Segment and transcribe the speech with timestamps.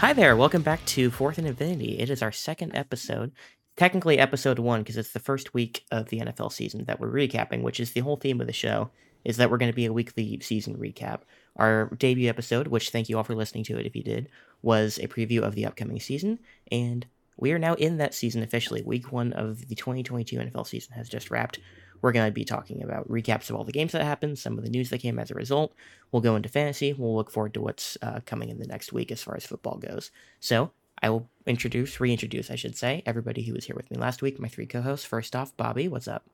[0.00, 1.98] Hi there, welcome back to Fourth and Infinity.
[1.98, 3.32] It is our second episode,
[3.78, 7.62] technically episode one, because it's the first week of the NFL season that we're recapping,
[7.62, 8.90] which is the whole theme of the show,
[9.24, 11.20] is that we're going to be a weekly season recap.
[11.56, 14.28] Our debut episode, which thank you all for listening to it if you did,
[14.60, 16.40] was a preview of the upcoming season,
[16.70, 17.06] and
[17.38, 18.82] we are now in that season officially.
[18.82, 21.58] Week one of the 2022 NFL season has just wrapped.
[22.02, 24.64] We're going to be talking about recaps of all the games that happened, some of
[24.64, 25.74] the news that came as a result.
[26.12, 26.92] We'll go into fantasy.
[26.92, 29.78] We'll look forward to what's uh, coming in the next week as far as football
[29.78, 30.10] goes.
[30.40, 30.72] So
[31.02, 34.40] I will introduce, reintroduce, I should say, everybody who was here with me last week,
[34.40, 35.06] my three co hosts.
[35.06, 36.24] First off, Bobby, what's up?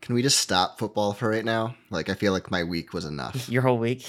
[0.00, 1.76] Can we just stop football for right now?
[1.88, 3.48] Like, I feel like my week was enough.
[3.48, 4.06] Your whole week?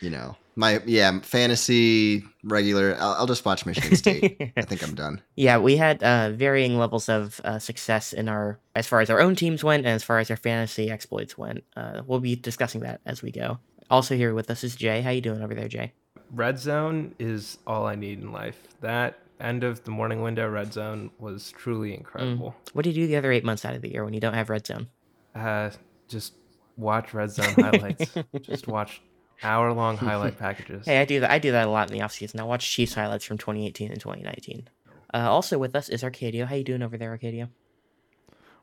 [0.00, 2.96] You know, my, yeah, fantasy, regular.
[2.98, 4.52] I'll, I'll just watch Michigan State.
[4.56, 5.22] I think I'm done.
[5.36, 9.20] Yeah, we had uh, varying levels of uh, success in our, as far as our
[9.20, 11.64] own teams went and as far as our fantasy exploits went.
[11.76, 13.58] Uh, we'll be discussing that as we go.
[13.90, 15.00] Also here with us is Jay.
[15.00, 15.92] How you doing over there, Jay?
[16.32, 18.56] Red zone is all I need in life.
[18.80, 22.54] That end of the morning window red zone was truly incredible.
[22.72, 24.34] What do you do the other eight months out of the year when you don't
[24.34, 24.88] have red zone?
[25.34, 25.70] Uh,
[26.08, 26.34] just
[26.76, 28.14] watch red zone highlights.
[28.42, 29.02] just watch
[29.42, 30.86] hour long highlight packages.
[30.86, 31.30] Hey, I do that.
[31.30, 32.40] I do that a lot in the offseason.
[32.40, 34.68] I watch Chiefs highlights from 2018 and 2019.
[35.12, 36.46] Uh, also with us is Arcadio.
[36.46, 37.48] How you doing over there, Arcadio?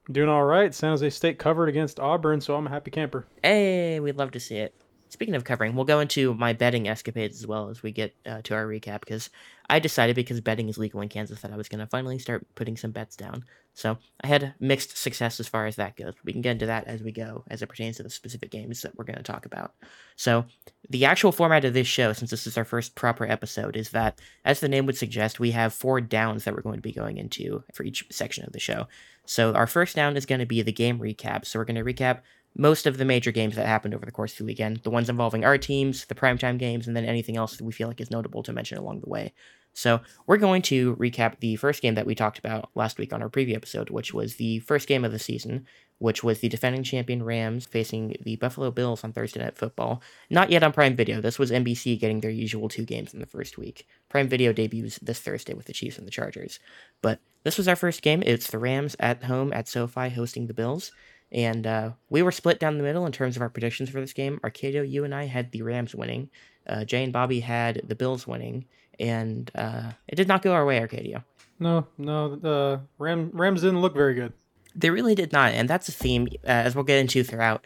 [0.08, 0.74] I'm doing all right.
[0.74, 3.26] San Jose State covered against Auburn, so I'm a happy camper.
[3.44, 4.74] Hey, we'd love to see it.
[5.10, 8.42] Speaking of covering, we'll go into my betting escapades as well as we get uh,
[8.44, 9.30] to our recap because
[9.70, 12.46] I decided because betting is legal in Kansas that I was going to finally start
[12.56, 13.44] putting some bets down.
[13.74, 16.14] So I had mixed success as far as that goes.
[16.24, 18.82] We can get into that as we go as it pertains to the specific games
[18.82, 19.76] that we're going to talk about.
[20.16, 20.46] So
[20.90, 24.20] the actual format of this show, since this is our first proper episode, is that,
[24.44, 27.18] as the name would suggest, we have four downs that we're going to be going
[27.18, 28.88] into for each section of the show.
[29.26, 31.46] So our first down is going to be the game recap.
[31.46, 32.22] So we're going to recap
[32.58, 35.10] most of the major games that happened over the course of the weekend, the ones
[35.10, 38.12] involving our teams, the primetime games, and then anything else that we feel like is
[38.12, 39.32] notable to mention along the way.
[39.74, 43.22] So, we're going to recap the first game that we talked about last week on
[43.22, 45.68] our preview episode, which was the first game of the season,
[46.00, 50.02] which was the defending champion Rams facing the Buffalo Bills on Thursday Night Football.
[50.32, 51.22] Not yet on Prime Video.
[51.22, 53.88] This was NBC getting their usual two games in the first week.
[54.10, 56.60] Prime Video debuts this Thursday with the Chiefs and the Chargers.
[57.04, 58.24] But this was our first game.
[58.26, 60.92] It's the Rams at home at SoFi hosting the Bills.
[61.32, 64.14] And uh, we were split down the middle in terms of our predictions for this
[64.14, 64.40] game.
[64.44, 66.30] Arcadio, you and I had the Rams winning.
[66.66, 68.66] Uh, Jay and Bobby had the Bills winning.
[69.00, 71.24] And uh, it did not go our way, Arcadio.
[71.60, 74.34] No, no, the Ram, Rams didn't look very good.
[74.76, 75.54] They really did not.
[75.54, 77.66] And that's a theme, uh, as we'll get into throughout.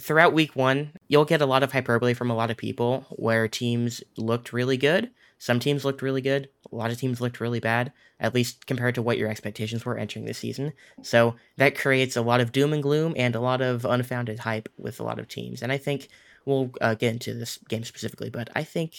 [0.00, 3.48] Throughout week one, you'll get a lot of hyperbole from a lot of people where
[3.48, 5.10] teams looked really good.
[5.40, 6.50] Some teams looked really good.
[6.70, 9.96] A lot of teams looked really bad, at least compared to what your expectations were
[9.96, 10.74] entering the season.
[11.00, 14.68] So that creates a lot of doom and gloom and a lot of unfounded hype
[14.76, 15.62] with a lot of teams.
[15.62, 16.08] And I think
[16.44, 18.92] we'll uh, get into this game specifically, but I think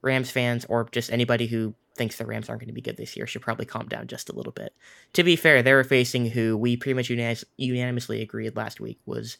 [0.00, 3.14] Rams fans or just anybody who thinks the Rams aren't going to be good this
[3.14, 4.72] year should probably calm down just a little bit.
[5.12, 9.00] To be fair, they were facing who we pretty much unanimous, unanimously agreed last week
[9.04, 9.36] was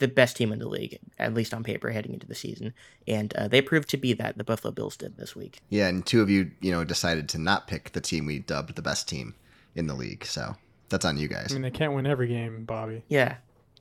[0.00, 2.74] the best team in the league, at least on paper, heading into the season.
[3.06, 4.36] And uh, they proved to be that.
[4.36, 5.60] The Buffalo Bills did this week.
[5.68, 8.74] Yeah, and two of you, you know, decided to not pick the team we dubbed
[8.74, 9.34] the best team
[9.76, 10.24] in the league.
[10.24, 10.56] So
[10.88, 11.48] that's on you guys.
[11.50, 13.04] I mean, they can't win every game, Bobby.
[13.08, 13.36] Yeah.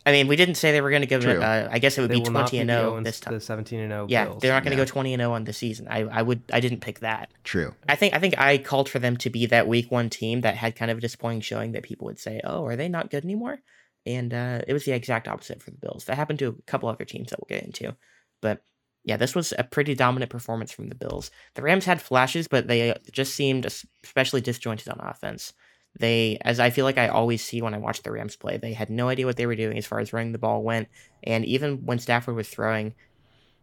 [0.06, 1.42] I mean, we didn't say they were going to give it.
[1.44, 3.34] Uh, I guess it would They be will not twenty and zero this time.
[3.34, 4.42] The 17 and 0 Yeah, Bills.
[4.42, 4.86] they're not going to Yeah.
[4.86, 5.88] go twenty and zero on the season.
[5.90, 7.30] I, I would, I didn't pick that.
[7.44, 7.76] True.
[7.88, 10.56] I think, I think I called for them to be that week one team that
[10.56, 13.24] had kind of a disappointing showing that people would say, "Oh, are they not good
[13.26, 13.60] anymore?"
[14.06, 16.06] And uh, it was the exact opposite for the Bills.
[16.06, 17.96] That happened to a couple other teams that we'll get into,
[18.42, 18.64] but
[19.04, 21.32] yeah, this was a pretty dominant performance from the Bills.
[21.56, 23.66] The Rams had flashes, but they just seemed
[24.04, 25.54] especially disjointed on offense.
[25.98, 28.74] They, as I feel like I always see when I watch the Rams play, they
[28.74, 30.90] had no idea what they were doing as far as running the ball went.
[31.24, 32.94] And even when Stafford was throwing,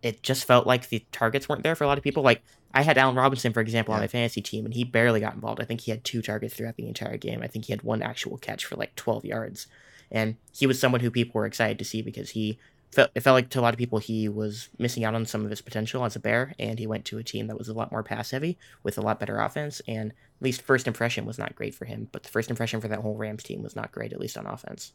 [0.02, 2.22] it just felt like the targets weren't there for a lot of people.
[2.22, 2.42] Like
[2.74, 5.60] I had Allen Robinson, for example, on my fantasy team, and he barely got involved.
[5.60, 7.42] I think he had two targets throughout the entire game.
[7.42, 9.66] I think he had one actual catch for like 12 yards.
[10.10, 12.58] And he was someone who people were excited to see because he
[12.92, 15.44] felt it felt like to a lot of people he was missing out on some
[15.44, 17.74] of his potential as a bear, and he went to a team that was a
[17.74, 19.82] lot more pass heavy with a lot better offense.
[19.86, 22.88] And at least first impression was not great for him, but the first impression for
[22.88, 24.92] that whole Rams team was not great, at least on offense.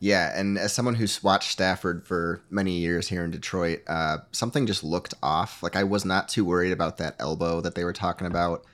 [0.00, 4.66] Yeah, and as someone who's watched Stafford for many years here in Detroit, uh, something
[4.66, 5.62] just looked off.
[5.62, 8.64] Like I was not too worried about that elbow that they were talking about,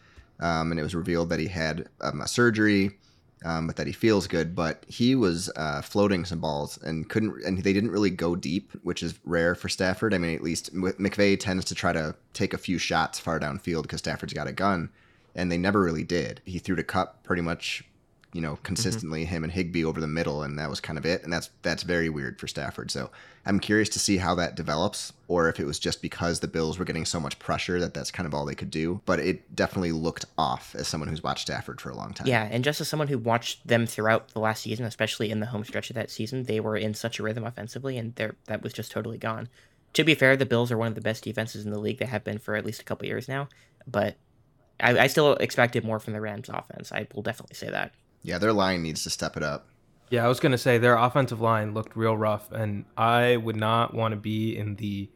[0.40, 2.98] um, and it was revealed that he had um, a surgery,
[3.44, 4.54] um, but that he feels good.
[4.54, 8.72] But he was uh, floating some balls and couldn't, and they didn't really go deep,
[8.82, 10.14] which is rare for Stafford.
[10.14, 13.82] I mean, at least McVay tends to try to take a few shots far downfield
[13.82, 14.90] because Stafford's got a gun,
[15.34, 16.40] and they never really did.
[16.44, 17.84] He threw to Kupp pretty much
[18.32, 18.62] you know, mm-hmm.
[18.62, 21.24] consistently him and Higbee over the middle, and that was kind of it.
[21.24, 22.90] And that's that's very weird for Stafford.
[22.90, 23.10] So
[23.44, 26.78] I'm curious to see how that develops, or if it was just because the Bills
[26.78, 29.00] were getting so much pressure that that's kind of all they could do.
[29.04, 32.26] But it definitely looked off as someone who's watched Stafford for a long time.
[32.26, 35.46] Yeah, and just as someone who watched them throughout the last season, especially in the
[35.46, 38.62] home stretch of that season, they were in such a rhythm offensively, and there that
[38.62, 39.48] was just totally gone.
[39.94, 41.98] To be fair, the Bills are one of the best defenses in the league.
[41.98, 43.48] They have been for at least a couple years now,
[43.88, 44.16] but
[44.78, 46.92] I, I still expected more from the Rams offense.
[46.92, 47.92] I will definitely say that.
[48.22, 49.66] Yeah, their line needs to step it up.
[50.10, 53.56] Yeah, I was going to say their offensive line looked real rough, and I would
[53.56, 55.08] not want to be in the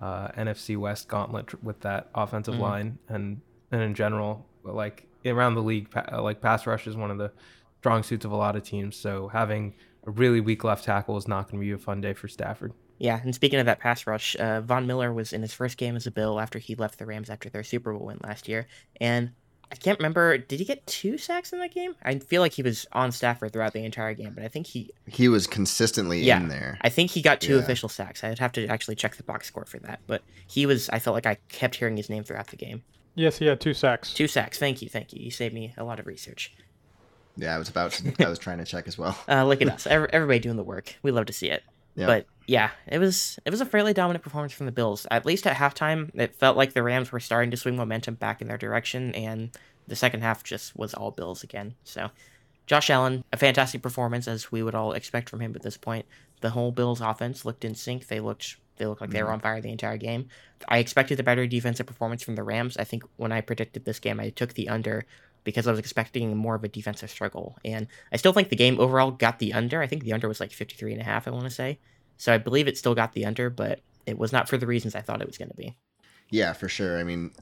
[0.00, 2.60] uh, NFC West gauntlet with that offensive Mhm.
[2.60, 3.40] line, and
[3.70, 7.18] and in general, like around the league, pa- uh, like pass rush is one of
[7.18, 7.30] the
[7.78, 8.96] strong suits of a lot of teams.
[8.96, 9.74] So having
[10.06, 12.72] a really weak left tackle is not going to be a fun day for Stafford.
[12.98, 15.94] Yeah, and speaking of that pass rush, uh, Von Miller was in his first game
[15.96, 18.66] as a Bill after he left the Rams after their Super Bowl win last year,
[19.00, 19.30] and
[19.72, 20.36] I can't remember.
[20.36, 21.94] Did he get two sacks in that game?
[22.02, 24.90] I feel like he was on Stafford throughout the entire game, but I think he
[25.06, 26.38] He was consistently Yeah.
[26.40, 26.78] in there.
[26.80, 27.62] I think he got two Yeah.
[27.62, 28.24] official sacks.
[28.24, 30.00] I'd have to actually check the box score for that.
[30.06, 32.82] But he was, I felt like I kept hearing his name throughout the game.
[33.14, 34.12] Yes, he had two sacks.
[34.12, 34.58] Two sacks.
[34.58, 34.88] Thank you.
[34.88, 35.22] Thank you.
[35.22, 36.52] You saved me a lot of research.
[37.36, 38.12] Yeah, I was about to.
[38.24, 39.16] I was trying to check as well.
[39.28, 39.86] Uh, look at us.
[39.86, 40.96] Everybody doing the work.
[41.02, 41.62] We love to see it.
[41.94, 42.06] Yeah.
[42.06, 45.06] But yeah, it was it was a fairly dominant performance from the Bills.
[45.10, 48.40] At least at halftime, it felt like the Rams were starting to swing momentum back
[48.40, 49.50] in their direction, and
[49.86, 51.74] the second half just was all Bills again.
[51.84, 52.10] So,
[52.66, 56.06] Josh Allen, a fantastic performance as we would all expect from him at this point.
[56.40, 58.08] The whole Bills offense looked in sync.
[58.08, 59.34] They looked they looked like they were mm-hmm.
[59.34, 60.28] on fire the entire game.
[60.66, 62.76] I expected a better defensive performance from the Rams.
[62.78, 65.04] I think when I predicted this game, I took the under
[65.44, 67.56] because I was expecting more of a defensive struggle.
[67.64, 69.82] And I still think the game overall got the under.
[69.82, 71.78] I think the under was like 53 and a half, I want to say.
[72.16, 74.94] So I believe it still got the under, but it was not for the reasons
[74.94, 75.76] I thought it was going to be.
[76.28, 76.98] Yeah, for sure.
[76.98, 77.32] I mean,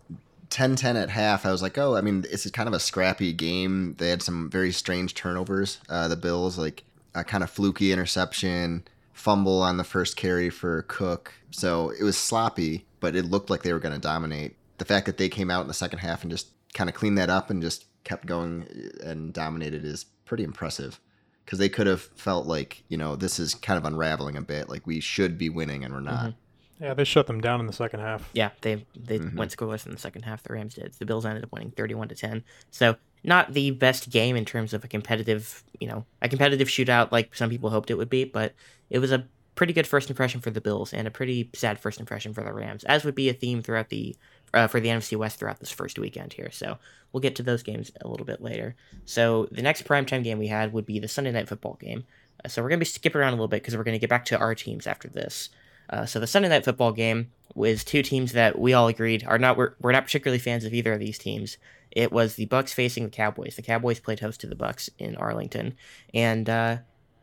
[0.50, 1.44] 10-10 at half.
[1.44, 3.94] I was like, oh, I mean, it's kind of a scrappy game.
[3.98, 5.78] They had some very strange turnovers.
[5.88, 6.84] Uh, the Bills, like
[7.14, 11.34] a kind of fluky interception, fumble on the first carry for Cook.
[11.50, 14.56] So it was sloppy, but it looked like they were going to dominate.
[14.78, 17.18] The fact that they came out in the second half and just kind of cleaned
[17.18, 18.66] that up and just kept going
[19.02, 20.98] and dominated is pretty impressive.
[21.44, 24.68] Because they could have felt like, you know, this is kind of unraveling a bit.
[24.68, 26.34] Like we should be winning and we're not.
[26.80, 28.28] Yeah, they shut them down in the second half.
[28.34, 29.34] Yeah, they they Mhm.
[29.34, 30.42] went scoreless in the second half.
[30.42, 30.92] The Rams did.
[30.98, 32.44] The Bills ended up winning 31 to 10.
[32.70, 37.10] So not the best game in terms of a competitive, you know, a competitive shootout
[37.12, 38.54] like some people hoped it would be, but
[38.90, 39.26] it was a
[39.58, 42.52] pretty good first impression for the Bills and a pretty sad first impression for the
[42.52, 44.14] Rams, as would be a theme throughout the
[44.54, 46.48] uh, for the NFC West throughout this first weekend here.
[46.52, 46.78] So
[47.12, 48.76] we'll get to those games a little bit later.
[49.04, 52.04] So the next primetime game we had would be the Sunday night football game.
[52.44, 54.24] Uh, so we're gonna be skipping around a little bit because we're gonna get back
[54.26, 55.48] to our teams after this.
[55.90, 59.38] Uh, so the Sunday night football game was two teams that we all agreed are
[59.38, 61.56] not we're, we're not particularly fans of either of these teams.
[61.90, 63.56] It was the Bucks facing the Cowboys.
[63.56, 65.74] The Cowboys played host to the Bucks in Arlington,
[66.14, 66.76] and uh,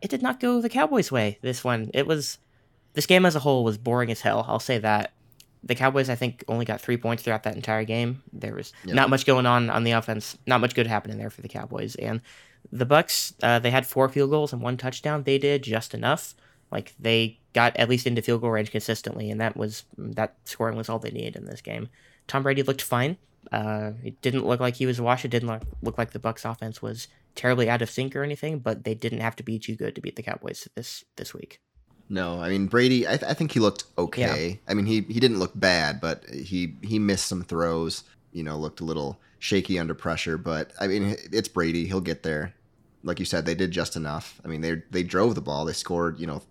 [0.05, 1.39] it did not go the Cowboys' way.
[1.41, 2.37] This one, it was
[2.93, 4.45] this game as a whole was boring as hell.
[4.47, 5.11] I'll say that.
[5.63, 8.21] The Cowboys, I think, only got three points throughout that entire game.
[8.31, 8.93] There was Yeah.
[8.93, 10.37] not much going on on the offense.
[10.45, 11.95] Not much good happening there for the Cowboys.
[11.95, 12.21] And
[12.71, 15.23] the Bucks, uh, they had four field goals and one touchdown.
[15.23, 16.35] They did just enough.
[16.71, 20.77] Like they got at least into field goal range consistently, and that was that scoring
[20.77, 21.89] was all they needed in this game.
[22.27, 23.17] Tom Brady looked fine.
[23.51, 25.25] Uh, it didn't look like he was washed.
[25.25, 28.59] It didn't look, look like the Bucks offense was terribly out of sync or anything.
[28.59, 31.59] But they didn't have to be too good to beat the Cowboys this this week.
[32.09, 33.07] No, I mean Brady.
[33.07, 34.59] I, th- I think he looked okay.
[34.67, 38.03] I mean he he didn't look bad, but he he missed some throws.
[38.31, 40.37] You know, looked a little shaky under pressure.
[40.37, 41.87] But I mean, it's Brady.
[41.87, 42.53] He'll get there.
[43.03, 44.39] Like you said, they did just enough.
[44.43, 45.65] I mean, they they drove the ball.
[45.65, 46.19] They scored.
[46.19, 46.41] You know,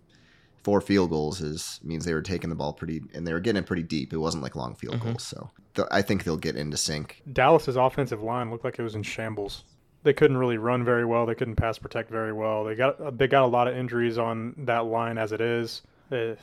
[0.63, 3.61] four field goals is means they were taking the ball pretty and they were getting
[3.61, 4.11] it pretty deep.
[4.13, 5.03] It wasn't like long field Mhm.
[5.03, 5.23] goals.
[5.23, 7.21] So th- I think they'll get into sync.
[7.31, 9.63] Dallas's offensive line looked like it was in shambles.
[10.05, 11.25] They couldn't really run very well.
[11.25, 12.63] They couldn't pass protect very well.
[12.63, 15.81] They got they got a lot of injuries on that line as it is.
[16.11, 16.35] Uh,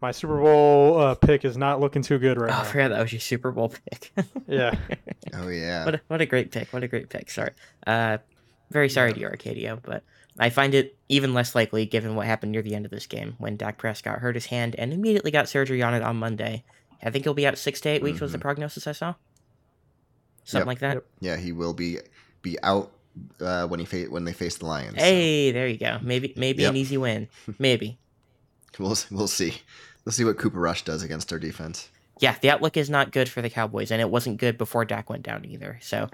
[0.00, 2.58] my Super Bowl uh, pick is not looking too good right now.
[2.58, 4.12] Oh, I forgot that was your Super Bowl pick.
[4.46, 4.76] Yeah,
[5.34, 5.84] Oh yeah.
[5.84, 6.68] what a, what a great pick!
[6.72, 7.30] What a great pick!
[7.30, 7.50] Sorry,
[7.86, 8.18] uh,
[8.70, 10.04] very sorry to you, Arcadio, but
[10.38, 13.34] I find it even less likely given what happened near the end of this game
[13.38, 16.62] when Dak Prescott hurt his hand and immediately got surgery on it on Monday.
[17.02, 18.20] I think he'll be out six to 8 weeks.
[18.20, 19.14] Was the prognosis I saw?
[20.44, 20.66] Something Yep.
[20.66, 20.94] like that.
[20.94, 21.04] Yep.
[21.20, 21.98] yeah, he will be
[22.42, 22.90] be out
[23.40, 24.96] uh, when he fa- when they face the Lions.
[24.98, 25.98] so Hey, there you go.
[26.02, 27.28] Maybe maybe an easy win.
[27.58, 27.98] Maybe.
[28.78, 29.54] we'll we'll see.
[30.04, 31.90] We'll see what Cooper Rush does against our defense.
[32.20, 35.08] Yeah, the outlook is not good for the Cowboys, and it wasn't good before Dak
[35.08, 35.78] went down either.
[35.82, 36.08] So,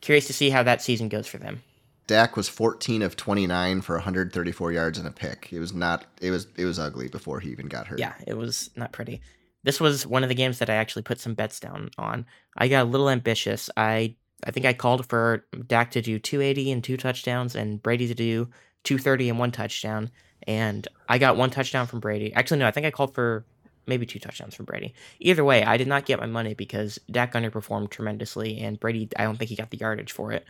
[0.00, 1.62] curious to see how that season goes for them.
[2.06, 5.48] Dak was 14 of 29 for 134 yards and a pick.
[5.52, 6.04] It was not.
[6.20, 6.46] It was.
[6.56, 7.98] It was ugly before he even got hurt.
[7.98, 9.20] Yeah, it was not pretty.
[9.62, 12.26] This was one of the games that I actually put some bets down on.
[12.56, 13.68] I got a little ambitious.
[13.76, 14.14] I
[14.46, 18.14] I think I called for Dak to do 280 and two touchdowns, and Brady to
[18.14, 18.48] do
[18.84, 20.10] 230 and one touchdown.
[20.46, 22.32] And I got one touchdown from Brady.
[22.32, 23.44] Actually, no, I think I called for
[23.86, 24.94] maybe two touchdowns from Brady.
[25.18, 29.24] Either way, I did not get my money because Dak underperformed tremendously, and Brady, I
[29.24, 30.44] don't think he got the yardage for it.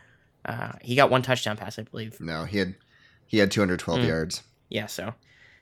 [0.45, 2.21] Uh, he got one touchdown pass, I believe.
[2.21, 2.75] No, he had
[3.27, 4.07] he had 212 Mm.
[4.07, 4.43] yards.
[4.69, 5.15] Yeah, so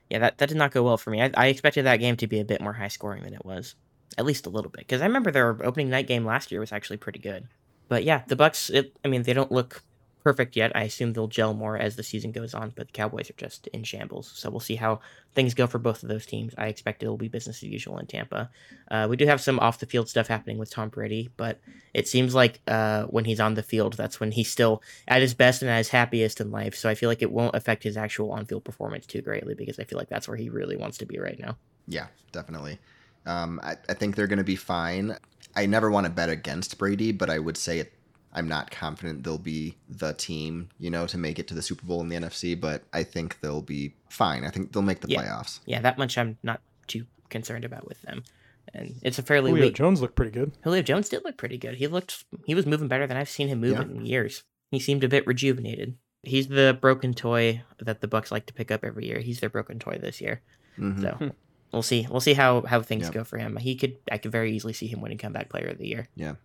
[0.09, 1.21] yeah, that, that did not go well for me.
[1.21, 3.75] I, I expected that game to be a bit more high scoring than it was,
[4.17, 6.71] at least a little bit, because I remember their opening night game last year was
[6.71, 7.47] actually pretty good.
[7.87, 8.69] But yeah, the Bucks.
[8.69, 9.83] It, I mean, they don't look
[10.25, 10.75] perfect yet.
[10.75, 13.67] I assume they'll gel more as the season goes on, but the Cowboys are just
[13.67, 14.31] in shambles.
[14.33, 14.99] So we'll see how
[15.35, 16.55] things go for both of those teams.
[16.57, 18.49] I expect it'll be business as usual in Tampa.
[18.89, 21.59] Uh, we do have some off the field stuff happening with Tom Brady, but
[21.93, 25.35] it seems like uh, when he's on the field, that's when he's still at his
[25.35, 26.73] best and at his happiest in life.
[26.73, 29.77] So I feel like it won't affect his actual on field performance too greatly because
[29.77, 31.55] I feel like that's where he really wants to be right now.
[31.87, 32.79] Yeah, definitely.
[33.25, 35.17] Um, I, I think they're going to be fine.
[35.55, 37.93] I never want to bet against Brady, but I would say it,
[38.33, 41.85] I'm not confident they'll be the team, you know, to make it to the Super
[41.85, 42.59] Bowl in the NFC.
[42.59, 44.43] But I think they'll be fine.
[44.43, 45.21] I think they'll make the Yeah.
[45.23, 45.59] playoffs.
[45.65, 48.23] Yeah, that much I'm not too concerned about with them.
[48.73, 49.75] And it's a fairly Julio weak.
[49.75, 50.51] Jones looked pretty good.
[50.63, 51.75] Julio Jones did look pretty good.
[51.75, 53.83] He looked he was moving better than I've seen him move Yeah.
[53.83, 54.43] in years.
[54.71, 55.95] He seemed a bit rejuvenated.
[56.23, 59.19] He's the broken toy that the Bucks like to pick up every year.
[59.19, 60.41] He's their broken toy this year.
[60.77, 61.01] Mhm.
[61.01, 61.31] So
[61.71, 62.07] we'll see.
[62.09, 63.57] We'll see how how things go for him.
[63.57, 66.07] He could I could very easily see him winning comeback player of the year.
[66.15, 66.35] Yeah.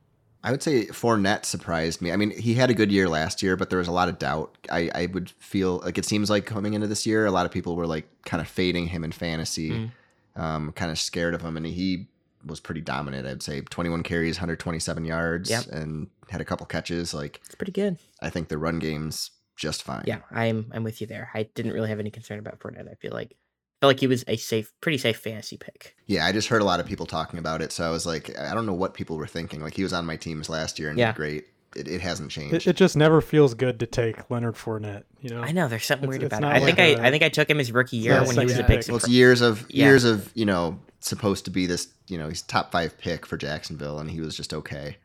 [0.43, 2.12] I would say Fournette surprised me.
[2.12, 4.19] I mean, he had a good year last year, but there was a lot of
[4.19, 4.57] doubt.
[4.73, 7.53] I, I would feel like it seems like coming into this year, a lot of
[7.53, 9.91] people were like kind of fading him in fantasy, Mm.
[10.37, 12.09] um, kind of scared of him, and he
[12.47, 13.27] was pretty dominant.
[13.27, 15.67] I'd say 21 carries, 127 yards, Yep.
[15.73, 17.12] and had a couple catches.
[17.12, 17.99] Like It's pretty good.
[18.23, 20.05] I think the run game's just fine.
[20.07, 21.29] Yeah, I'm I'm with you there.
[21.35, 22.91] I didn't really have any concern about Fournette.
[22.91, 23.37] I feel like
[23.80, 25.96] felt like he was a safe, pretty safe fantasy pick.
[26.06, 28.37] Yeah, I just heard a lot of people talking about it, so I was like,
[28.38, 29.60] I don't know what people were thinking.
[29.62, 31.12] Like he was on my teams last year and Yeah.
[31.12, 31.46] great.
[31.76, 32.54] It, it hasn't changed.
[32.54, 35.04] It, it just never feels good to take Leonard Fournette.
[35.20, 36.52] You know, I know there's something It's- weird it's about it.
[36.54, 38.37] not I think like I a- I think I took him his rookie year when
[38.37, 38.80] he was a sexy pick.
[38.80, 38.88] pick.
[38.88, 39.87] well, it's years of Yeah.
[39.87, 43.37] years of you know supposed to be this you know he's top five pick for
[43.37, 44.96] Jacksonville, and he was just okay.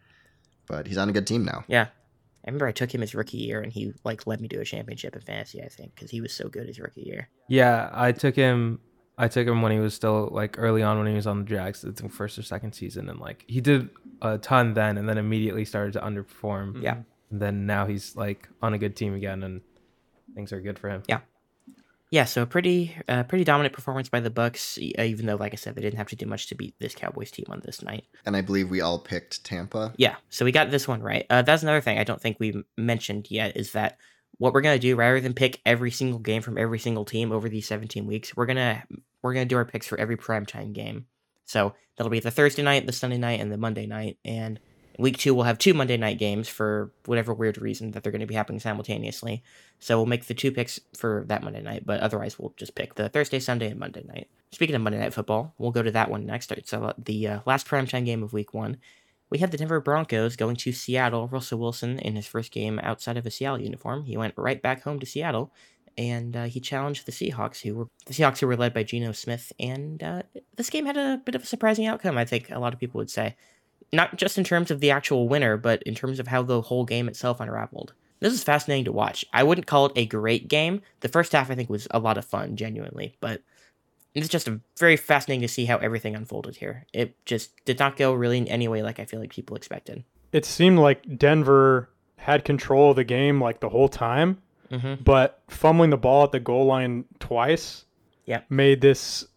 [0.67, 1.63] But he's on a good team now.
[1.67, 1.87] Yeah.
[2.45, 4.65] I remember I took him his rookie year and he like led me to a
[4.65, 7.29] championship in fantasy, I think, because he was so good his rookie year.
[7.49, 8.79] Yeah, I took him.
[9.17, 11.45] I took him when he was still like early on when he was on the
[11.45, 13.89] Jags, I think first or second season, and like he did
[14.21, 16.83] a ton then, and then immediately started to underperform.
[16.83, 16.97] Yeah.
[17.31, 19.61] and then now he's like on a good team again, and
[20.35, 21.03] things are good for him.
[21.07, 21.21] Yeah,
[22.25, 25.55] so a pretty uh, pretty dominant performance by the Bucks, e- even though like I
[25.57, 28.05] said they didn't have to do much to beat this Cowboys team on this night.
[28.25, 29.93] And I believe we all picked Tampa.
[29.97, 31.25] Yeah, so we got this one right.
[31.29, 33.97] Uh, that's another thing I don't think we mentioned yet is that
[34.37, 37.49] what we're gonna do rather than pick every single game from every single team over
[37.49, 38.83] these 17 weeks, we're gonna
[39.21, 41.07] we're gonna do our picks for every primetime game.
[41.45, 44.17] So that'll be the Thursday night, the Sunday night, and the Monday night.
[44.25, 44.59] And
[44.97, 48.21] week two we'll have two Monday night games for whatever weird reason that they're going
[48.21, 49.43] to be happening simultaneously.
[49.79, 52.95] So we'll make the two picks for that Monday night, but otherwise we'll just pick
[52.95, 54.29] the Thursday, Sunday, and Monday night.
[54.51, 56.51] Speaking of Monday night football, we'll go to that one next.
[56.65, 58.77] So uh, the uh, last primetime game of week one
[59.29, 61.27] we had the Denver Broncos going to Seattle.
[61.27, 64.83] Russell Wilson, in his first game outside of a Seattle uniform, he went right back
[64.83, 65.51] home to Seattle,
[65.97, 69.11] and uh, he challenged the Seahawks, who were the Seahawks who were led by Geno
[69.13, 69.51] Smith.
[69.59, 70.23] And uh,
[70.55, 72.17] this game had a bit of a surprising outcome.
[72.17, 73.35] I think a lot of people would say,
[73.95, 76.85] not just in terms of the actual winner, but in terms of how the whole
[76.85, 77.93] game itself unraveled.
[78.19, 79.25] This is fascinating to watch.
[79.33, 80.81] I wouldn't call it a great game.
[81.01, 83.41] The first half, I think, was a lot of fun, genuinely, but
[84.13, 86.85] it's just a very fascinating to see how everything unfolded here.
[86.93, 90.03] It just did not go really in any way like I feel like people expected.
[90.31, 95.03] it seemed like Denver had control of the game like the whole time, Mm-hmm.
[95.03, 97.85] but fumbling the ball at the goal line twice
[98.49, 99.27] made this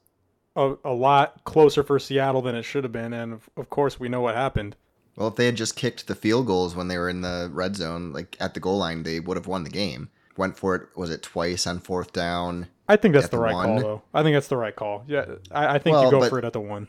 [0.58, 3.12] a, a lot closer for Seattle than it should have been.
[3.12, 4.76] And of, of course, we know what happened.
[5.16, 7.76] Well, if they had just kicked the field goals when they were in the red
[7.76, 10.10] zone, like at the goal line, they would have won the game.
[10.36, 10.82] Went for it.
[10.96, 12.68] Was it twice on fourth down?
[12.88, 13.66] I think that's the right one?
[13.66, 14.02] call, though.
[14.14, 15.04] I think that's the right call.
[15.08, 16.88] Yeah, I, I think Well, you go for it at the one.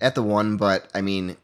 [0.00, 1.36] At the one, but I mean,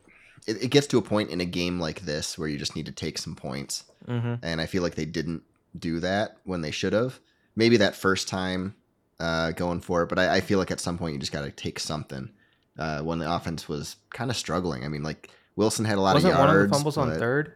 [0.46, 2.86] it, it gets to a point in a game like this where you just need
[2.86, 4.34] to take some points, Mm-hmm.
[4.42, 5.42] and I feel like they didn't
[5.78, 7.18] do that when they should have.
[7.56, 8.74] Maybe that first time
[9.20, 11.42] uh, going for it, but I, I feel like at some point you just got
[11.42, 12.30] to take something.
[12.78, 16.14] Uh, when the offense was kind of struggling, I mean, like Wilson had a lot
[16.14, 16.52] Wasn't of yards.
[16.52, 17.54] one of the fumbles on third?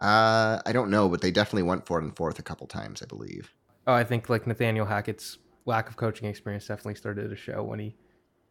[0.00, 3.02] Uh, I don't know, but they definitely went for it in fourth a couple times,
[3.02, 3.52] I believe.
[3.86, 7.78] Oh, I think like Nathaniel Hackett's lack of coaching experience definitely started to show when
[7.78, 7.94] he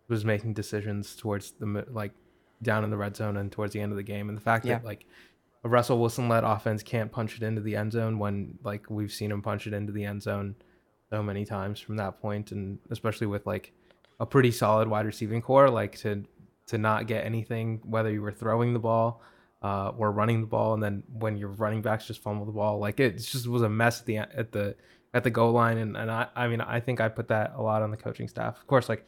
[0.07, 2.11] was making decisions towards the like
[2.61, 4.65] down in the red zone and towards the end of the game, and the fact
[4.65, 4.75] Yeah.
[4.77, 5.05] that like
[5.63, 9.11] a Russell Wilson led offense can't punch it into the end zone when like we've
[9.11, 10.55] seen him punch it into the end zone
[11.09, 13.73] so many times from that point, and especially with like
[14.19, 16.23] a pretty solid wide receiving corps, like to
[16.67, 19.21] to not get anything whether you were throwing the ball
[19.61, 22.79] uh, or running the ball, and then when your running backs just fumble the ball,
[22.79, 24.75] like it just was a mess at the at the
[25.13, 25.77] at the goal line.
[25.77, 28.27] And and I I mean I think I put that a lot on the coaching
[28.27, 28.57] staff.
[28.57, 29.05] Of course, like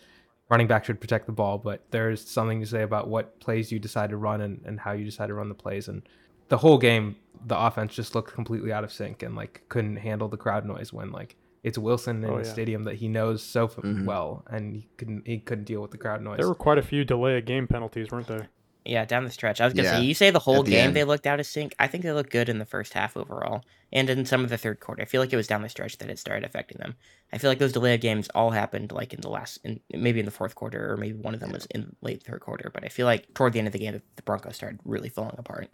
[0.50, 3.80] running back should protect the ball, but there's something to say about what plays you
[3.80, 5.88] decide to run and, and how you decide to run the plays.
[5.88, 6.01] And
[6.48, 10.30] the whole game, the offense just looked completely out of sync and like couldn't handle
[10.30, 12.52] the crowd noise when like it's Wilson in Oh, a yeah.
[12.52, 14.06] stadium that he knows so f- Mhm.
[14.06, 16.38] well, and he couldn't he couldn't deal with the crowd noise.
[16.38, 18.50] There were quite a few delay of game penalties, weren't there?
[18.86, 19.60] Yeah, down the stretch.
[19.60, 20.96] I was gonna Yeah, say you say the whole the game end.
[20.96, 21.76] they looked out of sync.
[21.78, 24.58] I think they looked good in the first half overall, and in some of the
[24.58, 25.02] third quarter.
[25.02, 26.96] I feel like it was down the stretch that it started affecting them.
[27.34, 30.20] I feel like those delay of games all happened like in the last, in, maybe
[30.20, 32.72] in the fourth quarter, or maybe one of them was in late third quarter.
[32.74, 35.36] But I feel like toward the end of the game, the Broncos started really falling
[35.38, 35.68] apart.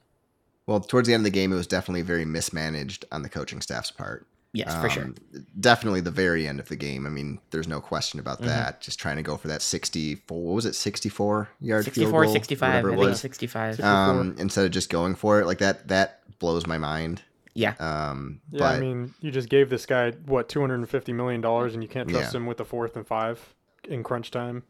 [0.65, 3.61] Well, towards the end of the game, it was definitely very mismanaged on the coaching
[3.61, 4.25] staff's part.
[4.53, 5.03] Yes, for sure.
[5.05, 5.15] Um,
[5.59, 7.07] Definitely the very end of the game.
[7.07, 8.45] I mean, there's no question about Mhm.
[8.45, 8.81] that.
[8.81, 12.33] Just trying to go for that 64, what was it, 64 yard field 64, goal?
[12.33, 13.19] 65, whatever I it think was.
[13.19, 13.79] 65.
[13.81, 17.23] Um, instead of just going for it like that, that blows my mind.
[17.55, 20.89] yeah, Um, Yeah, but I mean, you just gave this guy what two hundred and
[20.89, 22.39] fifty million dollars, and you can't trust Yeah.
[22.39, 23.53] him with the fourth and five
[23.87, 24.63] in crunch time.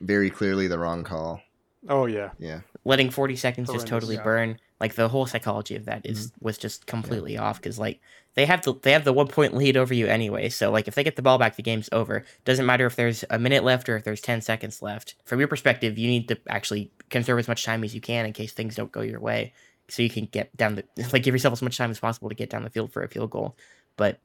[0.00, 1.40] very clearly the wrong call.
[1.88, 2.60] Oh yeah, Yeah.
[2.84, 4.22] letting 40 seconds just totally yeah.
[4.24, 6.44] burn like the whole psychology of that is Mm-hmm.
[6.44, 8.00] was just completely off because like
[8.34, 10.94] they have the they have the one point lead over you anyway so like if
[10.94, 12.22] they get the ball back the game's over.
[12.44, 15.14] Doesn't matter if there's a minute left or if there's 10 seconds left.
[15.24, 18.34] From your perspective you need to actually conserve as much time as you can in
[18.34, 19.54] case things don't go your way
[19.88, 22.34] so you can get down the like give yourself as much time as possible to
[22.34, 23.56] get down the field for a field goal.
[23.96, 24.20] But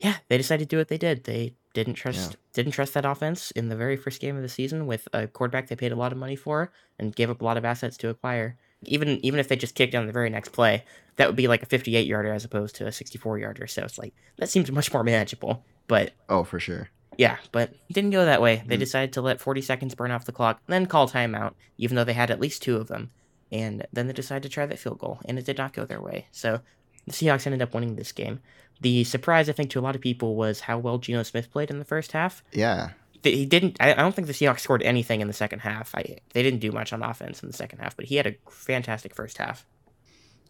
[0.00, 1.22] yeah they decided to do what they did.
[1.22, 4.86] They didn't trust didn't trust that offense in the very first game of the season
[4.88, 7.56] with a quarterback they paid a lot of money for and gave up a lot
[7.56, 8.56] of assets to acquire.
[8.84, 10.84] Even even if they just kicked on the very next play,
[11.16, 13.66] that would be like a 58 yarder as opposed to a 64 yarder.
[13.66, 15.64] So it's like that seems much more manageable.
[15.88, 16.88] But Oh, for sure.
[17.16, 18.62] yeah, but it didn't go that way.
[18.66, 18.80] They Mm.
[18.80, 22.12] decided to let 40 seconds burn off the clock, then call timeout, even though they
[22.12, 23.10] had at least two of them.
[23.50, 26.02] And then they decided to try that field goal, and it did not go their
[26.02, 26.26] way.
[26.30, 26.60] So
[27.06, 28.40] the Seahawks ended up winning this game.
[28.80, 31.70] The surprise, I think, to a lot of people was how well Geno Smith played
[31.70, 32.90] in the first half Yeah.
[33.22, 33.76] Th- he didn't.
[33.80, 35.94] I, I don't think the Seahawks scored anything in the second half.
[35.94, 38.34] I, they didn't do much on offense in the second half, but he had a
[38.50, 39.66] fantastic first half.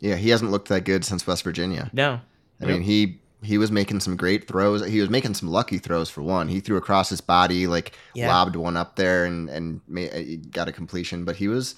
[0.01, 0.17] Yeah.
[0.17, 1.91] He hasn't looked that good since West Virginia.
[1.93, 2.21] No,
[2.61, 4.85] I mean, he he was making some great throws.
[4.87, 6.49] He was making some lucky throws for one.
[6.49, 8.29] He threw across his body, like Yeah.
[8.29, 11.25] lobbed one up there and and ma- uh, got a completion.
[11.25, 11.75] But he was,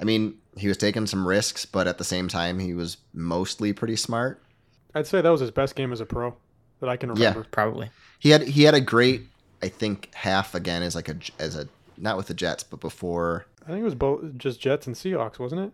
[0.00, 3.72] I mean, he was taking some risks, but at the same time, he was mostly
[3.72, 4.42] pretty smart.
[4.94, 6.34] I'd say that was his best game as a pro
[6.80, 7.22] that I can remember.
[7.22, 7.28] Yeah.
[7.30, 7.48] remember.
[7.50, 7.90] probably.
[8.18, 9.22] He had he had a great,
[9.62, 13.46] I think, half again is like a as a not with the Jets, but before.
[13.64, 15.72] I think it was both just Jets and Seahawks, wasn't it?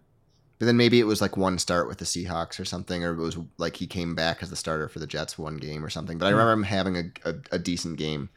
[0.59, 3.17] But then maybe it was like one start with the Seahawks or something, or it
[3.17, 6.19] was like he came back as the starter for the Jets one game or something.
[6.19, 8.29] But I remember him having a, a, a decent game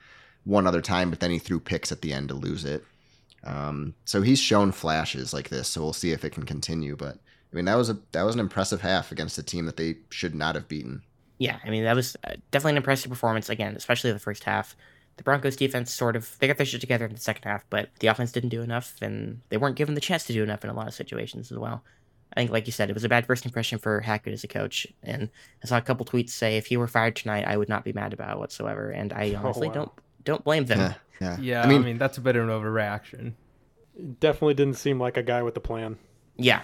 [0.44, 2.84] one other time, but then he threw picks at the end to lose it.
[3.44, 6.96] Um, so he's shown flashes like this, so we'll see if it can continue.
[6.96, 9.78] But I mean, that was a that was an impressive half against a team that
[9.78, 11.04] they should not have beaten.
[11.38, 14.76] Yeah, I mean that was uh, definitely an impressive performance again, especially the first half.
[15.18, 17.90] The Broncos defense sort of they got their shit together in the second half, but
[18.00, 20.70] the offense didn't do enough, and they weren't given the chance to do enough in
[20.70, 21.84] a lot of situations as well.
[22.34, 24.48] I think, like you said, it was a bad first impression for Hackett as a
[24.50, 25.30] coach, and
[25.64, 27.94] I saw a couple tweets say if he were fired tonight, I would not be
[27.94, 29.74] mad about it whatsoever, and I Oh, honestly wow.
[29.74, 29.92] don't
[30.26, 30.80] don't blame them.
[30.80, 31.38] Yeah, yeah.
[31.40, 33.34] yeah, I mean, that's a bit of an overreaction.
[34.20, 35.98] Definitely didn't seem like a guy with a plan.
[36.36, 36.64] Yeah,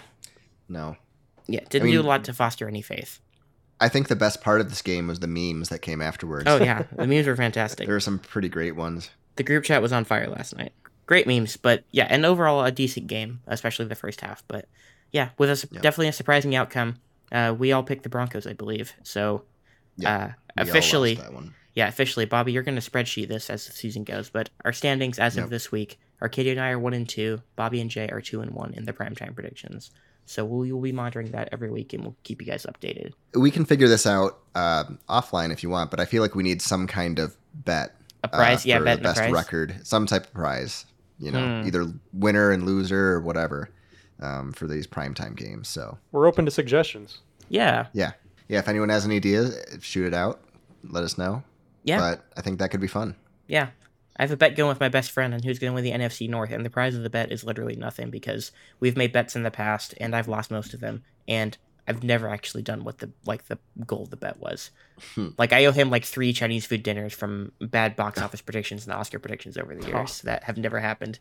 [0.68, 0.98] no.
[1.48, 3.22] yeah, didn't mean- do a lot to foster any faith.
[3.82, 6.46] I think the best part of this game was the memes that came afterwards.
[6.48, 7.88] Oh yeah, the memes were fantastic.
[7.88, 9.10] there were some pretty great ones.
[9.36, 10.72] the group chat was on fire last night.
[11.08, 14.44] Great memes, but yeah, and overall a decent game, especially the first half.
[14.48, 14.70] But
[15.12, 16.96] yeah, with a definitely a surprising outcome.
[17.32, 18.94] Uh, we all picked the Broncos, I believe.
[19.04, 19.44] So
[19.98, 21.54] Yeah, uh, officially, lost that one.
[21.76, 24.30] yeah, officially, Bobby, you're going to spreadsheet this as the season goes.
[24.30, 25.46] But our standings as Yep.
[25.46, 27.42] of this week, Arcadio and I are one and two.
[27.56, 29.92] Bobby and Jay are two and one in the primetime predictions.
[30.32, 33.12] So we will be monitoring that every week, and we'll keep you guys updated.
[33.34, 36.44] We can figure this out uh, offline if you want, but I feel like we
[36.44, 39.18] need some kind of bet A prize, uh, yeah, for bet the and a best
[39.20, 39.32] prize.
[39.34, 40.86] record, some type of prize.
[41.20, 41.68] You know, Hmm.
[41.68, 43.70] either winner and loser or whatever
[44.22, 45.68] um, for these primetime games.
[45.68, 47.20] So We're open to suggestions.
[47.50, 48.14] Yeah, yeah,
[48.48, 48.60] yeah.
[48.60, 50.40] If anyone has any ideas, shoot it out.
[50.84, 51.44] Let us know.
[51.84, 52.00] yeah.
[52.00, 53.16] But I think that could be fun.
[53.48, 53.68] Yeah.
[54.22, 55.92] I have a bet going with my best friend on who's going to win the
[55.92, 59.36] NFC North, and the prize of the bet is literally nothing because we've made bets
[59.36, 61.58] in the past, and I've lost most of them, and
[61.88, 63.58] I've never actually done what the like the
[63.88, 64.70] goal of the bet was.
[65.16, 65.30] Hmm.
[65.40, 68.94] like I owe him like three Chinese food dinners from bad box office predictions and
[68.94, 71.18] Oscar predictions over the years that have never happened.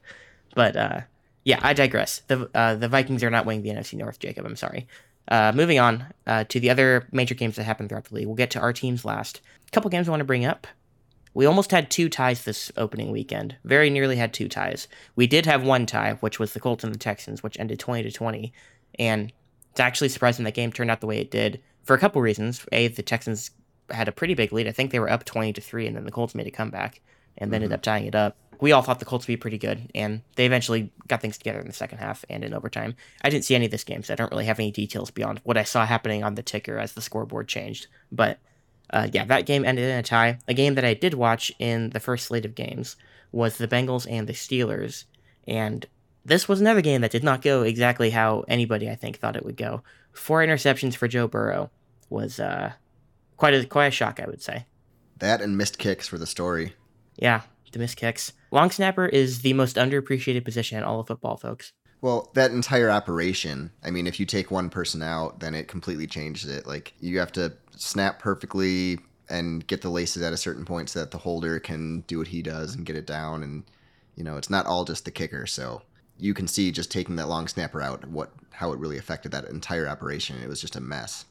[0.54, 1.00] But uh,
[1.42, 2.20] yeah, I digress.
[2.26, 4.44] The uh, the Vikings are not winning the NFC North, Jacob.
[4.44, 4.86] I'm sorry.
[5.26, 8.26] Uh, moving on uh, to the other major games that happened throughout the league.
[8.26, 9.40] We'll get to our teams last.
[9.66, 10.66] A couple games I want to bring up.
[11.32, 13.56] We almost had two ties this opening weekend.
[13.64, 14.88] Very nearly had two ties.
[15.14, 18.02] We did have one tie, which was the Colts and the Texans, which ended 20
[18.02, 18.52] to 20.
[18.98, 19.32] And
[19.70, 22.66] it's actually surprising that game turned out the way it did for a couple reasons.
[22.72, 23.52] A, the Texans
[23.90, 24.68] had a pretty big lead.
[24.68, 27.00] I think they were up 20 to 3, and then the Colts made a comeback
[27.38, 27.74] and then ended mm-hmm.
[27.74, 28.36] up tying it up.
[28.60, 31.60] We all thought the Colts would be pretty good, and they eventually got things together
[31.60, 32.94] in the second half and in overtime.
[33.22, 35.40] I didn't see any of this game, so I don't really have any details beyond
[35.44, 37.86] what I saw happening on the ticker as the scoreboard changed.
[38.12, 38.38] But
[38.92, 40.38] uh, yeah, that game ended in a tie.
[40.48, 42.96] A game that I did watch in the first slate of games
[43.32, 45.04] was the Bengals and the Steelers,
[45.46, 45.86] and
[46.24, 49.44] this was another game that did not go exactly how anybody I think thought it
[49.44, 49.82] would go.
[50.12, 51.70] Four interceptions for Joe Burrow
[52.08, 52.72] was uh,
[53.36, 54.66] quite a quite a shock, I would say.
[55.18, 56.74] That and missed kicks for the story.
[57.16, 58.32] Yeah, the missed kicks.
[58.50, 61.72] Long snapper is the most underappreciated position in all of football, folks.
[62.02, 66.06] Well, that entire operation, I mean, if you take one person out, then it completely
[66.06, 66.66] changes it.
[66.66, 71.00] Like, you have to snap perfectly and get the laces at a certain point so
[71.00, 73.42] that the holder can do what he does and get it down.
[73.42, 73.64] And,
[74.16, 75.46] you know, it's not all just the kicker.
[75.46, 75.82] So
[76.18, 79.46] you can see just taking that long snapper out, what how it really affected that
[79.46, 80.42] entire operation.
[80.42, 81.24] It was just a mess.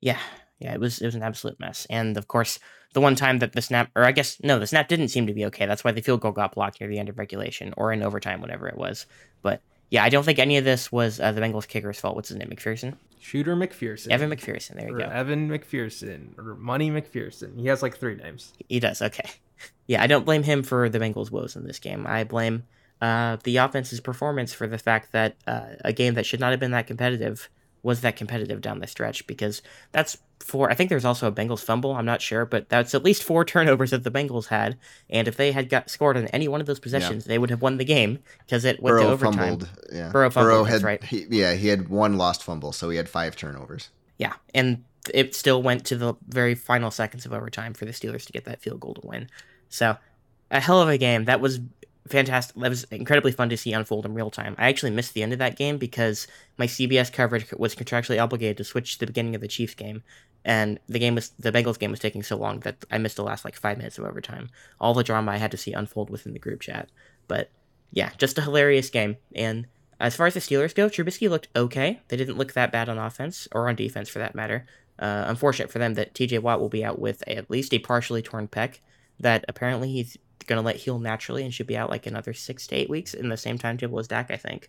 [0.00, 0.18] Yeah,
[0.60, 1.86] yeah, it was it was an absolute mess.
[1.90, 2.58] And of course,
[2.92, 5.34] the one time that the snap, or I guess no, the snap didn't seem to
[5.34, 5.66] be okay.
[5.66, 8.40] That's why the field goal got blocked near the end of regulation or in overtime,
[8.40, 9.06] whatever it was.
[9.42, 12.14] But yeah, I don't think any of this was uh, the Bengals kicker's fault.
[12.14, 12.48] What's his name?
[12.48, 12.96] McPherson.
[13.20, 14.08] Shooter McPherson.
[14.08, 14.74] Evan McPherson.
[14.76, 15.04] There you go.
[15.04, 17.60] Evan McPherson or Money McPherson.
[17.60, 18.52] He has like three names.
[18.68, 19.00] He does.
[19.02, 19.30] Okay.
[19.86, 22.06] Yeah, I don't blame him for the Bengals' woes in this game.
[22.06, 22.62] I blame
[23.02, 26.60] uh, the offense's performance for the fact that uh, a game that should not have
[26.60, 27.50] been that competitive
[27.82, 29.62] was that competitive down the stretch because
[29.92, 30.70] that's four.
[30.70, 31.94] I think there's also a Bengals fumble.
[31.94, 34.78] I'm not sure, but that's at least four turnovers that the Bengals had.
[35.08, 37.62] And if they had got scored on any one of those possessions, they would have
[37.62, 39.34] won the game because it went to Burrow overtime.
[39.34, 39.68] fumbled.
[39.92, 40.10] Yeah.
[40.10, 41.04] Burrow fumbled, that's had, right.
[41.04, 43.90] He, yeah, he had one lost fumble, so he had five turnovers.
[44.18, 48.26] Yeah, and it still went to the very final seconds of overtime for the Steelers
[48.26, 49.28] to get that field goal to win.
[49.70, 49.96] So,
[50.50, 51.24] a hell of a game.
[51.24, 51.60] That was
[52.08, 52.56] fantastic.
[52.56, 54.54] That was incredibly fun to see unfold in real time.
[54.58, 58.56] I actually missed the end of that game because my CBS coverage was contractually obligated
[58.58, 60.02] to switch to the beginning of the Chiefs game,
[60.44, 63.24] and the game was the Bengals game was taking so long that I missed the
[63.24, 64.48] last like five minutes of overtime.
[64.80, 66.88] All the drama I had to see unfold within the group chat.
[67.28, 67.50] But
[67.92, 69.16] yeah, just a hilarious game.
[69.34, 69.66] And
[69.98, 72.00] as far as the Steelers go, Trubisky looked okay.
[72.08, 74.66] They didn't look that bad on offense or on defense for that matter.
[74.98, 77.78] Uh, unfortunate for them that TJ Watt will be out with a, at least a
[77.78, 78.78] partially torn pec
[79.18, 80.16] that apparently he's
[80.50, 83.14] going to let heal naturally and should be out like another six to eight weeks
[83.14, 84.68] in the same timetable as Dak, I think.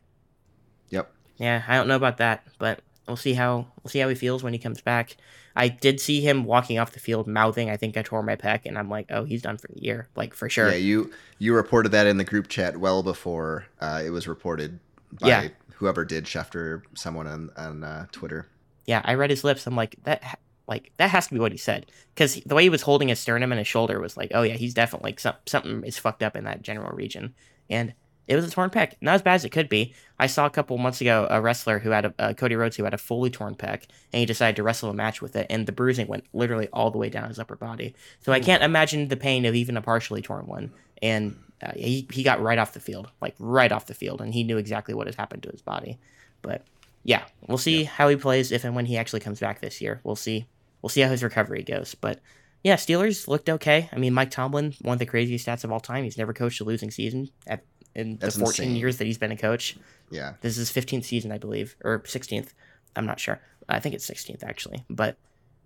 [0.89, 1.11] Yep.
[1.37, 4.43] Yeah, I don't know about that, but we'll see how we'll see how he feels
[4.43, 5.17] when he comes back.
[5.55, 8.61] I did see him walking off the field mouthing, "I think I tore my pec,"
[8.65, 11.53] and I'm like, "Oh, he's done for the year, like for sure." Yeah, you you
[11.55, 14.79] reported that in the group chat well before uh, it was reported
[15.19, 15.47] by Yeah.
[15.75, 18.47] whoever did Schefter, someone on on uh, Twitter.
[18.85, 19.65] yeah, I read his lips.
[19.67, 20.39] I'm like that.
[20.71, 23.19] Like that has to be what he said because the way he was holding his
[23.19, 26.23] sternum and his shoulder was like, oh yeah, he's definitely like some, something is fucked
[26.23, 27.35] up in that general region,
[27.69, 27.93] and
[28.25, 28.93] it was a torn pec.
[29.01, 29.93] Not as bad as it could be.
[30.17, 32.85] I saw a couple months ago a wrestler who had a uh, Cody Rhodes who
[32.85, 35.65] had a fully torn pec, and he decided to wrestle a match with it, and
[35.65, 37.93] the bruising went literally all the way down his upper body.
[38.21, 40.71] So I can't imagine the pain of even a partially torn one.
[41.01, 44.33] And uh, he he got right off the field, like right off the field, and
[44.33, 45.99] he knew exactly what had happened to his body.
[46.41, 46.63] But
[47.03, 49.99] yeah, we'll see how he plays if and when he actually comes back this year.
[50.03, 50.45] We'll see.
[50.81, 51.95] We'll see how his recovery goes.
[51.95, 52.19] But
[52.63, 53.89] yeah, Steelers looked okay.
[53.91, 56.03] I mean, Mike Tomlin, one of the craziest stats of all time.
[56.03, 57.63] He's never coached a losing season at
[57.93, 58.75] in That's the 14 insane.
[58.77, 59.77] years that he's been a coach.
[60.09, 62.49] Yeah, This is his 15th season, I believe, or 16th.
[62.95, 63.39] I'm not sure.
[63.67, 64.83] I think it's 16th actually.
[64.89, 65.17] But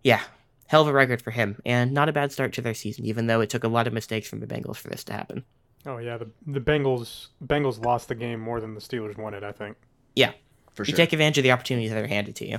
[0.03, 0.21] yeah,
[0.67, 3.27] hell of a record for him, and not a bad start to their season, even
[3.27, 5.43] though it took a lot of mistakes from the Bengals for this to happen.
[5.85, 9.43] Oh yeah, the the Bengals Bengals lost the game more than the Steelers won it.
[9.43, 9.77] I think.
[10.15, 10.31] Yeah,
[10.73, 10.93] for sure.
[10.93, 12.57] You take advantage of the opportunities that are handed to you.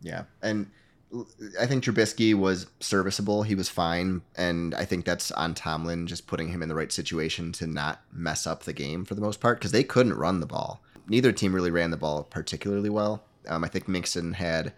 [0.00, 0.70] Yeah, and l-
[1.60, 3.44] I think Trubisky was serviceable.
[3.44, 6.90] He was fine, and I think that's on Tomlin just putting him in the right
[6.90, 10.40] situation to not mess up the game for the most part because they couldn't run
[10.40, 10.82] the ball.
[11.08, 13.22] Neither team really ran the ball particularly well.
[13.48, 14.72] Um, I think Mixon had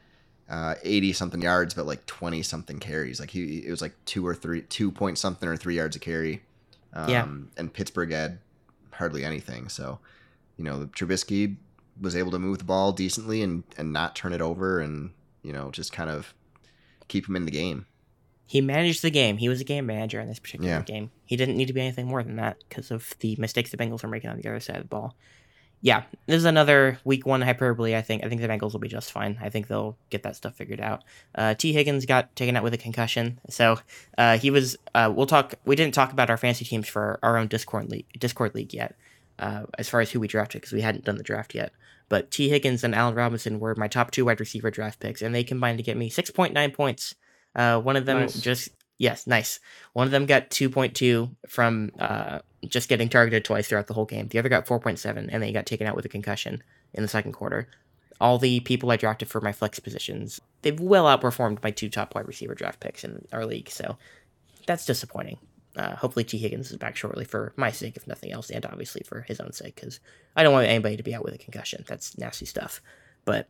[0.82, 3.20] eighty something yards, but like twenty something carries.
[3.20, 5.98] Like he, it was like two or three, two point something or three yards a
[5.98, 6.42] carry.
[6.92, 7.26] Um, Yeah.
[7.56, 8.38] And Pittsburgh had
[8.92, 9.68] hardly anything.
[9.68, 9.98] So,
[10.56, 11.56] you know, Trubisky
[12.00, 15.10] was able to move the ball decently and and not turn it over and
[15.42, 16.34] you know just kind of
[17.08, 17.86] keep him in the game.
[18.46, 19.36] He managed the game.
[19.36, 20.80] He was a game manager in this particular Yeah.
[20.82, 21.10] game.
[21.26, 24.02] He didn't need to be anything more than that because of the mistakes the Bengals
[24.02, 25.14] were making on the other side of the ball.
[25.80, 27.94] Yeah, this is another week one hyperbole.
[27.94, 28.24] I think.
[28.24, 29.38] I think the Bengals will be just fine.
[29.40, 31.04] I think they'll get that stuff figured out.
[31.36, 33.78] Uh, Tee Higgins got taken out with a concussion, so
[34.16, 34.76] uh, he was.
[34.94, 35.54] Uh, we'll talk.
[35.64, 38.06] We didn't talk about our fantasy teams for our own Discord league.
[38.18, 38.96] Discord league yet,
[39.38, 41.72] uh, as far as who we drafted because we hadn't done the draft yet.
[42.08, 45.34] But Tee Higgins and Allen Robinson were my top two wide receiver draft picks, and
[45.34, 47.14] they combined to get me six point nine points.
[47.54, 48.40] Uh, one of them Nice.
[48.40, 49.60] just yes, nice.
[49.92, 53.94] One of them got two point two from uh, just getting targeted twice throughout the
[53.94, 54.28] whole game.
[54.28, 56.62] The other got four point seven, and then he got taken out with a concussion
[56.94, 57.68] in the second quarter.
[58.20, 62.14] all the people I drafted for my flex positions, they've well outperformed my two top
[62.14, 63.70] wide receiver draft picks in our league.
[63.70, 63.96] So
[64.66, 65.38] that's disappointing.
[65.78, 69.02] Uh, hopefully, Tee Higgins is back shortly for my sake, if nothing else, and obviously
[69.06, 70.00] for his own sake, because
[70.34, 71.84] I don't want anybody to be out with a concussion.
[71.86, 72.82] That's nasty stuff.
[73.24, 73.48] But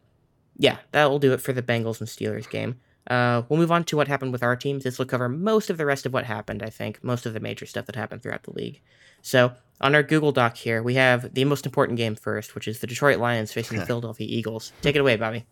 [0.59, 2.81] yeah, that will do it for the Bengals and Steelers game.
[3.09, 4.85] Uh, we'll move on to what happened with our teams.
[4.85, 7.41] This will cover most of the rest of what happened, I think, most of the
[7.41, 8.83] major stuff that happened throughout the league.
[9.23, 12.81] So, on our Google Doc here, we have the most important game first, which is
[12.81, 14.73] the Detroit Lions facing the Philadelphia Eagles.
[14.83, 15.47] Take it away, Bobby.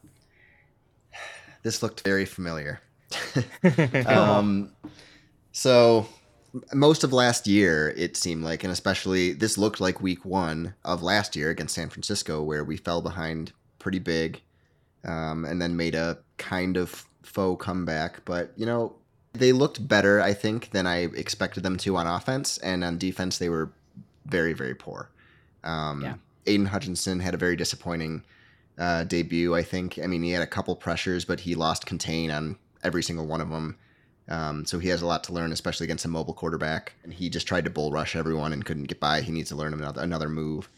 [1.62, 2.80] This looked very familiar.
[4.06, 4.72] um,
[5.52, 6.06] so,
[6.72, 11.02] most of last year, it seemed like, and especially this looked like week one of
[11.02, 14.42] last year against San Francisco, where we fell behind pretty big
[15.04, 18.24] um, and then made a kind of faux comeback.
[18.24, 18.94] But, you know,
[19.32, 22.58] they looked better, I think, than I expected them to on offense.
[22.58, 23.72] And on defense, they were
[24.24, 25.10] very, very poor.
[25.64, 26.14] Um, Yeah.
[26.48, 28.22] Aidan Hutchinson had a very disappointing
[28.78, 29.98] uh, debut, I think.
[29.98, 33.40] I mean, he had a couple pressures, but he lost contain on every single one
[33.40, 33.76] of them.
[34.28, 36.94] Um, so he has a lot to learn, especially against a mobile quarterback.
[37.04, 39.20] And he just tried to bull rush everyone and couldn't get by.
[39.20, 40.68] He needs to learn another another move.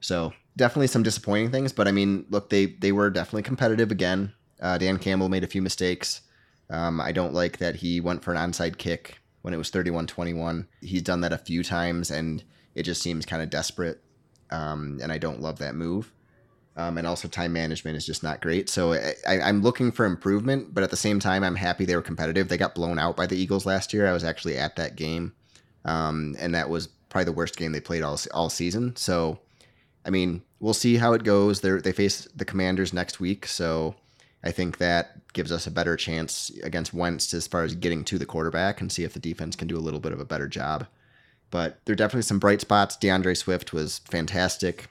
[0.00, 4.32] So definitely some disappointing things, but I mean, look, they they were definitely competitive again.
[4.60, 6.22] Uh, Dan Campbell made a few mistakes.
[6.70, 10.66] Um, I don't like that he went for an onside kick when it was 31-21.
[10.80, 12.42] He's done that a few times, and
[12.74, 14.00] it just seems kind of desperate.
[14.50, 16.12] Um, and I don't love that move.
[16.74, 18.70] Um, and also time management is just not great.
[18.70, 22.02] So I, I'm looking for improvement, but at the same time, I'm happy they were
[22.02, 22.48] competitive.
[22.48, 24.06] They got blown out by the Eagles last year.
[24.06, 25.34] I was actually at that game,
[25.84, 28.96] um, and that was probably the worst game they played all all season.
[28.96, 29.38] So,
[30.06, 31.60] I mean, we'll see how it goes.
[31.60, 33.94] They they face the Commanders next week, so
[34.42, 38.18] I think that gives us a better chance against Wentz as far as getting to
[38.18, 40.48] the quarterback and see if the defense can do a little bit of a better
[40.48, 40.86] job.
[41.50, 42.96] But there are definitely some bright spots.
[42.96, 44.88] D'Andre Swift was fantastic.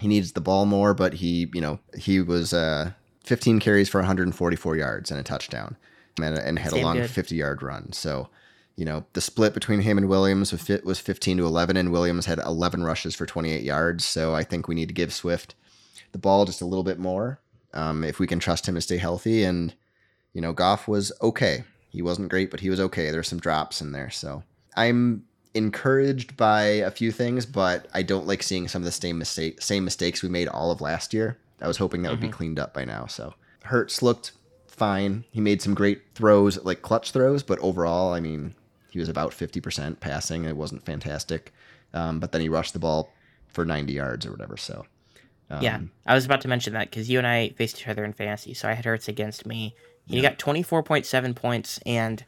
[0.00, 2.92] He needs the ball more, but he, you know, he was uh,
[3.24, 5.76] 15 carries for 144 yards and a touchdown,
[6.22, 7.10] and, and had a long good.
[7.10, 7.92] 50 yard run.
[7.92, 8.28] So,
[8.76, 12.26] you know, the split between him and Williams was was 15 to 11, and Williams
[12.26, 14.04] had 11 rushes for 28 yards.
[14.04, 15.54] So I think we need to give Swift
[16.12, 17.40] the ball just a little bit more
[17.74, 19.42] um, if we can trust him to stay healthy.
[19.42, 19.74] And
[20.32, 21.64] you know, Goff was okay.
[21.90, 23.10] He wasn't great, but he was okay.
[23.10, 24.42] There's some drops in there, so
[24.76, 25.24] I'm
[25.58, 29.60] encouraged by a few things, but I don't like seeing some of the same mistake
[29.60, 31.36] same mistakes we made all of last year.
[31.60, 33.06] I was hoping that would be cleaned up by now.
[33.06, 34.32] So Hurts looked
[34.68, 35.24] fine.
[35.30, 38.54] He made some great throws, like clutch throws, but overall, I mean,
[38.90, 40.44] he was about 50% passing.
[40.44, 41.52] It wasn't fantastic.
[41.92, 43.12] Um, but then he rushed the ball
[43.48, 44.56] for 90 yards or whatever.
[44.56, 44.86] So,
[45.50, 48.04] um, yeah, I was about to mention that because you and I faced each other
[48.04, 49.74] in fantasy, so I had Hurts against me.
[50.06, 52.24] He got 24.7 points, and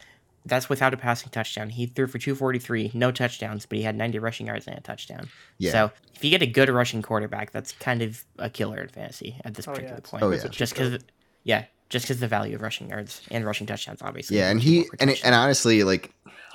[0.50, 1.70] that's without a passing touchdown.
[1.70, 5.30] He threw for 243, no touchdowns, but he had 90 rushing yards and a touchdown.
[5.56, 5.72] Yeah.
[5.72, 9.36] So if you get a good rushing quarterback, that's kind of a killer in fantasy
[9.44, 10.22] at this Oh, particular it's- point.
[10.22, 10.46] Oh, yeah.
[10.48, 11.04] Just because, code.
[11.44, 14.36] yeah, just because the value of rushing yards and rushing touchdowns, obviously.
[14.36, 15.26] Yeah, and he and protection.
[15.26, 16.12] and honestly, like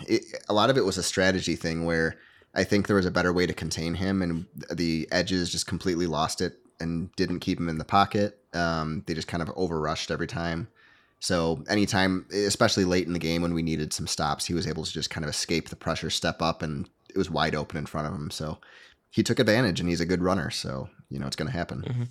[0.08, 2.18] it, a lot of it was a strategy thing where
[2.54, 6.06] I think there was a better way to contain him, and the edges just completely
[6.08, 8.38] lost it and didn't keep him in the pocket.
[8.54, 10.68] Um, they just kind of overrushed every time.
[11.20, 14.84] So anytime, especially late in the game when we needed some stops, he was able
[14.84, 17.86] to just kind of escape the pressure, step up, and it was wide open in
[17.86, 18.30] front of him.
[18.30, 18.60] So
[19.10, 20.50] he took advantage, and he's a good runner.
[20.52, 21.82] So you know it's going to happen.
[21.82, 22.04] Mm-hmm.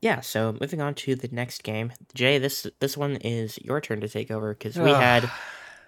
[0.00, 1.92] Yeah, so moving on to the next game.
[2.14, 5.00] Jay, this this one is your turn to take over because we Ugh.
[5.00, 5.30] had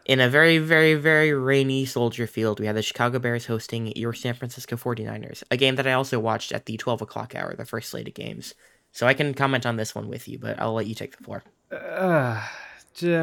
[0.05, 4.13] in a very, very, very rainy Soldier Field, we had the Chicago Bears hosting your
[4.13, 7.65] San Francisco 49ers, a game that I also watched at the 12 o'clock hour, the
[7.65, 8.55] first slate of games.
[8.93, 11.25] So I can comment on this one with you, but I'll let you take the
[11.25, 11.43] floor.
[11.75, 12.43] Uh,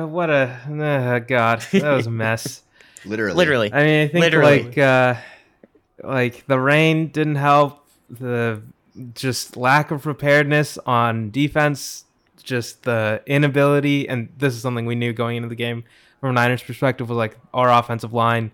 [0.06, 2.62] what a uh, god, that was a mess.
[3.06, 3.74] Literally, Literally.
[3.74, 4.64] I mean, I think Literally.
[4.64, 5.16] like uh,
[6.04, 7.88] like the rain didn't help.
[8.10, 8.62] The
[9.16, 12.06] just lack of preparedness on defense,
[12.44, 15.84] just the inability, and this is something we knew going into the game
[16.20, 18.52] from a Niners perspective was like our offensive line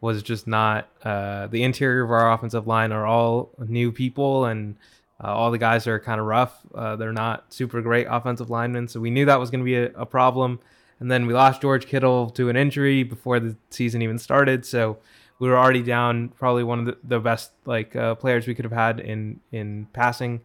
[0.00, 4.76] was just not uh, the interior of our offensive line are all new people and
[5.22, 6.58] uh, all the guys are kind of rough.
[6.74, 9.76] Uh, they're not super great offensive linemen, so we knew that was going to be
[9.76, 10.58] a, a problem.
[11.00, 14.98] And then we lost George Kittle to an injury before the season even started, so
[15.38, 18.64] we were already down probably one of the, the best like uh, players we could
[18.64, 20.40] have had in in passing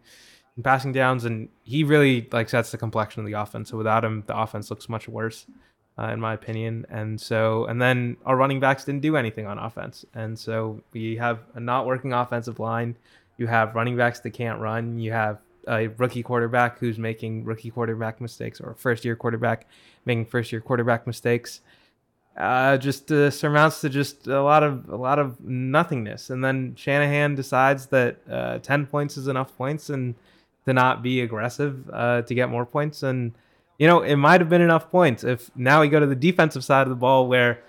[0.56, 3.70] in passing downs, and he really like sets the complexion of the offense.
[3.70, 5.46] So without him, the offense looks much worse,
[5.96, 6.84] uh, in my opinion.
[6.90, 11.14] And so, and then our running backs didn't do anything on offense, and so we
[11.16, 12.96] have a not working offensive line.
[13.38, 14.98] You have running backs that can't run.
[14.98, 19.66] You have a rookie quarterback who's making rookie quarterback mistakes, or a first year quarterback
[20.04, 21.60] making first year quarterback mistakes.
[22.36, 26.74] Uh, just uh, surmounts to just a lot of a lot of nothingness, and then
[26.76, 30.14] Shanahan decides that uh, ten points is enough points, and
[30.64, 33.02] to not be aggressive uh, to get more points.
[33.02, 33.32] And
[33.78, 36.64] you know, it might have been enough points if now we go to the defensive
[36.64, 37.62] side of the ball where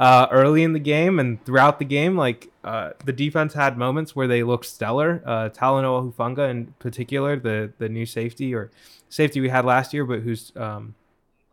[0.00, 4.16] uh, early in the game and throughout the game, like uh, the defense had moments
[4.16, 5.22] where they looked stellar.
[5.26, 8.70] Uh, Talanoa Hufanga, in particular, the the new safety or
[9.10, 10.94] safety we had last year, but who's um,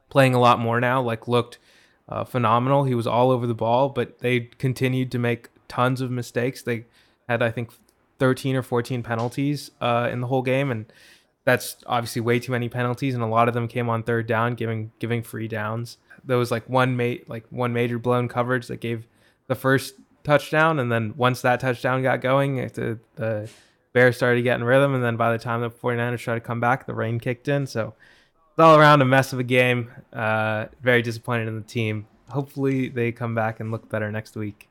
[0.10, 1.60] playing a lot more now, like looked
[2.08, 2.86] uh, phenomenal.
[2.86, 6.62] He was all over the ball, but they continued to make tons of mistakes.
[6.62, 6.86] They
[7.28, 7.72] had, I think,
[8.20, 10.86] 13 or 14 penalties uh, in the whole game, and
[11.44, 14.56] that's obviously way too many penalties, and a lot of them came on third down,
[14.56, 15.98] giving giving free downs.
[16.28, 19.08] There was like one mate like one major blown coverage that gave
[19.48, 23.50] the first touchdown, and then once that touchdown got going, the, the
[23.94, 26.86] Bears started getting rhythm, and then by the time the 49ers tried to come back,
[26.86, 27.66] the rain kicked in.
[27.66, 27.96] So
[28.52, 29.90] it's all around a mess of a game.
[30.14, 32.06] Uh, very disappointed in the team.
[32.30, 34.70] Hopefully they come back and look better next week.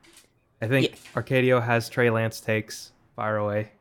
[0.61, 1.21] I think yeah.
[1.21, 2.93] Arcadio has Trey Lance takes.
[3.17, 3.73] Fire away.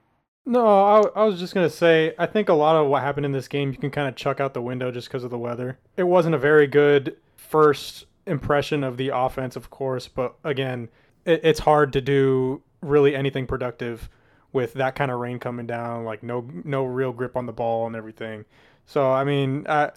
[0.45, 3.31] No, I, I, was just gonna say I think a lot of what happened in
[3.31, 5.79] this game you can kind of chuck out the window just because of the weather.
[5.97, 10.89] It wasn't a very good first impression of the offense, of course, but again,
[11.25, 14.09] it, it's hard to do really anything productive
[14.53, 17.87] with that kind of rain coming down, like no no real grip on the ball
[17.87, 18.45] and everything.
[18.85, 19.91] So I mean, I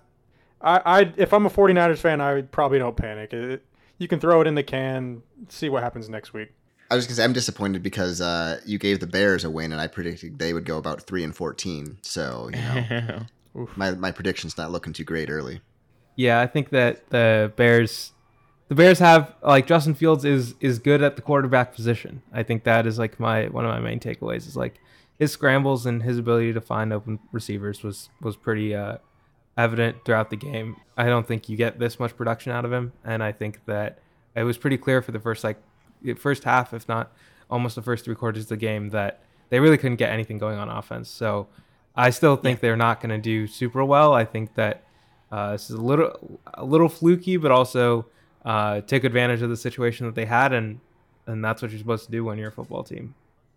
[0.61, 3.33] I, I if I'm a 49ers fan, I probably don't panic.
[3.33, 3.65] It,
[3.99, 6.51] you can throw it in the can, see what happens next week.
[6.91, 9.81] I was gonna say I'm disappointed because uh, you gave the Bears a win, and
[9.81, 11.99] I predicted they would go about three and fourteen.
[12.03, 15.61] So you know, my my prediction's not looking too great early.
[16.19, 18.11] Yeah, I think that the Bears,
[18.67, 22.23] the Bears have like Justin Fields is is good at the quarterback position.
[22.33, 24.81] I think that is like my one of my main takeaways is like
[25.21, 28.97] his scrambles and his ability to find open receivers was was pretty uh,
[29.57, 30.75] evident throughout the game.
[30.97, 34.01] I don't think you get this much production out of him, and I think that
[34.35, 35.63] it was pretty clear for the first like
[36.17, 37.13] first half, if not
[37.49, 40.59] almost the first three quarters of the game, that they really couldn't get anything going
[40.59, 41.09] on offense.
[41.09, 41.47] So
[41.95, 42.63] I still think yeah.
[42.63, 44.15] they're not going to do super well.
[44.15, 44.83] I think that
[45.31, 48.07] uh, this is a little a little fluky, but also
[48.45, 50.81] uh, take advantage of the situation that they had, and
[51.27, 53.15] and that's what you're supposed to do when you're a football team.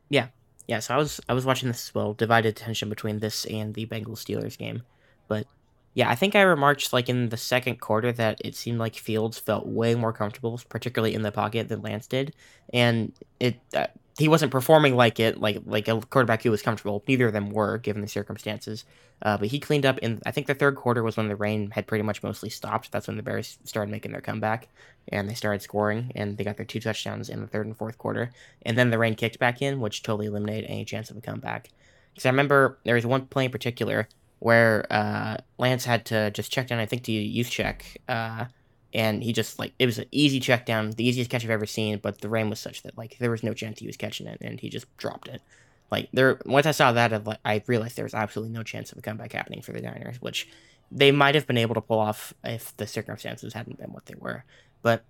[0.09, 0.27] Yeah,
[0.67, 0.79] yeah.
[0.79, 3.85] So I was I was watching this as well, divided attention between this and the
[3.85, 4.83] Bengals Steelers game,
[5.27, 5.47] but
[5.93, 9.37] yeah, I think I remarked like in the second quarter that it seemed like Fields
[9.37, 12.33] felt way more comfortable, particularly in the pocket, than Lance did,
[12.73, 17.03] and it uh, he wasn't performing like it like like a quarterback who was comfortable.
[17.07, 18.85] Neither of them were, given the circumstances.
[19.23, 21.71] Uh, but he cleaned up in I think the third quarter was when the rain
[21.71, 22.91] had pretty much mostly stopped.
[22.91, 24.69] That's when the Bears started making their comeback
[25.09, 27.97] and they started scoring and they got their two touchdowns in the third and fourth
[27.97, 28.31] quarter.
[28.65, 31.69] And then the rain kicked back in, which totally eliminated any chance of a comeback.
[32.13, 34.07] Because I remember there was one play in particular
[34.41, 37.97] where uh, Lance had to just check down, I think, to Juszczyk.
[38.09, 38.45] Uh,
[38.91, 41.67] and he just, like, it was an easy check down, the easiest catch I've ever
[41.67, 44.25] seen, but the rain was such that, like, there was no chance he was catching
[44.25, 45.43] it, and he just dropped it.
[45.91, 49.01] Like, there, once I saw that, I realized there was absolutely no chance of a
[49.01, 50.47] comeback happening for the Niners, which
[50.91, 54.15] they might have been able to pull off if the circumstances hadn't been what they
[54.17, 54.43] were.
[54.81, 55.05] But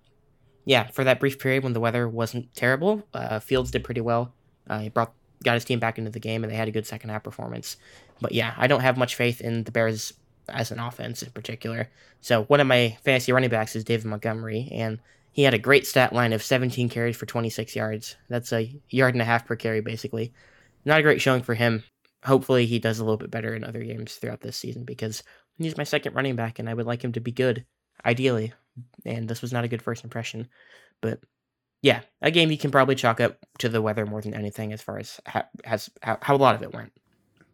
[0.66, 4.34] yeah, for that brief period when the weather wasn't terrible, uh, Fields did pretty well.
[4.68, 6.86] Uh, he brought got his team back into the game, and they had a good
[6.86, 7.76] second half performance.
[8.20, 10.12] But yeah, I don't have much faith in the Bears
[10.48, 11.88] as an offense in particular.
[12.20, 14.98] So one of my fantasy running backs is David Montgomery, and
[15.32, 18.16] he had a great stat line of 17 carries for 26 yards.
[18.28, 20.32] That's a yard and a half per carry, basically.
[20.84, 21.84] Not a great showing for him.
[22.24, 25.22] Hopefully, he does a little bit better in other games throughout this season because
[25.58, 27.64] he's my second running back, and I would like him to be good,
[28.04, 28.52] ideally.
[29.04, 30.48] And this was not a good first impression.
[31.00, 31.20] But
[31.82, 34.80] yeah, a game you can probably chalk up to the weather more than anything as
[34.80, 36.92] far as how, has how, how a lot of it went.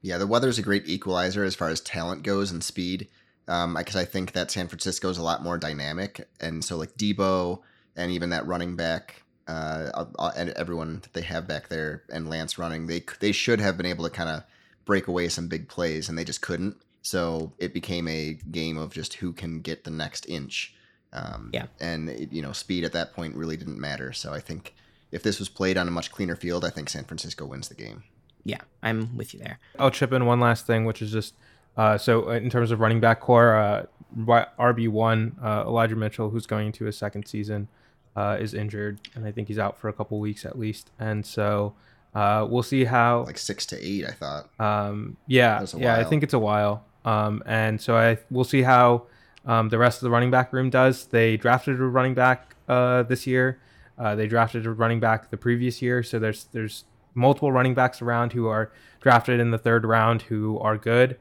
[0.02, 3.08] Yeah, the weather is a great equalizer as far as talent goes and speed.
[3.48, 6.94] Um, because I think that San Francisco is a lot more dynamic, and so like
[6.98, 7.60] Deebo
[7.96, 10.04] and even that running back, uh,
[10.36, 13.86] and everyone that they have back there and Lance running, they they should have been
[13.86, 14.44] able to kind of
[14.84, 16.76] break away some big plays, and they just couldn't.
[17.00, 20.74] So it became a game of just who can get the next inch.
[21.12, 21.66] Um, yeah.
[21.80, 24.12] And, it, you know, speed at that point really didn't matter.
[24.12, 24.74] So I think
[25.10, 27.74] if this was played on a much cleaner field, I think San Francisco wins the
[27.74, 28.04] game.
[28.44, 29.58] Yeah, I'm with you there.
[29.78, 31.34] I'll chip in one last thing, which is just
[31.76, 33.86] uh, so in terms of running back corps, uh,
[34.16, 37.68] RB1, uh, Elijah Mitchell, who's going into his second season,
[38.16, 40.90] uh, is injured, and I think he's out for a couple weeks at least.
[40.98, 41.74] And so
[42.14, 43.24] uh, we'll see how.
[43.24, 44.48] Like six to eight, I thought.
[44.58, 46.84] Um, yeah, yeah, I think it's a while.
[47.04, 49.04] Um, and so I we'll see how
[49.48, 51.06] um, the rest of the running back room does.
[51.06, 53.60] They drafted a running back uh, this year.
[53.98, 56.02] Uh, they drafted a running back the previous year.
[56.02, 56.84] So there's there's
[57.14, 58.70] multiple running backs around who are
[59.00, 61.16] drafted in the third round who are good.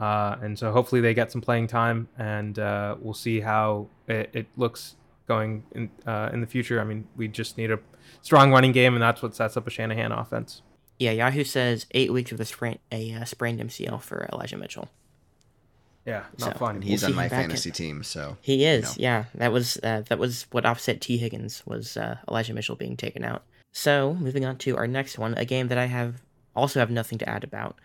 [0.00, 4.30] Uh, and so hopefully they get some playing time, and uh, we'll see how it,
[4.32, 4.96] it looks
[5.26, 6.80] going in uh, in the future.
[6.80, 7.78] I mean, we just need a
[8.22, 10.62] strong running game, and that's what sets up a Shanahan offense.
[10.98, 14.88] Yeah, Yahoo says eight weeks with a sprain a uh, sprained MCL for Elijah Mitchell.
[16.06, 16.74] Yeah, not So, fun.
[16.76, 19.02] And We'll he's on my back fantasy team, so He is, know.
[19.02, 19.24] yeah.
[19.34, 23.24] That was uh, that was what offset Tee Higgins was uh, Elijah Mitchell being taken
[23.24, 23.44] out.
[23.72, 26.22] So moving on to our next one, a game that I have
[26.54, 27.76] also have nothing to add about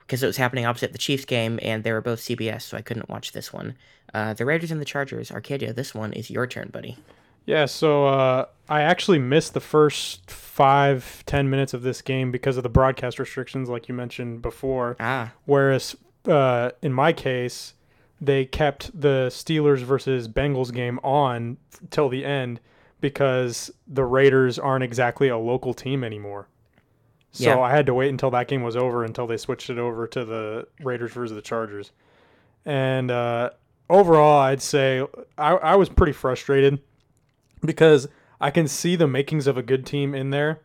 [0.00, 2.80] because it was happening opposite the Chiefs game, and they were both CBS, so I
[2.80, 3.76] couldn't watch this one.
[4.14, 5.30] Uh, the Raiders and the Chargers.
[5.30, 6.96] Arcadio, this one is your turn, buddy.
[7.44, 12.56] Yeah, so uh, I actually missed the first five, ten minutes of this game because
[12.56, 14.96] of the broadcast restrictions, like you mentioned before.
[14.98, 15.94] Ah, Whereas
[16.28, 17.74] uh, in my case,
[18.20, 21.56] they kept the Steelers versus Bengals game on
[21.90, 22.60] till the end
[23.00, 26.48] because the Raiders aren't exactly a local team anymore.
[27.32, 27.60] So Yeah.
[27.60, 30.24] I had to wait until that game was over until they switched it over to
[30.24, 31.92] the Raiders versus the Chargers.
[32.64, 33.50] And uh,
[33.88, 35.06] overall, I'd say
[35.36, 36.80] I, I was pretty frustrated
[37.64, 38.08] because
[38.40, 40.60] I can see the makings of a good team in there,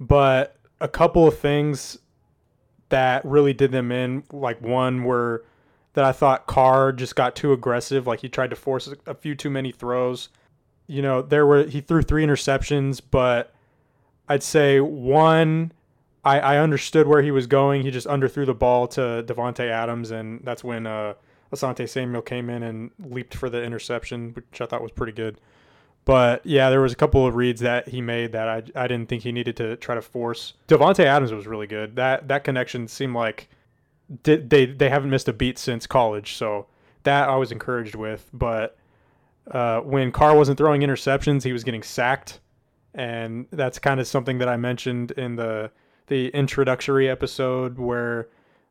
[0.00, 1.98] but a couple of things
[2.94, 5.42] that really did them in, like one where
[5.94, 9.34] that I thought Carr just got too aggressive, like he tried to force a few
[9.34, 10.28] too many throws.
[10.86, 13.52] You know, there were he threw three interceptions, but
[14.28, 15.72] I'd say one
[16.24, 17.82] I, I understood where he was going.
[17.82, 21.14] He just underthrew the ball to Davante Adams, and that's when uh,
[21.52, 25.40] Asante Samuel came in and leaped for the interception, which I thought was pretty good.
[26.04, 29.08] But yeah, there was a couple of reads that he made that I, I didn't
[29.08, 30.54] think he needed to try to force.
[30.68, 31.96] Davante Adams was really good.
[31.96, 33.48] That that connection seemed like
[34.22, 36.66] did they they haven't missed a beat since college, so
[37.04, 38.28] that I was encouraged with.
[38.32, 38.76] But
[39.50, 42.40] uh, when Carr wasn't throwing interceptions, he was getting sacked,
[42.94, 45.70] and that's kind of something that I mentioned in the
[46.08, 48.28] the introductory episode where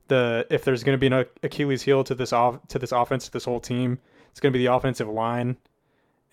[0.07, 3.25] the if there's going to be an Achilles heel to this off to this offense
[3.25, 5.57] to this whole team, it's going to be the offensive line,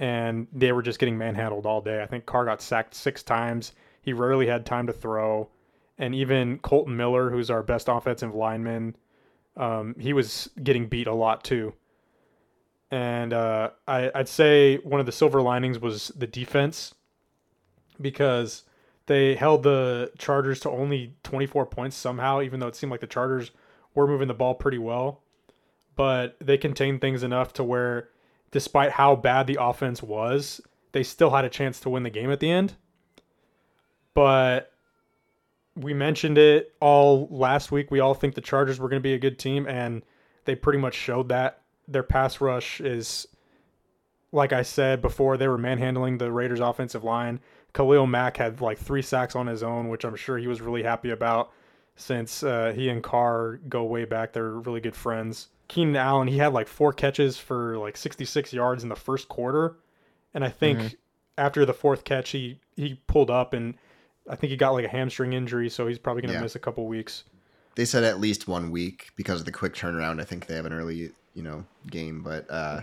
[0.01, 2.03] and they were just getting manhandled all day.
[2.03, 3.73] I think Carr got sacked six times.
[4.01, 5.51] He rarely had time to throw,
[5.99, 8.97] and even Colton Miller, who's our best offensive lineman,
[9.59, 11.75] um, he was getting beat a lot too.
[12.91, 16.95] And uh, I, I'd say one of the silver linings was the defense
[18.01, 18.63] because
[19.07, 23.07] they held the Chargers to only 24 points somehow, even though it seemed like the
[23.07, 23.51] Chargers
[23.95, 25.21] were moving the ball pretty well.
[25.95, 28.09] But they contained things enough to where,
[28.51, 30.61] despite how bad the offense was,
[30.93, 32.75] they still had a chance to win the game at the end.
[34.15, 34.73] But
[35.77, 37.91] we mentioned it all last week.
[37.91, 40.03] We all think the Chargers were going to be a good team, and
[40.45, 41.63] they pretty much showed that.
[41.87, 43.27] Their pass rush is,
[44.33, 47.41] like I said before, they were manhandling the Raiders' offensive line.
[47.73, 50.83] Khalil Mack had like three sacks on his own, which I'm sure he was really
[50.83, 51.53] happy about
[51.97, 54.33] since uh, he and Carr go way back.
[54.33, 55.49] They're really good friends.
[55.71, 59.77] Keenan Allen, he had like four catches for like 66 yards in the first quarter.
[60.35, 60.95] And I think Mhm.
[61.39, 63.75] after the fourth catch, he, he pulled up and
[64.29, 66.43] I think he got like a hamstring injury, so he's probably going to Yeah.
[66.43, 67.25] miss a couple weeks.
[67.77, 70.21] they said at least one week because of the quick turnaround.
[70.21, 72.83] I think they have an early, you know, game, but uh,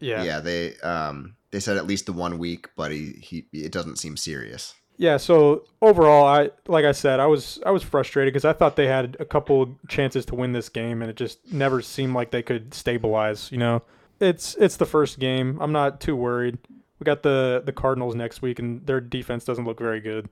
[0.00, 0.22] Yeah.
[0.22, 3.96] yeah, they um, they said at least the one week, but he, he it doesn't
[3.96, 4.74] seem serious.
[4.96, 8.76] Yeah, so overall, I like I said, I was I was frustrated because I thought
[8.76, 12.30] they had a couple chances to win this game, and it just never seemed like
[12.30, 13.50] they could stabilize.
[13.50, 13.82] You know,
[14.20, 15.58] it's it's the first game.
[15.60, 16.58] I'm not too worried.
[17.00, 20.28] We got the the Cardinals next week, and their defense doesn't look very good.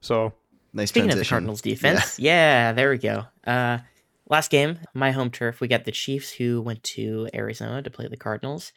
[0.00, 0.32] So
[0.76, 1.24] Nice Speaking of the.
[1.24, 2.72] Cardinals defense, yeah.
[2.72, 3.24] there we go.
[3.46, 3.78] Uh,
[4.28, 8.06] last game, my home turf, we got the Chiefs who went to Arizona to play
[8.08, 8.72] the Cardinals.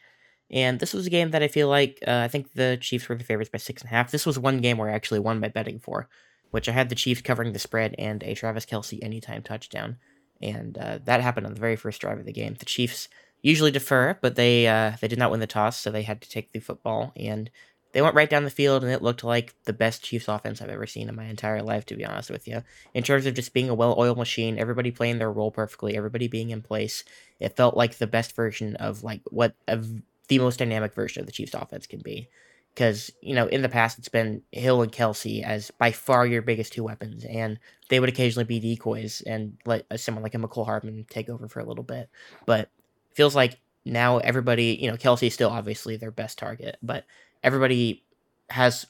[0.50, 3.14] And this was a game that I feel like uh, I think the Chiefs were
[3.14, 4.10] the favorites by six and a half.
[4.10, 6.08] This was one game where I actually won by betting for,
[6.50, 9.98] which I had the Chiefs covering the spread and a Travis Kelce anytime touchdown.
[10.42, 12.56] And uh, that happened on the very first drive of the game.
[12.58, 13.08] The Chiefs
[13.42, 16.28] usually defer, but they uh, they did not win the toss, so they had to
[16.28, 17.12] take the football.
[17.14, 17.50] And
[17.92, 20.68] they went right down the field, and it looked like the best Chiefs offense I've
[20.70, 22.62] ever seen in my entire life, to be honest with you.
[22.94, 26.28] In terms of just being a well oiled machine, everybody playing their role perfectly, everybody
[26.28, 27.04] being in place,
[27.40, 29.88] it felt like the best version of like what of
[30.30, 32.30] the most dynamic version of the Chiefs offense can be.
[32.72, 36.40] Because, you know, in the past, it's been Hill and Kelce as by far your
[36.40, 37.58] biggest two weapons, and
[37.88, 41.58] they would occasionally be decoys and let someone like a Mecole Hardman take over for
[41.58, 42.08] a little bit.
[42.46, 42.70] But
[43.12, 47.04] feels like now everybody, you know, Kelce is still obviously their best target, but
[47.42, 48.04] everybody
[48.50, 48.86] has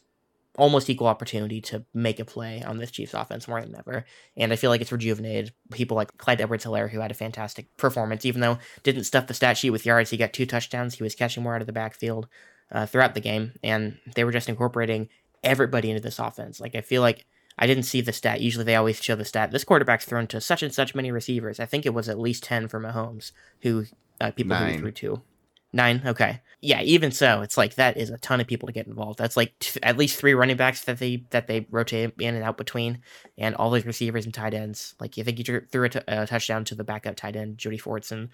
[0.60, 4.04] almost equal opportunity to make a play on this Chiefs offense more than ever.
[4.36, 7.74] And I feel like it's rejuvenated people like Clyde Edwards Helaire, who had a fantastic
[7.78, 10.10] performance, even though didn't stuff the stat sheet with yards.
[10.10, 10.94] He got two touchdowns.
[10.94, 12.28] He was catching more out of the backfield
[12.70, 13.52] uh, throughout the game.
[13.62, 15.08] And they were just incorporating
[15.42, 16.60] everybody into this offense.
[16.60, 17.24] Like, I feel like
[17.58, 18.42] I didn't see the stat.
[18.42, 19.52] Usually they always show the stat.
[19.52, 21.58] This quarterback's thrown to such and such many receivers.
[21.58, 23.32] I think it was at least 10 for Mahomes,
[23.62, 23.86] who
[24.20, 24.78] uh, people who Nine.
[24.78, 25.22] threw to.
[25.72, 26.02] Nine.
[26.04, 26.40] Okay.
[26.60, 26.82] Yeah.
[26.82, 29.18] Even so, it's like that is a ton of people to get involved.
[29.18, 32.42] That's like t- at least three running backs that they that they rotate in and
[32.42, 33.00] out between,
[33.38, 34.94] and all those receivers and tight ends.
[34.98, 37.78] Like you think you threw a, t- a touchdown to the backup tight end Jody
[37.78, 38.30] Fortson,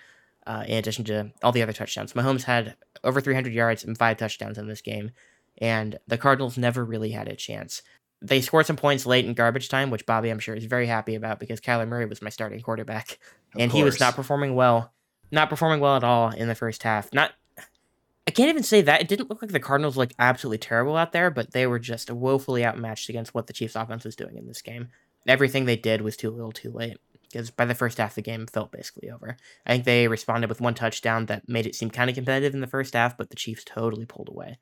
[0.47, 2.15] uh, in addition to all the other touchdowns.
[2.15, 5.11] Mahomes had over 300 yards and five touchdowns in this game,
[5.59, 7.83] and the Cardinals never really had a chance.
[8.23, 11.17] They scored some points late in garbage time, which Bobby I'm sure is very happy
[11.17, 13.19] about because Kyler Murray was my starting quarterback,
[13.55, 14.95] Of and he was not performing well
[15.31, 17.13] not performing well at all in the first half.
[17.13, 17.33] Not
[18.27, 19.01] I can't even say that.
[19.01, 22.11] It didn't look like the Cardinals looked absolutely terrible out there, but they were just
[22.11, 24.89] woefully outmatched against what the Chiefs offense was doing in this game.
[25.29, 26.99] Everything they did was too little too late.
[27.31, 29.37] Because by the first half the game felt basically over.
[29.65, 32.61] I think they responded with one touchdown that made it seem kind of competitive in
[32.61, 34.59] the first half, but the Chiefs totally pulled away.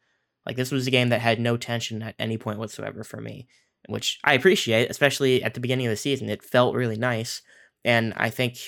[0.46, 3.46] Like this was a game that had no tension at any point whatsoever for me,
[3.88, 6.28] which I appreciate, especially at the beginning of the season.
[6.28, 7.42] It felt really nice.
[7.84, 8.58] And I think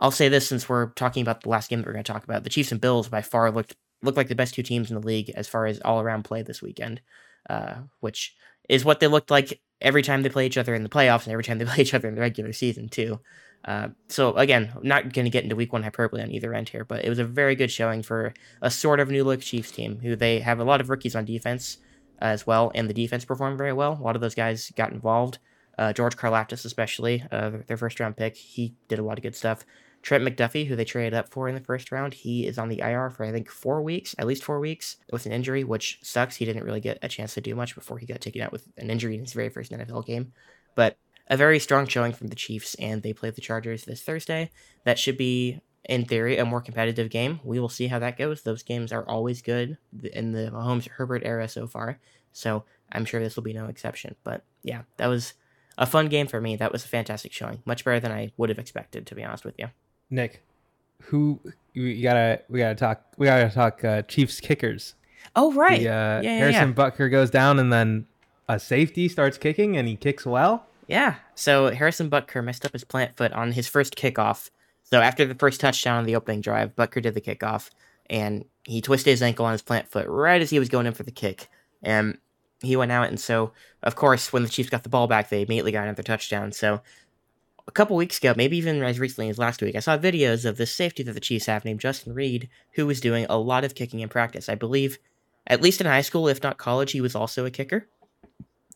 [0.00, 2.24] I'll say this since we're talking about the last game that we're going to talk
[2.24, 2.44] about.
[2.44, 5.06] The Chiefs and Bills by far looked looked like the best two teams in the
[5.06, 7.00] league as far as all around play this weekend,
[7.48, 8.34] uh, which
[8.68, 11.32] is what they looked like every time they play each other in the playoffs and
[11.32, 13.20] every time they play each other in the regular season too.
[13.64, 16.84] Uh, so again, not going to get into week one hyperbole on either end here,
[16.84, 19.98] but it was a very good showing for a sort of new look Chiefs team
[20.00, 21.78] who they have a lot of rookies on defense
[22.20, 23.98] as well, and the defense performed very well.
[24.00, 25.38] A lot of those guys got involved.
[25.78, 29.36] Uh, George Karlaftis, especially, uh, their first round pick, he did a lot of good
[29.36, 29.64] stuff.
[30.02, 32.78] Trent McDuffie, who they traded up for in the first round, he is on the
[32.78, 36.36] IR for I think four weeks, at least four weeks, with an injury, which sucks.
[36.36, 38.68] He didn't really get a chance to do much before he got taken out with
[38.76, 40.32] an injury in his very first NFL game.
[40.76, 40.96] But
[41.28, 44.50] a very strong showing from the Chiefs, and they play the Chargers this Thursday.
[44.84, 47.40] That should be, in theory, a more competitive game.
[47.42, 48.42] We will see how that goes.
[48.42, 49.76] Those games are always good
[50.12, 51.98] in the Mahomes Herbert era so far,
[52.32, 54.14] so I'm sure this will be no exception.
[54.22, 55.34] But yeah, that was
[55.78, 56.56] a fun game for me.
[56.56, 59.44] That was a fantastic showing, much better than I would have expected, to be honest
[59.44, 59.68] with you.
[60.10, 60.42] Nick,
[61.02, 61.40] who
[61.72, 64.94] you gotta we gotta talk we gotta talk uh, Chiefs kickers.
[65.34, 66.74] Oh right, The, uh, yeah, yeah, Harrison yeah.
[66.74, 68.06] Butker goes down and then
[68.48, 70.66] a safety starts kicking and he kicks well.
[70.86, 71.16] Yeah.
[71.34, 74.50] So Harrison Butker messed up his plant foot on his first kickoff.
[74.84, 77.70] So after the first touchdown on the opening drive, Butker did the kickoff,
[78.08, 80.92] and he twisted his ankle on his plant foot right as he was going in
[80.92, 81.48] for the kick,
[81.82, 82.18] and
[82.60, 83.08] he went out.
[83.08, 83.52] And so,
[83.82, 86.52] of course, when the Chiefs got the ball back, they immediately got another touchdown.
[86.52, 86.80] So
[87.68, 90.56] a couple weeks ago, maybe even as recently as last week, I saw videos of
[90.56, 93.74] this safety that the Chiefs have named Justin Reid, who was doing a lot of
[93.74, 94.48] kicking in practice.
[94.48, 94.98] I believe,
[95.46, 97.88] at least in high school, if not college, he was also a kicker.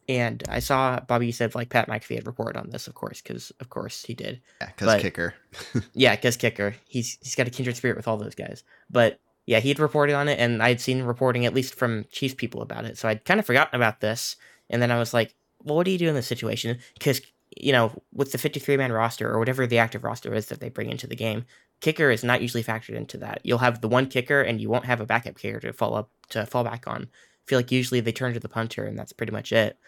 [0.08, 3.52] And I saw Bobby said like Pat McAfee had reported on this, of course, because
[3.60, 4.40] of course he did.
[4.60, 5.34] Yeah, because kicker.
[5.94, 8.64] Yeah, because kicker, he's he's got a kindred spirit with all those guys.
[8.90, 12.62] But yeah, he'd reported on it, and I'd seen reporting at least from Chiefs people
[12.62, 12.98] about it.
[12.98, 14.36] So I'd kind of forgotten about this,
[14.68, 17.20] and then I was like, "Well, what do you do in this situation?" Because
[17.56, 20.68] you know, with the fifty-three man roster or whatever the active roster is that they
[20.68, 21.44] bring into the game,
[21.80, 23.40] kicker is not usually factored into that.
[23.42, 26.10] You'll have the one kicker, and you won't have a backup kicker to fall up
[26.30, 27.02] to fall back on.
[27.02, 29.78] I feel like usually they turn to the punter, and that's pretty much it.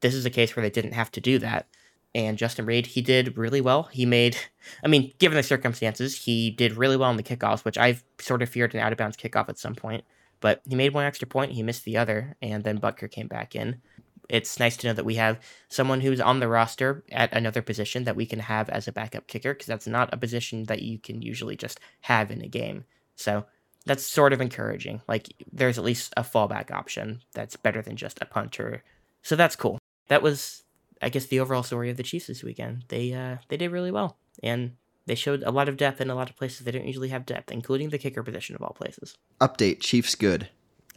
[0.00, 1.66] This is a case where they didn't have to do that
[2.14, 3.84] and Justin Reid, he did really well.
[3.84, 4.36] He made,
[4.84, 8.42] I mean, given the circumstances, he did really well in the kickoffs, which I've sort
[8.42, 10.04] of feared an out of bounds kickoff at some point.
[10.40, 13.56] But he made one extra point, he missed the other, and then Butker came back
[13.56, 13.80] in.
[14.28, 18.04] It's nice to know that we have someone who's on the roster at another position
[18.04, 20.98] that we can have as a backup kicker, because that's not a position that you
[20.98, 22.84] can usually just have in a game.
[23.16, 23.44] So
[23.86, 25.02] that's sort of encouraging.
[25.08, 28.82] Like, there's at least a fallback option that's better than just a punter.
[29.22, 29.78] So that's cool.
[30.08, 30.62] That was
[31.02, 32.84] I guess the overall story of the Chiefs this weekend.
[32.88, 34.72] They uh they did really well, and
[35.06, 37.26] they showed a lot of depth in a lot of places they don't usually have
[37.26, 39.16] depth, including the kicker position of all places.
[39.40, 40.48] Update: Chiefs good.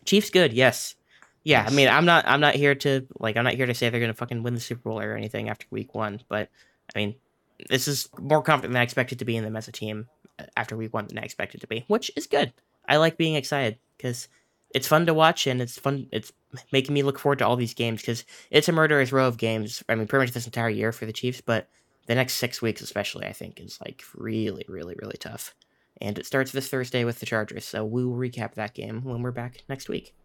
[0.05, 0.95] Chiefs good, yes.
[1.43, 3.89] Yeah, I mean, I'm not I'm not here to like I'm not here to say
[3.89, 6.49] they're gonna fucking win the Super Bowl or anything after week one, but
[6.93, 7.15] I mean,
[7.69, 10.07] this is more confident than I expected to be in them as a team
[10.39, 12.53] uh, after week one than I expected to be, which is good.
[12.87, 14.27] I like being excited because
[14.77, 16.07] it's fun to watch and it's fun.
[16.11, 16.31] It's
[16.71, 19.83] making me look forward to all these games because it's a murderer's row of games.
[19.89, 21.67] I mean, pretty much this entire year for the Chiefs, but
[22.05, 25.55] the next six weeks, especially, I think, is like really, really, really tough.
[25.99, 29.23] And it starts this Thursday with the Chargers, so we will recap that game when
[29.23, 30.15] we're back next week.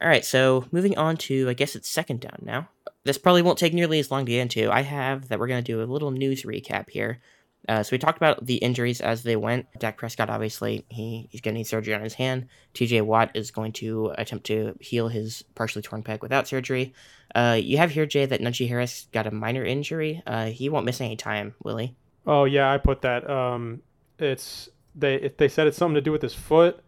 [0.00, 2.68] All right, so moving on to, I guess it's second down now.
[3.04, 4.70] This probably won't take nearly as long to get into.
[4.70, 7.20] I have that we're going to do a little news recap here.
[7.68, 9.66] Uh, so we talked about the injuries as they went.
[9.78, 12.46] Dak Prescott, obviously, he, he's going to need surgery on his hand.
[12.74, 16.92] TJ Watt is going to attempt to heal his partially torn pec without surgery.
[17.34, 20.22] Uh, you have here, Jay, that Najee Harris got a minor injury.
[20.26, 21.94] Uh, he won't miss any time, will he?
[22.26, 23.28] Oh yeah, I put that.
[23.28, 23.82] Um,
[24.18, 26.80] it's they if they said it's something to do with his foot.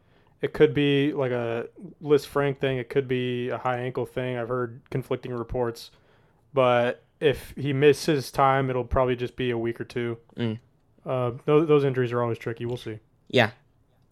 [0.43, 1.67] It could be like a
[2.03, 2.77] Lisfranc thing.
[2.79, 4.37] It could be a high ankle thing.
[4.37, 5.91] I've heard conflicting reports,
[6.53, 10.19] but if he misses time, it'll probably just be a week or two.
[10.37, 10.59] Mm.
[11.07, 12.67] Uh, those, those injuries are always tricky.
[12.67, 12.99] We'll see.
[13.29, 13.51] Yeah.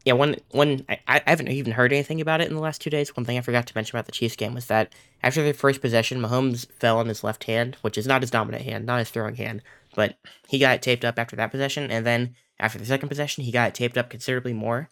[0.05, 2.91] yeah, one one I, I haven't even heard anything about it in the last two
[2.91, 3.17] days.
[3.17, 4.93] One thing I forgot to mention about the Chiefs game was that
[5.23, 8.65] after their first possession, Mahomes fell on his left hand, which is not his dominant
[8.65, 9.63] hand, not his throwing hand,
[9.97, 10.17] but
[10.49, 13.51] he got it taped up after that possession, and then after the second possession, he
[13.51, 14.89] got it taped up considerably more.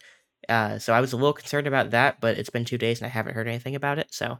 [0.49, 3.05] Uh, so I was a little concerned about that, but it's been two days and
[3.05, 4.13] I haven't heard anything about it.
[4.13, 4.39] So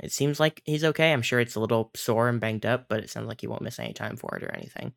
[0.00, 1.12] it seems like he's okay.
[1.12, 3.62] I'm sure it's a little sore and banged up, but it sounds like he won't
[3.62, 4.92] miss any time for it or anything.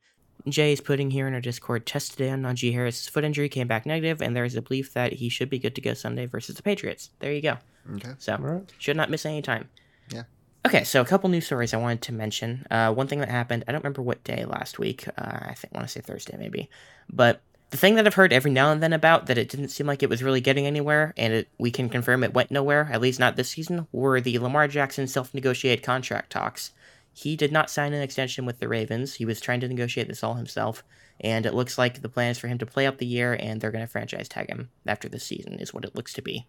[0.48, 3.86] Jay is putting here in our Discord tested in Najee Harris's foot injury, came back
[3.86, 6.56] negative, and there is a belief that he should be good to go Sunday versus
[6.56, 7.10] the Patriots.
[7.20, 7.58] There you go.
[7.96, 8.14] Okay.
[8.18, 8.74] So All right.
[8.78, 9.70] should not miss any time.
[10.10, 10.24] Yeah.
[10.66, 12.66] Okay, so a couple news stories I wanted to mention.
[12.70, 15.08] Uh, one thing that happened, I don't remember what day last week.
[15.18, 16.70] Uh, I think want to say Thursday maybe,
[17.10, 19.88] but the thing that I've heard every now and then about that it didn't seem
[19.88, 23.02] like it was really getting anywhere, and it, we can confirm it went nowhere, at
[23.02, 26.72] least not this season, were the Lamar Jackson self-negotiated contract talks.
[27.18, 29.16] He did not sign an extension with the Ravens.
[29.16, 30.84] He was trying to negotiate this all himself,
[31.20, 33.60] and it looks like the plan is for him to play out the year, and
[33.60, 36.46] they're going to franchise tag him after this season, is what it looks to be.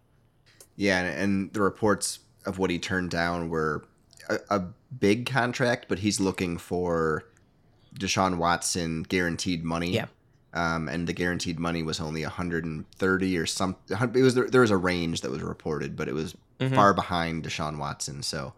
[0.75, 3.83] Yeah, and, the reports of what he turned down were
[4.29, 4.59] a, a
[4.99, 7.25] big contract, but he's looking for
[7.99, 9.89] Deshaun Watson guaranteed money.
[9.93, 10.05] Yeah.
[10.53, 13.75] Um, and the guaranteed money was only 130 or some.
[13.89, 16.75] It was there was a range that was reported, but it was Mhm.
[16.75, 18.21] far behind Deshaun Watson.
[18.21, 18.53] So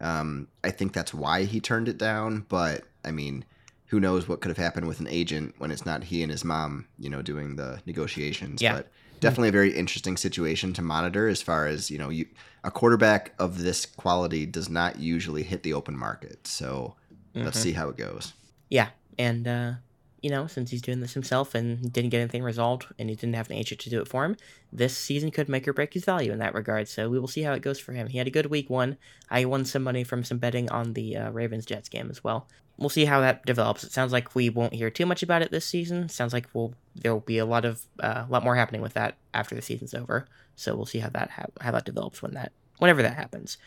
[0.00, 2.46] um, I think that's why he turned it down.
[2.48, 3.44] But I mean,
[3.86, 6.44] who knows what could have happened with an agent when it's not he and his
[6.44, 8.60] mom, you know, doing the negotiations.
[8.62, 8.74] Yeah.
[8.76, 8.90] But
[9.20, 12.26] definitely a very interesting situation to monitor as far as you know, you
[12.64, 16.46] a quarterback of this quality does not usually hit the open market.
[16.46, 16.96] So
[17.34, 17.62] let's Mhm.
[17.62, 18.32] see how it goes.
[18.68, 18.88] Yeah,
[19.18, 19.72] and uh,
[20.20, 23.34] you know, since he's doing this himself and didn't get anything resolved, and he didn't
[23.34, 24.36] have an agent to do it for him,
[24.72, 26.88] this season could make or break his value in that regard.
[26.88, 28.08] So we will see how it goes for him.
[28.08, 28.96] He had a good week one.
[29.30, 32.48] I won some money from some betting on the uh, Ravens Jets game as well.
[32.76, 33.82] We'll see how that develops.
[33.84, 36.08] It sounds like we won't hear too much about it this season.
[36.08, 38.94] Sounds like we'll there will be a lot of a uh, lot more happening with
[38.94, 40.26] that after the season's over.
[40.54, 43.58] So we'll see how that ha- how that develops when that whenever that happens.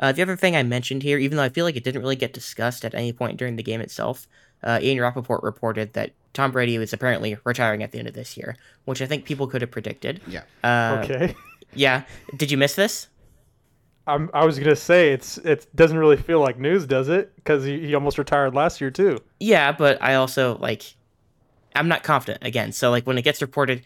[0.00, 2.16] Uh, the other thing I mentioned here, even though I feel like it didn't really
[2.16, 4.26] get discussed at any point during the game itself,
[4.62, 8.36] uh, Ian Rapoport reported that Tom Brady was apparently retiring at the end of this
[8.36, 10.20] year, which I think people could have predicted.
[10.26, 10.42] Yeah.
[10.62, 11.34] Uh, Okay.
[11.72, 12.02] Yeah.
[12.36, 13.06] Did you miss this?
[14.06, 17.32] I'm, I was gonna say it's it doesn't really feel like news, does it?
[17.36, 19.18] Because he, he almost retired last year too.
[19.38, 20.96] Yeah, but I also like
[21.76, 22.72] I'm not confident again.
[22.72, 23.82] So like when it gets reported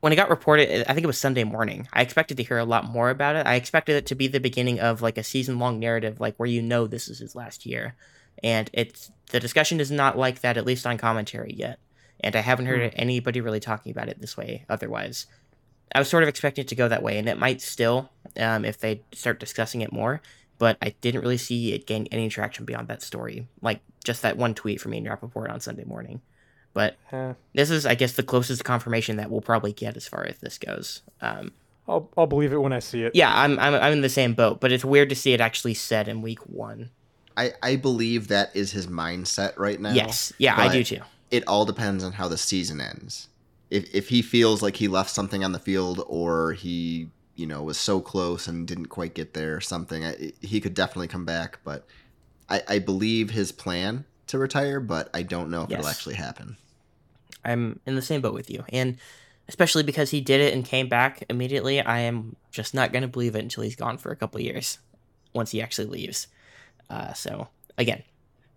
[0.00, 1.86] when it got reported, I think it was Sunday morning.
[1.92, 3.46] I expected to hear a lot more about it.
[3.46, 6.48] I expected it to be the beginning of like a season long narrative like where
[6.48, 7.94] you know this is his last year.
[8.42, 11.78] And it's the discussion is not like that at least on commentary yet.
[12.20, 15.26] And I haven't heard anybody really talking about it this way otherwise.
[15.94, 18.64] I was sort of expecting it to go that way, and it might still um,
[18.64, 20.22] if they start discussing it more.
[20.58, 24.36] But I didn't really see it gain any traction beyond that story, like just that
[24.36, 26.20] one tweet from Ian Rapoport on Sunday morning.
[26.72, 30.24] But Eh, this is, I guess, the closest confirmation that we'll probably get as far
[30.24, 31.02] as this goes.
[31.20, 31.52] Um,
[31.88, 33.14] I'll I'll believe it when I see it.
[33.14, 35.74] yeah, I'm, I'm I'm in the same boat, but it's weird to see it actually
[35.74, 36.90] said in week one.
[37.36, 39.92] I, I believe that is his mindset right now.
[39.92, 41.00] yes, yeah, I do too.
[41.30, 43.28] It all depends on how the season ends.
[43.70, 47.62] If if he feels like he left something on the field or he, you know,
[47.62, 51.24] was so close and didn't quite get there or something, I, he could definitely come
[51.24, 51.58] back.
[51.64, 51.86] But
[52.48, 56.56] I, I believe his plan to retire, but I don't know if it'll actually happen.
[57.44, 58.98] I'm in the same boat with you, and
[59.48, 63.08] especially because he did it and came back immediately, I am just not going to
[63.08, 64.78] believe it until he's gone for a couple years,
[65.32, 66.28] once he actually leaves.
[66.92, 68.02] Uh, so again,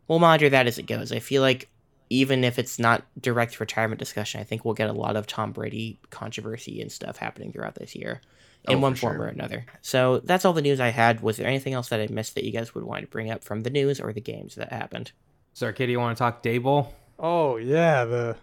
[0.07, 1.11] we'll monitor that as it goes.
[1.11, 1.69] I feel like
[2.09, 5.51] even if it's not direct retirement discussion, I think we'll get a lot of Tom
[5.53, 8.21] Brady controversy and stuff happening throughout this year.
[8.67, 9.25] In Oh, one form sure.
[9.25, 9.65] or another.
[9.81, 11.21] So that's all the news I had.
[11.21, 13.43] Was there anything else that I missed that you guys would want to bring up
[13.43, 15.11] from the news or the games that happened?
[15.53, 16.87] So, Katie, you want to talk Daboll?
[17.19, 18.35] Oh yeah, the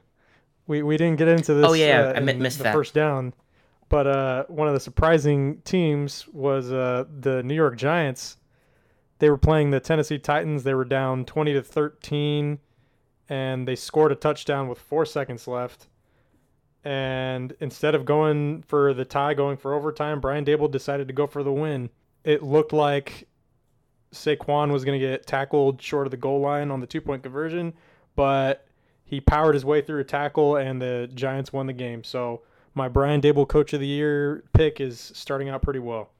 [0.68, 1.66] we we didn't get into this.
[1.68, 2.72] Oh, yeah, uh, I missed the that.
[2.72, 3.34] first down,
[3.88, 8.38] but uh, one of the surprising teams was uh, the New York Giants.
[9.22, 10.64] They were playing the Tennessee Titans.
[10.64, 12.58] They were down twenty to thirteen,
[13.28, 15.86] and they scored a touchdown with four seconds left.
[16.82, 21.28] And instead of going for the tie, going for overtime, Brian Daboll decided to go
[21.28, 21.90] for the win.
[22.24, 23.28] It looked like
[24.12, 27.22] Saquon was going to get tackled short of the goal line on the two point
[27.22, 27.74] conversion,
[28.16, 28.66] but
[29.04, 32.02] he powered his way through a tackle and the Giants won the game.
[32.02, 32.42] So
[32.74, 36.10] my Brian Daboll Coach of the Year pick is starting out pretty well.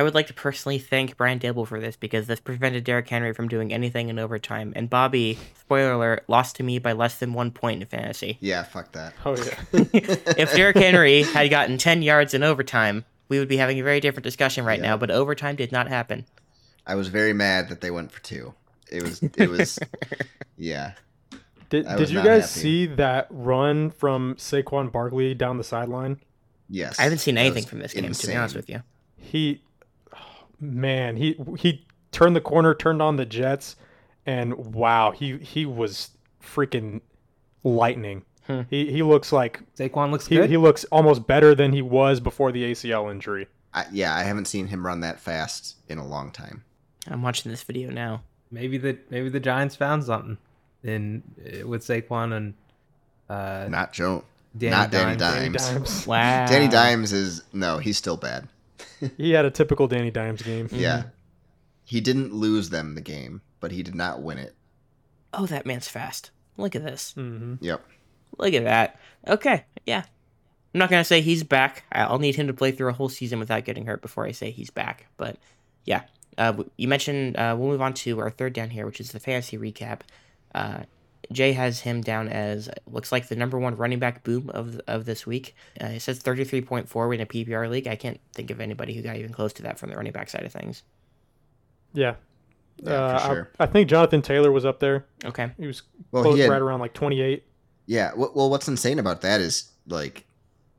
[0.00, 3.34] I would like to personally thank Brian Daboll for this because this prevented Derrick Henry
[3.34, 4.72] from doing anything in overtime.
[4.74, 8.38] And Bobby, spoiler alert, lost to me by less than one point in fantasy.
[8.40, 9.12] Yeah, fuck that.
[9.26, 9.58] Oh yeah.
[9.92, 14.00] if Derrick Henry had gotten 10 yards in overtime, we would be having a very
[14.00, 14.86] different discussion right Yeah.
[14.86, 16.24] now, but overtime did not happen.
[16.86, 18.54] I was very mad that they went for two.
[18.90, 19.78] It was it was
[20.56, 20.92] yeah.
[21.68, 22.60] Did, I did you guys happy.
[22.62, 26.20] see that run from Saquon Barkley down the sideline?
[26.70, 28.82] Yes, I haven't seen anything from this game, to be honest with you.
[29.18, 29.60] He,
[30.60, 33.76] man, he he turned the corner, turned on the Jets,
[34.26, 36.10] and wow, he he was
[36.42, 37.00] freaking
[37.64, 38.24] lightning.
[38.46, 38.62] Hmm.
[38.70, 40.50] He he looks like Saquon looks he, good.
[40.50, 43.46] he looks almost better than he was before the ACL injury.
[43.72, 46.64] I, yeah, I haven't seen him run that fast in a long time.
[47.08, 48.22] I'm watching this video now.
[48.50, 50.38] maybe the maybe the Giants found something
[50.82, 52.54] in uh, with Saquon and
[53.28, 54.24] uh, Not Joe.
[54.56, 55.54] Danny not Danny Dimes.
[55.54, 55.64] Dimes.
[55.64, 56.06] Danny Dimes.
[56.06, 56.46] Wow.
[56.46, 58.48] Danny Dimes is no, he's still bad.
[59.16, 60.68] He had a typical Danny Dimes game.
[60.72, 61.04] Yeah,
[61.84, 64.54] he didn't lose them the game, but he did not win it.
[65.32, 66.30] Oh, that man's fast.
[66.56, 67.12] Look at this.
[67.14, 67.84] hmm Yep.
[68.38, 68.98] Look at that.
[69.26, 70.04] Okay, yeah.
[70.74, 71.84] I'm not gonna say he's back.
[71.90, 74.50] I'll need him to play through a whole season without getting hurt before I say
[74.50, 75.06] he's back.
[75.16, 75.36] But
[75.84, 76.02] yeah,
[76.38, 79.18] uh, you mentioned uh, we'll move on to our third down here, which is the
[79.20, 80.00] fantasy recap.
[80.54, 80.80] Uh,
[81.32, 85.04] Jay has him down as looks like the number one running back boom of of
[85.04, 85.54] this week.
[85.80, 87.86] Uh, it says 33.4 in a PPR league.
[87.86, 90.28] I can't think of anybody who got even close to that from the running back
[90.28, 90.82] side of things.
[91.92, 92.14] Yeah.
[92.82, 93.50] Yeah, Uh, for sure.
[93.58, 95.04] I, I think Jonathan Taylor was up there.
[95.24, 95.50] Okay.
[95.58, 97.44] He was Well, close, he had, right around like 28.
[97.86, 98.12] yeah.
[98.16, 100.24] Well, what's insane about that is like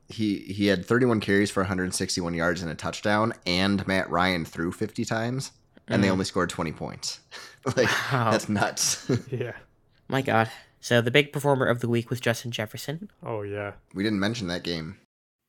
[0.08, 4.70] he he had 31 carries for 161 yards and a touchdown, and Matt Ryan threw
[4.72, 5.52] 50 times,
[5.88, 6.12] and they Mm.
[6.12, 7.20] only scored 20 points.
[7.76, 8.30] like Wow.
[8.32, 9.08] that's nuts.
[9.30, 9.52] Yeah.
[10.12, 10.50] My God.
[10.78, 13.10] So the big performer of the week was Justin Jefferson.
[13.22, 13.72] Oh yeah.
[13.94, 14.98] we didn't mention that game.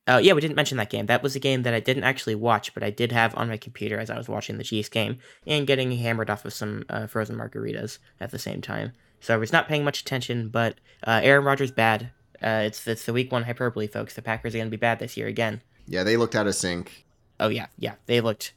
[0.07, 1.07] Oh yeah, we didn't mention that game.
[1.07, 3.57] That was a game that I didn't actually watch, but I did have on my
[3.57, 7.07] computer as I was watching the Chiefs game and getting hammered off of some uh,
[7.07, 8.93] frozen margaritas at the same time.
[9.20, 10.47] So I was not paying much attention.
[10.47, 12.11] But uh, Aaron Rodgers bad.
[12.41, 14.14] Uh, it's it's the week one hyperbole, folks.
[14.14, 15.61] The Packers are going to be bad this year again.
[15.88, 17.05] Yeah, they looked out of sync.
[17.38, 18.53] Oh yeah, yeah, they looked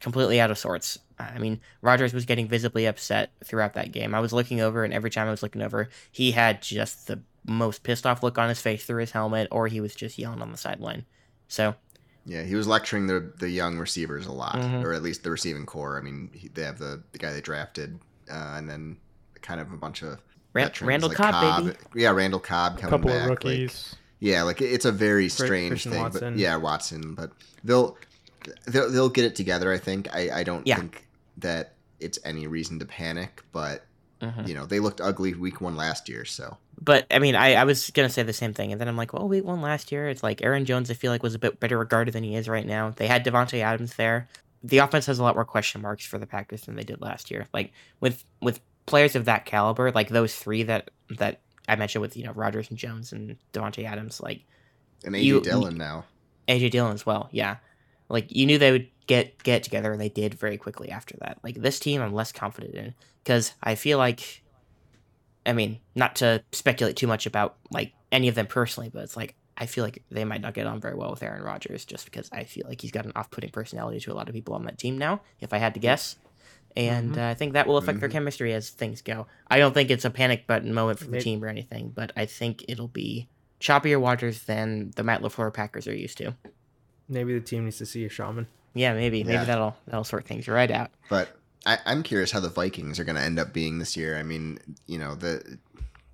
[0.00, 0.98] completely out of sorts.
[1.34, 4.14] I mean, Rodgers was getting visibly upset throughout that game.
[4.14, 7.20] I was looking over, and every time I was looking over, he had just the
[7.46, 10.40] most pissed off look on his face through his helmet, or he was just yelling
[10.42, 11.04] on the sideline.
[11.48, 11.74] So
[12.24, 14.84] Yeah, he was lecturing the the young receivers a lot, Mhm.
[14.84, 15.98] or at least the receiving corps.
[15.98, 17.98] I mean, he, they have the the guy they drafted,
[18.30, 18.96] uh, and then
[19.42, 20.20] kind of a bunch of
[20.54, 21.76] Ran- veterans, Randall like Cobb, baby.
[21.96, 23.22] Yeah, Randall Cobb A coming couple back.
[23.24, 23.96] of like- rookies.
[24.20, 26.00] yeah, like it's a very strange Christian thing.
[26.02, 26.34] Watson.
[26.34, 27.32] But yeah, Watson, but
[27.64, 27.98] they'll
[28.68, 29.72] they'll they'll get it together.
[29.72, 30.06] I think.
[30.14, 30.76] I I don't Yeah.
[30.76, 31.04] think
[31.38, 33.84] that it's any reason to panic, but
[34.20, 34.46] Mhm.
[34.48, 37.64] you know they looked ugly week one last year, so But I mean, I, I
[37.64, 40.08] was gonna say the same thing, and then I'm like, well, we won last year.
[40.08, 40.90] It's like Aaron Jones.
[40.90, 42.90] I feel like was a bit better regarded than he is right now.
[42.90, 44.28] They had Davante Adams there.
[44.64, 47.30] The offense has a lot more question marks for the Packers than they did last
[47.30, 47.46] year.
[47.52, 52.16] Like with with players of that caliber, like those three that that I mentioned with
[52.16, 54.42] you know Rodgers and Jones and Davante Adams, like
[55.04, 56.04] and AJ You- Dillon now.
[56.48, 57.28] AJ Dillon as well.
[57.32, 57.56] Yeah,
[58.12, 61.38] like you knew they would get get together, and they did very quickly after that.
[61.42, 62.94] Like this team, I'm less confident in
[63.24, 64.42] because I feel like,
[65.44, 69.16] I mean, not to speculate too much about like any of them personally, but it's
[69.16, 72.04] like I feel like they might not get on very well with Aaron Rodgers just
[72.04, 74.64] because I feel like he's got an off-putting personality to a lot of people on
[74.64, 75.20] that team now.
[75.40, 76.16] If I had to guess.
[76.74, 77.18] And Mhm.
[77.18, 78.12] uh, I think that will affect their Mhm.
[78.12, 79.26] chemistry as things go.
[79.48, 82.24] I don't think it's a panic button moment for the team or anything, but I
[82.24, 83.28] think it'll be
[83.60, 86.34] choppier waters than the Matt Lafleur Packers are used to.
[87.12, 88.46] Maybe the team needs to see a shaman.
[88.74, 89.22] Yeah, maybe.
[89.22, 89.44] Maybe Yeah.
[89.44, 90.90] that'll that'll sort things right out.
[91.10, 91.36] But
[91.66, 94.16] I, I'm curious how the Vikings are going to end up being this year.
[94.18, 95.58] I mean, you know, the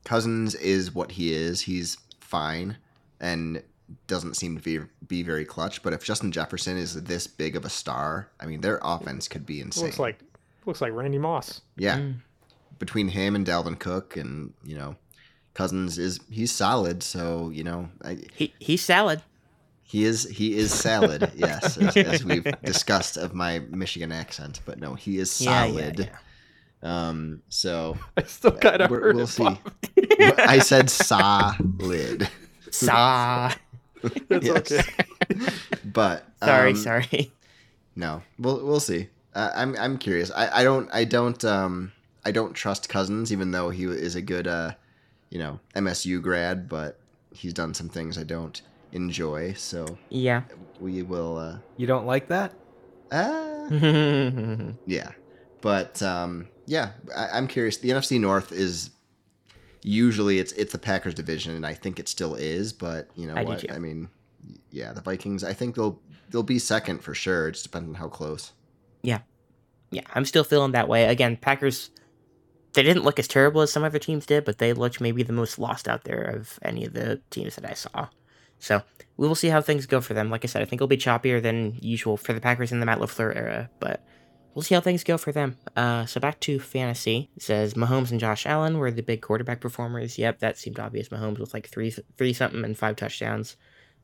[0.04, 1.62] Cousins is what he is.
[1.62, 2.76] He's fine
[3.20, 3.62] and
[4.06, 5.82] doesn't seem to be be very clutch.
[5.82, 9.46] But if Justin Jefferson is this big of a star, I mean, their offense could
[9.46, 9.84] be insane.
[9.86, 10.18] Looks like
[10.66, 11.62] looks like Randy Moss.
[11.76, 12.16] yeah, Mm.
[12.78, 14.96] between him and Dalvin Cook, and you know,
[15.54, 17.02] Cousins is he's solid.
[17.02, 19.22] So you know, I, He he's salad.
[19.88, 21.32] He is he is salad.
[21.36, 24.60] yes, as, as we've discussed of my Michigan accent.
[24.64, 25.98] But no, he is Yeah, solid.
[26.82, 29.58] yeah, Um, so I still kind of we're- heard we'll it see.
[30.38, 32.28] I said solid.
[32.70, 33.52] Saw.
[34.02, 34.72] It's Yes.
[34.72, 34.82] okay.
[35.84, 37.32] But sorry, um, sorry.
[37.96, 39.08] No, we'll we'll see.
[39.34, 40.30] Uh, I'm I'm curious.
[40.30, 41.92] I, I don't I don't um
[42.24, 44.72] I don't trust Cousins, even though he is a good uh
[45.30, 46.98] you know MSU grad, but
[47.32, 48.60] he's done some things I don't
[48.92, 49.52] enjoy.
[49.54, 50.42] So Yeah.
[50.80, 51.36] we will.
[51.38, 52.52] uh You don't like that?
[53.10, 54.70] uh yeah.
[54.86, 55.10] Yeah,
[55.60, 57.76] but um, yeah, I, I'm curious.
[57.78, 58.90] The NFC North is
[59.82, 62.72] usually it's it's the Packers division, and I think it still is.
[62.72, 63.70] But you know I what?
[63.70, 64.08] I mean,
[64.70, 65.44] yeah, the Vikings.
[65.44, 67.48] I think they'll they'll be second for sure.
[67.48, 68.52] It just depends on how close.
[69.02, 69.20] Yeah,
[69.90, 71.04] yeah, I'm still feeling that way.
[71.04, 71.90] Again, Packers.
[72.74, 75.32] They didn't look as terrible as some other teams did, but they looked maybe the
[75.32, 78.08] most lost out there of any of the teams that I saw.
[78.58, 78.82] So
[79.16, 80.30] we will see how things go for them.
[80.30, 82.86] Like I said, I think it'll be choppier than usual for the Packers in the
[82.86, 84.04] Matt Lafleur era, but
[84.54, 85.56] we'll see how things go for them.
[85.76, 87.30] Uh, so back to fantasy.
[87.36, 90.18] It says Mahomes and Josh Allen were the big quarterback performers.
[90.18, 91.08] Yep, that seemed obvious.
[91.08, 93.56] Mahomes with like three three something and five touchdowns.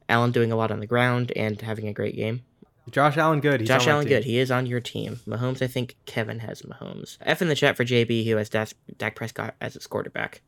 [0.08, 2.42] Allen doing a lot on the ground and having a great game.
[2.90, 3.60] Josh Allen, good.
[3.60, 4.24] He's Josh Allen, good.
[4.24, 5.20] He is on your team.
[5.26, 7.16] Mahomes, I think Kevin has Mahomes.
[7.22, 10.42] F in the chat for JB, who has Dak, Dak Prescott as his quarterback.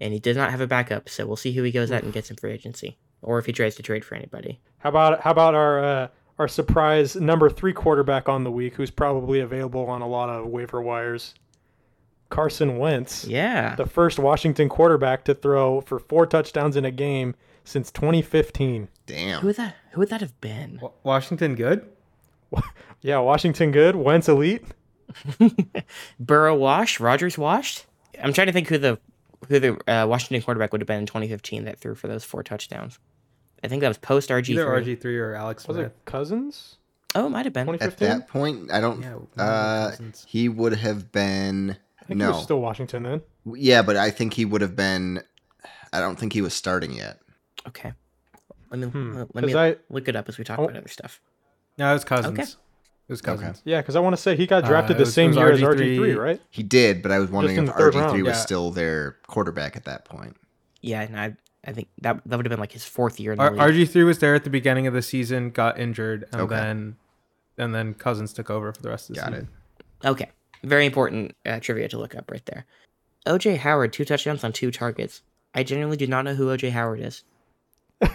[0.00, 2.12] And he does not have a backup, so we'll see who he goes at and
[2.12, 2.98] gets him free agency.
[3.26, 4.58] Or if he tries to trade for anybody.
[4.78, 6.08] How about how about our uh,
[6.38, 10.46] our surprise number three quarterback on the week, who's probably available on a lot of
[10.46, 11.34] waiver wires?
[12.28, 13.76] Carson Wentz, Yeah.
[13.76, 18.88] the first Washington quarterback to throw for four touchdowns in a game since 2015.
[19.06, 19.40] Damn.
[19.40, 20.78] Who would that who would that have been?
[20.82, 21.86] Wa- Washington, good.
[23.02, 24.64] Yeah, Washington good, Wentz elite.
[26.20, 27.84] Burrow washed, Rodgers washed.
[28.22, 28.98] I'm trying to think who the
[29.48, 32.42] who the uh, Washington quarterback would have been in 2015 that threw for those four
[32.42, 32.98] touchdowns.
[33.66, 34.50] I think that was post RG.
[34.50, 35.88] Either RG three or Alex Was Smith.
[35.88, 36.76] it Cousins?
[37.16, 37.66] Oh, it might have been.
[37.66, 38.08] 2015.
[38.08, 39.02] At that point, I don't.
[39.02, 40.24] Yeah, one of the uh, Cousins.
[40.28, 41.70] he would have been.
[42.00, 42.30] I think he No.
[42.32, 43.22] was still Washington then.
[43.54, 45.20] Yeah, but I think he would have been.
[45.92, 47.18] I don't think he was starting yet.
[47.66, 47.92] Okay.
[48.70, 49.16] Let me Hmm.
[49.16, 50.64] let 'Cause me I look it up as we talk Oh.
[50.64, 51.20] about other stuff.
[51.76, 52.38] No, it was Cousins.
[52.38, 52.42] Okay.
[52.48, 53.62] It was Cousins.
[53.64, 55.36] yeah, because I want to say he got Uh, drafted it the was- same was
[55.38, 55.96] year as RG3.
[55.98, 56.40] RG3, right?
[56.50, 58.22] He did, but I was wondering in if the third RG3 round.
[58.24, 58.40] was Yeah.
[58.42, 60.36] still their quarterback at that point.
[60.82, 61.36] Yeah, and I
[61.66, 63.60] I think that that would have been like his fourth year in the R- league.
[63.88, 66.54] RG three was there at the beginning of the season, got injured, and Okay.
[66.54, 66.96] then
[67.58, 69.48] and then Cousins took over for the rest of the Got season.
[70.04, 70.30] Okay,
[70.62, 72.66] very important uh, trivia to look up right there.
[73.26, 75.22] OJ Howard two touchdowns on two targets.
[75.54, 77.24] I genuinely do not know who OJ Howard is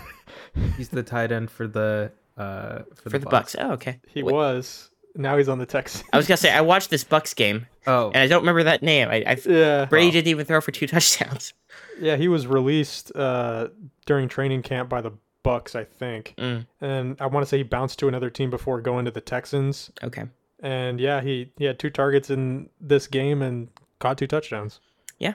[0.78, 3.56] He's the tight end for the uh for, for the Bucs.
[3.60, 4.00] Oh, okay.
[4.08, 4.90] He Wait, was.
[5.16, 6.06] Now he's on the Texans.
[6.14, 8.82] I was gonna say I watched this Bucs game Oh, and I don't remember that
[8.84, 9.10] name.
[9.10, 9.86] I, I Yeah.
[9.86, 11.54] Brady didn't even throw for two touchdowns.
[12.00, 13.70] Yeah, he was released uh,
[14.06, 15.12] during training camp by the
[15.44, 16.34] Bucs, I think.
[16.38, 19.22] Mm, And I want to say he bounced to another team before going to the
[19.22, 19.92] Texans.
[20.04, 20.26] okay.
[20.64, 23.68] And yeah, he, he had two targets in this game and
[24.00, 24.80] caught two touchdowns.
[25.18, 25.34] Yeah.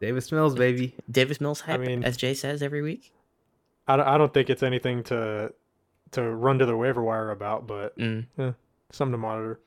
[0.00, 0.94] Davis Mills, baby.
[1.10, 3.12] Davis Mills hype, mean- as Jay says every week.
[3.88, 5.52] I don't, I don't think it's anything to
[6.12, 8.26] to run to the waiver wire about, but Mm.
[8.90, 9.60] something to monitor.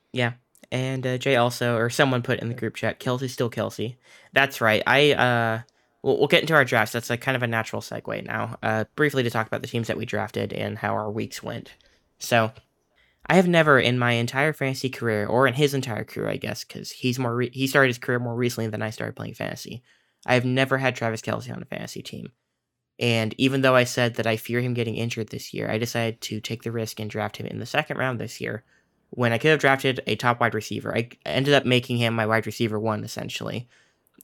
[0.71, 3.95] And uh, Jay also, or someone put in the group chat, Kelce's still Kelce.
[4.33, 4.83] That's right.
[4.85, 5.61] I uh,
[6.03, 6.93] we'll, we'll get into our drafts.
[6.93, 8.57] That's like kind of a natural segue now.
[8.61, 11.73] Uh, briefly to talk about the teams that we drafted and how our weeks went.
[12.19, 12.51] So,
[13.25, 16.63] I have never in my entire fantasy career, or in his entire career, I guess,
[16.63, 19.83] because he's more re- he started his career more recently than I started playing fantasy.
[20.25, 22.31] I have never had Travis Kelce on a fantasy team.
[22.99, 26.19] And even though I said that I fear him getting injured this year, I decided
[26.21, 28.65] to take the risk and draft him in the second round this year
[29.11, 30.95] when I could have drafted a top wide receiver.
[30.95, 33.67] I ended up making him my wide receiver one, essentially.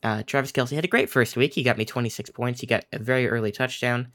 [0.04, 1.54] Uh, Travis Kelce had a great first week.
[1.54, 2.62] He got me 26 points.
[2.62, 4.10] He got a very early touchdown.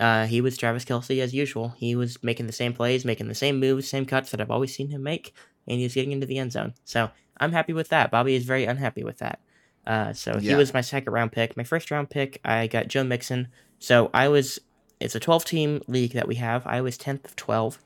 [0.00, 1.74] Uh, he was Travis Kelce as usual.
[1.76, 4.74] He was making the same plays, making the same moves, same cuts that I've always
[4.74, 5.34] seen him make,
[5.68, 6.74] and he was getting into the end zone.
[6.84, 8.10] So I'm happy with that.
[8.10, 9.40] Bobby is very unhappy with that.
[9.86, 11.56] Uh, so he was my second round pick.
[11.56, 13.48] My first round pick, I got Joe Mixon.
[13.78, 14.58] So I was,
[14.98, 16.66] it's a 12 team league that we have.
[16.66, 17.78] I was 10th of 12.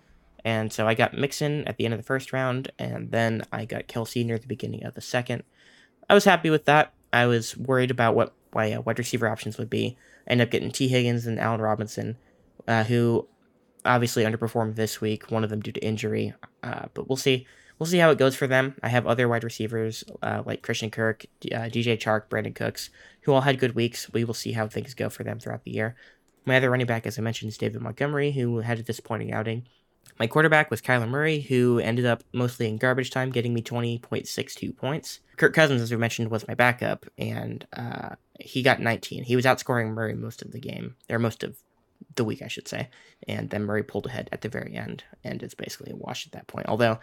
[0.48, 3.66] And so I got Mixon at the end of the first round, and then I
[3.66, 5.42] got Kelce near the beginning of the second.
[6.08, 6.94] I was happy with that.
[7.12, 9.98] I was worried about what my uh, wide receiver options would be.
[10.26, 12.16] I ended up getting Tee Higgins and Allen Robinson,
[12.66, 13.28] uh, who
[13.84, 15.30] obviously underperformed this week.
[15.30, 16.32] One of them due to injury,
[16.62, 17.46] uh, but we'll see.
[17.78, 18.74] We'll see how it goes for them.
[18.82, 22.88] I have other wide receivers uh, like Christian Kirk, uh, DJ Chark, Brandin Cooks,
[23.20, 24.10] who all had good weeks.
[24.14, 25.94] We will see how things go for them throughout the year.
[26.46, 29.66] My other running back, as I mentioned, is David Montgomery, who had a disappointing outing.
[30.18, 34.76] My quarterback was Kyler Murray, who ended up mostly in garbage time, getting me 20.62
[34.76, 35.20] points.
[35.36, 39.24] Kirk Cousins, as we mentioned, was my backup, and uh, he got 19.
[39.24, 41.56] He was outscoring Murray most of the game, or most of
[42.16, 42.88] the week, I should say.
[43.28, 46.32] And then Murray pulled ahead at the very end, and it's basically a wash at
[46.32, 46.66] that point.
[46.66, 46.98] Although,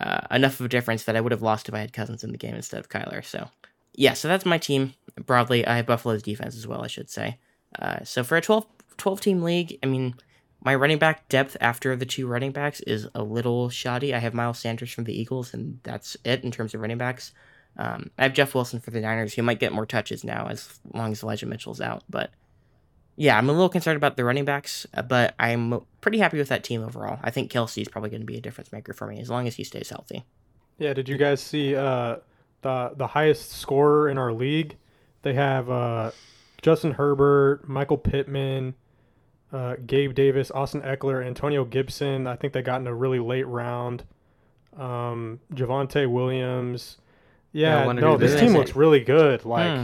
[0.00, 2.32] uh, enough of a difference that I would have lost if I had Cousins in
[2.32, 3.24] the game instead of Kyler.
[3.24, 3.48] So,
[3.94, 4.94] yeah, so that's my team.
[5.26, 7.38] Broadly, I have Buffalo's defense as well, I should say.
[7.78, 8.66] Uh, so for a 12,
[8.96, 10.14] 12 team league, I mean,
[10.64, 14.14] my running back depth after the two running backs is a little shoddy.
[14.14, 17.32] I have Miles Sanders from the Eagles, and that's it in terms of running backs.
[17.76, 20.78] Um, I have Jeff Wilson for the Niners, who might get more touches now as
[20.92, 22.04] long as Elijah Mitchell's out.
[22.08, 22.30] But
[23.16, 26.48] yeah, I'm a little concerned about the running backs, uh, but I'm pretty happy with
[26.48, 27.18] that team overall.
[27.22, 29.56] I think Kelce's probably going to be a difference maker for me as long as
[29.56, 30.24] he stays healthy.
[30.78, 32.16] Yeah, did you guys see uh,
[32.62, 34.76] the the highest scorer in our league?
[35.22, 36.12] They have uh,
[36.62, 38.74] Justin Herbert, Michael Pittman,
[39.52, 42.26] uh, Gabe Davis, Austin Ekeler, Antonio Gibson.
[42.26, 44.04] I think they got in a really late round.
[44.76, 46.98] Um, Javonte Williams.
[47.52, 49.44] Yeah, Yeah, no, this team looks really good.
[49.44, 49.82] Like, Hmm.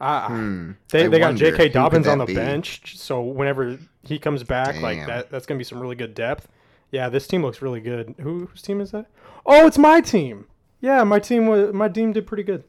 [0.00, 0.70] I, Hmm.
[0.90, 1.68] they, I they got J.K.
[1.70, 2.34] Dobbins on the be?
[2.34, 6.48] bench, so whenever he comes back, like that, that's gonna be some really good depth.
[6.90, 8.14] Yeah, this team looks really good.
[8.20, 9.06] Who whose team is that?
[9.46, 10.46] Oh, it's my team.
[10.80, 12.64] Yeah, my team was my team did pretty good.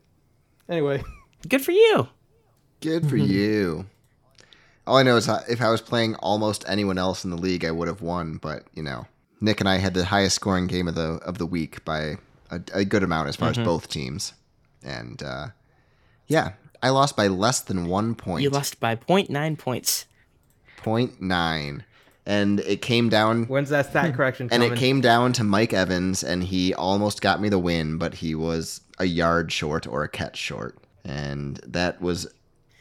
[0.69, 1.03] Anyway,
[1.49, 2.07] Good for you.
[2.80, 3.88] Good for you.
[4.86, 7.71] All I know is if I was playing almost anyone else in the league, I
[7.71, 8.38] would have won.
[8.38, 9.07] But you know,
[9.41, 12.17] Nick and I had the highest scoring game of the of the week by
[12.51, 13.59] a, a good amount as far Mhm.
[13.59, 14.34] as both teams,
[14.84, 15.47] and uh,
[16.27, 18.43] yeah, I lost by less than one point.
[18.43, 20.05] You lost by 0.9 points.
[20.77, 21.86] point nine,
[22.25, 23.45] and it came down.
[23.45, 24.67] When's that stat correction Coming?
[24.67, 28.15] And it came down to Mike Evans, and he almost got me the win, but
[28.15, 32.27] he was a yard short or a catch short, and that was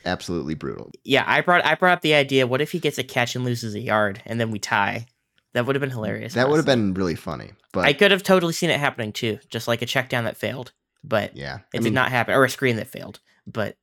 [0.04, 0.90] absolutely brutal.
[1.04, 2.46] Yeah, I brought I brought up the idea.
[2.46, 5.06] What if he gets a catch and loses a yard, and then we tie?
[5.54, 6.34] That would have been hilarious.
[6.34, 9.38] That would have been really funny, but I could have totally seen it happening too,
[9.50, 10.72] just like a check down that failed,
[11.04, 13.20] but yeah, it I did mean, not happen, or a screen that failed.
[13.46, 13.76] But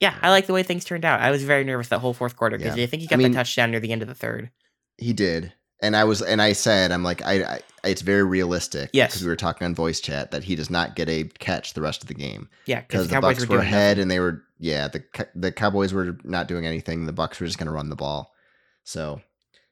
[0.00, 1.20] yeah, I like the way things turned out.
[1.20, 2.82] I was very nervous that whole fourth quarter because Yeah.
[2.82, 4.50] I think he I got mean- the touchdown near the end of the third.
[4.98, 8.90] He did, and I was, and I said, I'm like, I, I it's very realistic.
[8.92, 9.10] Yes.
[9.12, 11.82] because we were talking on voice chat that he does not get a catch the
[11.82, 14.02] rest of the game Yeah, because because the Cowboys Bucs were were, ahead nothing.
[14.02, 15.04] and they were, yeah, the
[15.34, 17.06] the Cowboys were not doing anything.
[17.06, 18.32] The Bucs were just going to run the ball,
[18.84, 19.20] so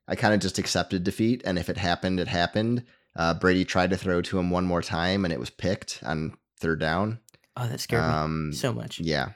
[0.09, 2.85] I kind of just accepted defeat, and if it happened, it happened.
[3.17, 6.37] Uh, Brady tried to throw to him one more time, and it was picked on
[6.59, 7.21] third down.
[7.57, 8.99] Oh, that scared Um, me so much.
[9.01, 9.31] yeah,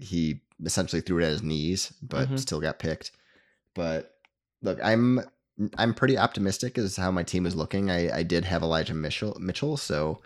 [0.00, 2.38] he essentially threw it at his knees, but Mhm.
[2.40, 3.12] still got picked.
[3.74, 4.14] But
[4.62, 5.20] look, I'm
[5.78, 7.90] I'm pretty optimistic as how my team is looking.
[7.90, 10.20] I, I did have Elijah Mitchell, Mitchell, so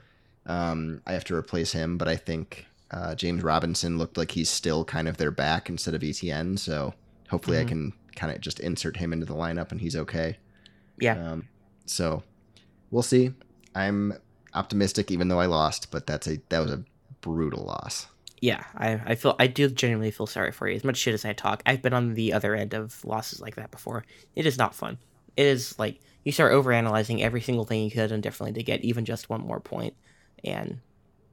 [0.47, 1.99] um, I have to replace him.
[1.99, 5.95] But I think uh, James Robinson looked like he's still kind of their back instead
[5.95, 6.59] of ETN.
[6.59, 6.95] So
[7.29, 7.61] hopefully Mhm.
[7.61, 10.39] I can kind of just insert him into the lineup and he's okay.
[10.99, 11.33] Yeah.
[11.33, 11.49] Um,
[11.87, 12.23] so
[12.91, 13.33] we'll see.
[13.75, 14.15] I'm
[14.55, 15.91] optimistic, even though I lost.
[15.91, 16.85] But that's a that was a
[17.21, 18.07] brutal loss.
[18.41, 20.75] Yeah, I, I feel I do genuinely feel sorry for you.
[20.75, 23.57] As much shit as I talk, I've been on the other end of losses like
[23.57, 24.05] that before.
[24.35, 24.99] It is not fun.
[25.37, 28.81] It is like you start overanalyzing every single thing you could done differently to get
[28.81, 29.63] even just one more.
[30.43, 30.81] And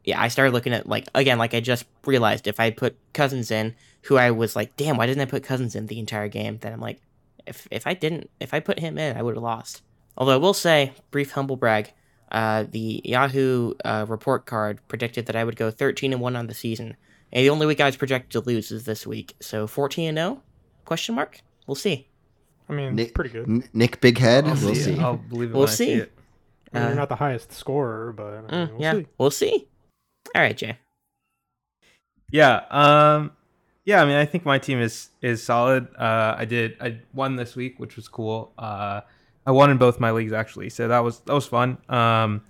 [0.07, 3.51] yeah, I started looking at like again, like I just realized if I put Cousins
[3.51, 6.57] in, who I was like, damn, why didn't I put Cousins in the entire game?
[6.61, 6.99] Then I'm like,
[7.45, 9.81] if if I didn't, if I put him in, I would have lost.
[10.17, 11.91] Although I will say, brief humble brag,
[12.31, 16.47] uh, the Yahoo uh, report card predicted that I would go 13 and one on
[16.47, 16.95] the season,
[17.31, 19.35] and the only week I was projected to lose is this week.
[19.41, 20.41] So 14 and 0?
[20.85, 21.41] Question mark?
[21.67, 22.07] We'll see.
[22.69, 23.47] I mean, Nick- pretty good.
[23.47, 24.81] N- Nick Big Head, I'll we'll see.
[24.83, 24.93] see.
[24.93, 24.99] it.
[24.99, 25.93] I'll believe it We'll when I see see.
[25.93, 26.11] it.
[26.73, 29.05] I mean, Uh, you're not the highest scorer, but I mean, Mm, we'll yeah, see.
[29.17, 29.67] we'll see.
[30.35, 30.77] All right, Jay.
[32.31, 32.61] Yeah.
[32.69, 33.31] Um
[33.85, 35.87] yeah, I mean I think my team is is solid.
[35.97, 38.51] Uh I did I won this week, which was cool.
[38.57, 39.01] Uh
[39.45, 40.69] I won in both my leagues actually.
[40.69, 41.77] So that was that was fun.
[41.89, 42.41] Um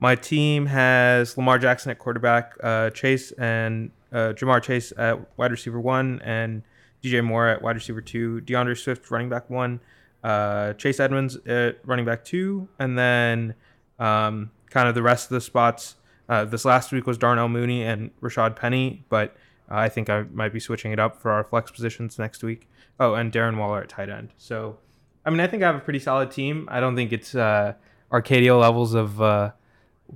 [0.00, 5.50] my team has Lamar Jackson at quarterback, uh Chase and uh Ja'Marr Chase at wide
[5.50, 6.62] receiver 1 and
[7.02, 9.80] DJ Moore at wide receiver 2, D'Andre Swift running back 1,
[10.22, 13.54] uh Chase Edmonds at running back 2 and then
[13.98, 15.96] um kind of the rest of the spots
[16.28, 19.36] uh, this last week was Darnell Mooney and Rashad Penny, but
[19.70, 22.68] uh, I think I might be switching it up for our flex positions next week.
[23.00, 24.32] Oh, and Darren Waller at tight end.
[24.36, 24.78] So,
[25.24, 26.68] I mean, I think I have a pretty solid team.
[26.70, 27.74] I don't think it's uh,
[28.12, 29.52] Arcadio levels of uh,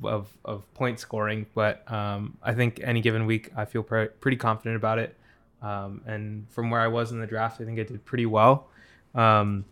[0.03, 4.37] of of point scoring, but um, I think any given week I feel pre- pretty
[4.37, 5.17] confident about it.
[5.63, 8.69] Um, and from where I was in the draft, I think I did pretty well.
[9.15, 9.65] Um,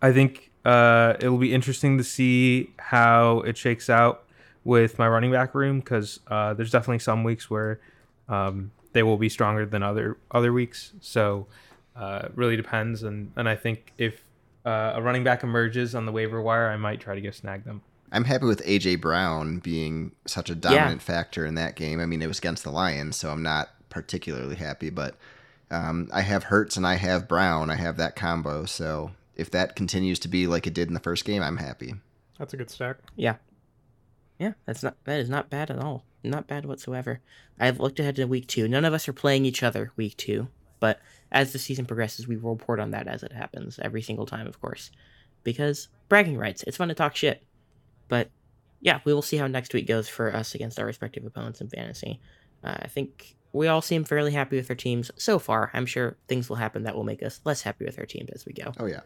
[0.00, 4.23] I think uh, it'll be interesting to see how it shakes out
[4.64, 7.80] with my running back room because uh, there's definitely some weeks where
[8.28, 10.92] um, they will be stronger than other other weeks.
[11.00, 11.46] So
[11.94, 14.24] uh, it really depends, and and I think if
[14.64, 17.64] uh, a running back emerges on the waiver wire, I might try to go snag
[17.64, 17.82] them.
[18.10, 22.00] I'm happy with AJ Brown being such a dominant factor in that game.
[22.00, 25.16] I mean, it was against the Lions, so I'm not particularly happy, but
[25.70, 27.70] um, I have Hurts and I have Brown.
[27.70, 31.00] I have that combo, so if that continues to be like it did in the
[31.00, 31.94] first game, I'm happy.
[32.38, 32.98] That's a good stack.
[33.16, 33.36] Yeah,
[34.66, 36.04] that's not that is not bad at all.
[36.22, 37.20] Not bad whatsoever.
[37.58, 38.66] I've looked ahead to week two.
[38.66, 40.48] None of us are playing each other week two,
[40.80, 44.26] but as the season progresses, we will report on that as it happens every single
[44.26, 44.90] time, of course,
[45.42, 46.62] because bragging rights.
[46.66, 47.44] It's fun to talk shit,
[48.08, 48.30] but
[48.80, 51.68] yeah, we will see how next week goes for us against our respective opponents in
[51.68, 52.20] fantasy.
[52.62, 55.70] Uh, I think we all seem fairly happy with our teams so far.
[55.72, 58.44] I'm sure things will happen that will make us less happy with our teams as
[58.44, 59.00] we go Oh yeah,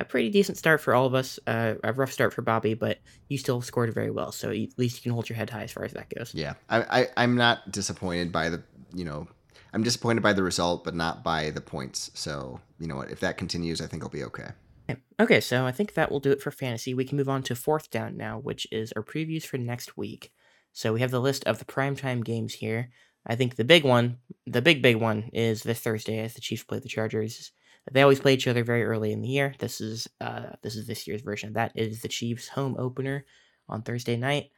[0.00, 1.38] a pretty decent start for all of us.
[1.46, 4.32] Uh, a rough start for Bobby, but you still scored very well.
[4.32, 6.34] So at least you can hold your head high as far as that goes.
[6.34, 6.54] yeah.
[6.68, 8.62] I, I I'm not disappointed by the
[8.94, 9.26] you know.
[9.74, 12.10] I'm disappointed by the result, but not by the points.
[12.14, 13.10] So you know what?
[13.10, 14.48] If that continues, I think I'll be okay.
[14.88, 15.00] Okay.
[15.20, 16.94] Okay, so I think that will do it for fantasy.
[16.94, 20.32] We can move on to fourth down now, which is our previews for next week.
[20.72, 22.90] So we have the list of the primetime games here.
[23.26, 26.64] I think the big one, the big big one, is this Thursday as the Chiefs
[26.64, 27.52] play the Chargers.
[27.92, 29.54] They always play each other very early in the year.
[29.58, 31.72] This is uh this is this year's version of that.
[31.74, 33.24] It is the Chiefs home opener
[33.68, 34.50] on Thursday night.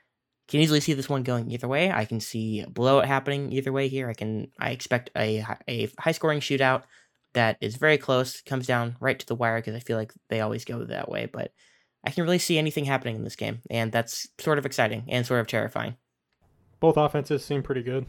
[0.49, 1.93] Can easily see this one going either way.
[1.93, 4.09] I can see a blowout happening either way here.
[4.09, 6.83] I can I expect a a high scoring shootout,
[7.35, 10.41] that is very close, comes down right to the wire because I feel like they
[10.41, 11.27] always go that way.
[11.27, 11.53] But
[12.05, 15.27] I can really see anything happening in this game, and that's sort of exciting and
[15.27, 15.97] sort of terrifying.
[16.81, 18.07] Both offenses seem pretty good.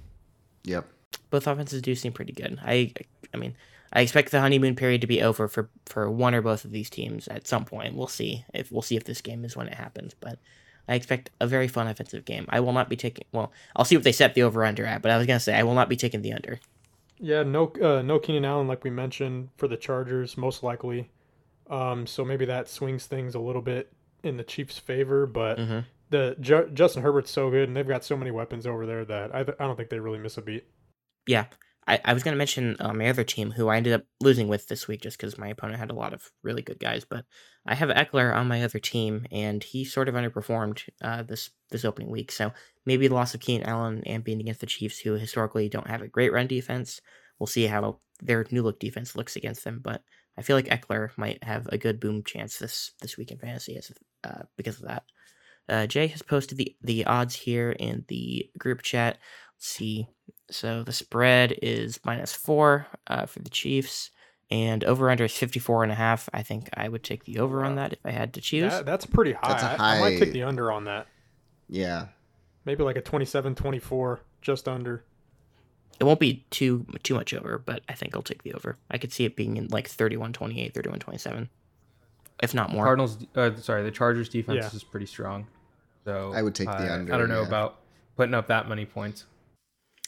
[0.64, 0.88] Yep.
[1.30, 2.60] Both offenses do seem pretty good.
[2.64, 2.94] I,
[3.34, 3.56] I mean,
[3.94, 6.90] I expect the honeymoon period to be over for for one or both of these
[6.90, 7.96] teams at some point.
[7.96, 10.40] We'll see if we'll see if this game is when it happens, but.
[10.88, 12.48] I expect a very fun offensive game.
[12.50, 13.26] I will not be taking.
[13.32, 15.54] Well, I'll see what they set the over under at, but I was gonna say
[15.54, 16.60] I will not be taking the under.
[17.20, 21.12] Yeah, no, uh, no Keenan Allen, like we mentioned for the Chargers, most likely.
[21.70, 25.28] Um, so maybe that swings things a little bit in the Chiefs' favor.
[25.28, 25.80] But hmm
[26.10, 29.34] the Ju- Justin Herbert's so good, and they've got so many weapons over there that
[29.34, 30.66] I, th- I don't think they really miss a beat.
[31.26, 31.46] Yeah,
[31.88, 34.68] I, I was gonna mention uh, my other team who I ended up losing with
[34.68, 37.06] this week just because my opponent had a lot of really good guys.
[37.06, 37.26] But
[37.66, 41.86] I have Ekeler on my other team, and he sort of underperformed uh, this this
[41.86, 42.32] opening week.
[42.32, 42.52] So
[42.86, 46.02] maybe the loss of Keenan Allen and being against the Chiefs, who historically don't have
[46.02, 47.02] a great run defense,
[47.40, 49.80] we'll see how their new look defense looks against them.
[49.84, 50.04] But
[50.38, 53.78] I feel like Ekeler might have a good boom chance this this week in fantasy
[53.78, 53.92] as
[54.24, 55.04] uh, because of that.
[55.68, 59.18] Uh, Jay has posted the the odds here in the group chat.
[59.56, 60.08] Let's see.
[60.52, 64.12] So the spread is minus four uh, for the Chiefs,
[64.50, 66.28] and over under is 54 and a half.
[66.34, 68.72] I think I would take the over on that if I had to choose.
[68.72, 69.48] That, that's pretty high.
[69.48, 71.08] That's a I- I, might take the under on that.
[71.70, 72.08] Yeah.
[72.66, 75.04] Maybe like a 27 24, just under.
[76.00, 78.78] It won't be too too much over, but I think I'll take the over.
[78.90, 81.50] I could see it being in like 31 28, 31 27,
[82.44, 82.84] if not more.
[82.86, 84.76] Cardinals, uh, sorry, the Chargers defense Yeah.
[84.76, 85.48] is pretty strong.
[86.04, 87.48] So I would take the I- under, I don't know yeah.
[87.48, 87.80] about
[88.18, 89.26] putting up that many points.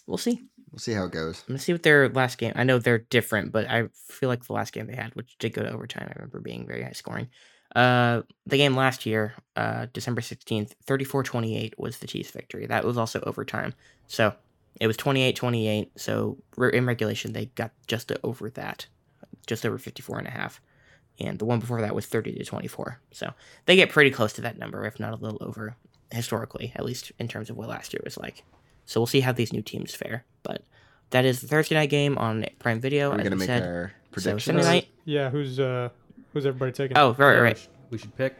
[0.06, 0.42] We'll see.
[0.72, 1.44] We'll see how it goes.
[1.48, 2.54] Let's see what their last game.
[2.56, 5.54] I know they're different, but I feel like the last game they had, which did
[5.54, 7.30] go to overtime, I remember being very high scoring.
[7.76, 12.66] Uh, the game last year, uh, December 16th, 34 28 was the Chiefs' victory.
[12.66, 13.74] That was also overtime.
[14.08, 14.34] So
[14.80, 15.92] it was 28 28.
[15.96, 16.38] So
[16.72, 18.88] in regulation, they got just over that,
[19.48, 20.62] just over 54 and a half.
[21.20, 23.00] And the one before that was 30 to 24.
[23.12, 23.34] So
[23.66, 25.76] they get pretty close to that number, if not a little over,
[26.12, 28.44] historically, at least in terms of what last year was like.
[28.86, 30.26] So we'll see how these new teams fare.
[30.44, 30.64] But
[31.12, 33.10] that is the Thursday night game on Prime Video.
[33.12, 33.64] Are we as gonna we make said.
[33.64, 34.44] our So predictions?
[34.44, 34.88] Sunday night.
[35.06, 35.90] Yeah, who's uh
[36.34, 36.98] who's everybody taking?
[36.98, 37.68] Oh, right, Yeah, right.
[37.90, 38.38] We, we should pick.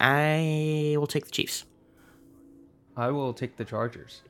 [0.00, 1.64] I will take the Chiefs.
[2.96, 4.22] I will take the Chargers.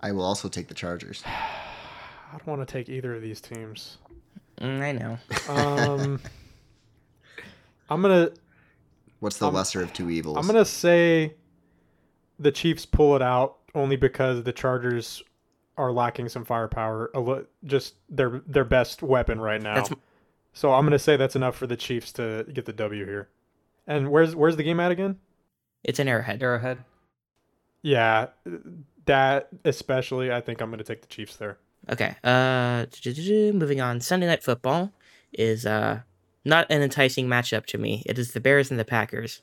[0.00, 1.22] I will also take the Chargers.
[1.26, 3.98] I don't want to take either of these teams.
[4.60, 5.18] Mm, I know.
[5.48, 6.20] Um,
[7.90, 8.30] I'm gonna
[9.20, 10.36] What's the I'm- lesser of two evils?
[10.36, 11.34] I'm gonna say
[12.38, 15.22] the Chiefs pull it out only because the Chargers
[15.76, 17.10] are lacking some firepower.
[17.14, 19.74] A li- just their their best weapon right now.
[19.74, 19.92] That's-
[20.52, 23.28] so I'm gonna say that's enough for the Chiefs to get the W here.
[23.86, 25.18] And where's where's the game at again?
[25.82, 26.42] It's an Arrowhead.
[26.42, 26.78] Arrowhead.
[27.82, 28.28] Yeah,
[29.06, 30.32] that especially.
[30.32, 31.58] I think I'm gonna take the Chiefs there.
[31.90, 32.14] Okay.
[32.24, 32.86] Uh,
[33.52, 34.00] moving on.
[34.00, 34.92] Sunday night football
[35.32, 36.00] is uh
[36.44, 38.02] not an enticing matchup to me.
[38.06, 39.42] It is the Bears and the Packers.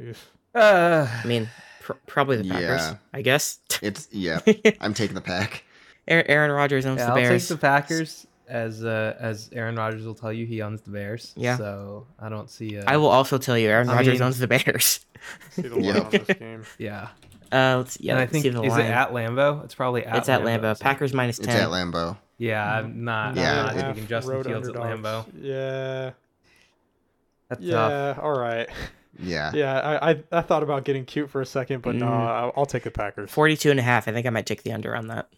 [0.00, 0.30] Oof.
[0.54, 1.48] Uh, I mean,
[1.84, 2.80] pr- probably the Packers.
[2.80, 2.96] Yeah.
[3.12, 3.58] I guess.
[3.82, 4.40] It's yeah.
[4.80, 5.64] I'm taking the pack.
[6.08, 7.30] Aaron Aaron Rodgers owns yeah, the Bears.
[7.30, 8.26] I'll take the Packers.
[8.48, 11.32] As uh, as Aaron Rodgers will tell you, he owns the Bears.
[11.36, 11.56] Yeah.
[11.56, 12.78] So I don't see.
[12.78, 15.04] Uh, I will also tell you, Aaron I Rodgers mean- owns the Bears.
[15.50, 16.04] See the line Yep.
[16.04, 16.64] on this game.
[16.78, 17.08] Yeah.
[17.52, 18.12] Uh, let's yeah.
[18.12, 18.80] and I let's think see the is line.
[18.86, 19.64] it at Lambeau?
[19.64, 20.16] It's probably at.
[20.16, 20.76] it's at Lambeau.
[20.76, 21.56] so- Packers minus It's ten.
[21.62, 22.16] at Lambeau.
[22.38, 23.36] Yeah, I'm not.
[23.36, 25.02] Yeah, I'm Nine not and a taking Justin road Fields at underdogs.
[25.02, 25.26] Lambeau.
[25.40, 26.10] Yeah,
[27.48, 28.16] That's tough.
[28.16, 28.22] yeah.
[28.22, 28.68] All right.
[29.18, 29.52] Yeah.
[29.54, 32.10] Yeah, I, I I thought about getting cute for a second, but no, Mm.
[32.10, 33.30] I'll, I'll take the Packers.
[33.30, 34.08] 42 and a half.
[34.08, 35.28] I think I might take the under on that.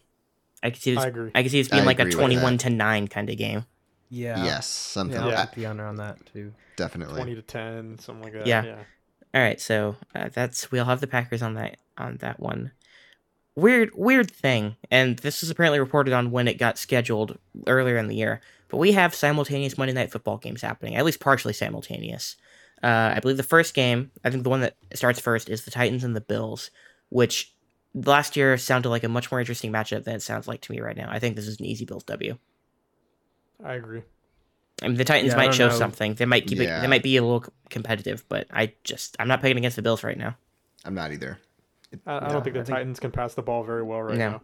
[0.63, 1.03] I could see this.
[1.03, 1.31] I I, agree.
[1.31, 2.39] could see this being I like a agree with that.
[2.39, 3.65] 21 to 9 kind of game.
[4.09, 4.43] Yeah.
[4.43, 4.65] Yes.
[4.67, 5.17] Something.
[5.17, 5.45] Yeah, I'll Yeah.
[5.45, 6.53] take the under on that too.
[6.77, 7.15] Definitely.
[7.15, 8.47] Twenty to ten, something like that.
[8.47, 8.63] Yeah.
[8.63, 8.77] yeah.
[9.33, 12.71] All right, so uh, that's we'll have the Packers on that on that one.
[13.55, 18.07] Weird weird thing, and this was apparently reported on when it got scheduled earlier in
[18.07, 18.39] the year.
[18.69, 22.35] But we have simultaneous Monday Night Football games happening, at least partially simultaneous.
[22.83, 25.71] Uh, I believe the first game, I think the one that starts first, is the
[25.71, 26.69] Titans and the Bills,
[27.09, 27.53] which
[27.95, 30.79] last year sounded like a much more interesting matchup than it sounds like to me
[30.79, 31.07] right now.
[31.09, 32.37] I think this is an easy Bills W.
[33.63, 34.03] I agree.
[34.83, 35.75] I mean, the Titans Yeah, might show know.
[35.75, 36.13] something.
[36.13, 36.67] They might keep it.
[36.81, 40.03] They might be a little competitive, but I just I'm not picking against the Bills
[40.03, 40.37] right now.
[40.85, 41.39] I'm not either.
[42.05, 44.03] I, I Yeah, don't think the I think- Titans can pass the ball very well
[44.03, 44.29] right No.
[44.29, 44.41] now.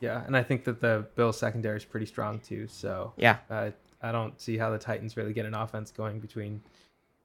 [0.00, 2.66] Yeah, and I think that the Bills secondary is pretty strong too.
[2.68, 3.70] So Yeah, uh,
[4.02, 6.62] I don't see how the Titans really get an offense going between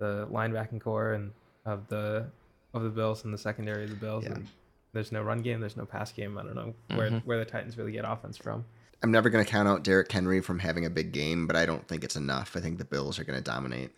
[0.01, 1.31] the linebacking corps and
[1.65, 2.27] of the
[2.73, 4.25] of the Bills and the secondary of the Bills.
[4.25, 4.33] Yeah.
[4.33, 4.47] And
[4.93, 5.61] there's no run game.
[5.61, 6.37] There's no pass game.
[6.37, 7.23] I don't know where Mhm.
[7.25, 8.65] where the Titans really get offense from.
[9.03, 11.65] I'm never going to count out Derrick Henry from having a big game, but I
[11.65, 12.55] don't think it's enough.
[12.55, 13.91] I think the Bills are going to dominate.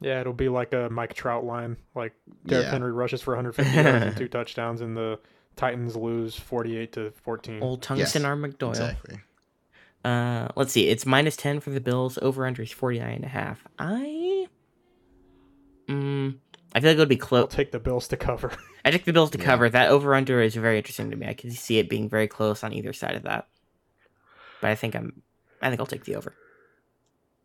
[0.00, 1.76] Yeah, it'll be like a Mike Trout line.
[1.94, 2.12] Like
[2.46, 2.70] Derrick Yeah.
[2.70, 5.18] Henry rushes for 150 yards and two touchdowns, and the
[5.56, 7.62] Titans lose 48 to 14.
[7.62, 8.70] old tungsten Yes, arm McDoyle.
[8.70, 9.20] Exactly.
[10.04, 10.88] Uh, let's see.
[10.88, 12.18] It's minus 10 for the Bills.
[12.22, 13.64] Over under is 49 and a half.
[13.78, 14.19] I.
[16.74, 17.48] I feel like it would be I'll close.
[17.50, 18.52] take the Bills to cover.
[18.84, 19.44] I take the Bills to Yeah.
[19.44, 19.68] cover.
[19.68, 21.26] That over under is very interesting to me.
[21.26, 23.48] I can see it being very close on either side of that.
[24.60, 25.22] But I think I'm.
[25.62, 26.34] I think I'll take the over.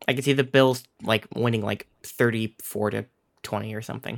[0.08, 3.06] I can see the Bills like winning like 34 to
[3.44, 4.16] 20 or something.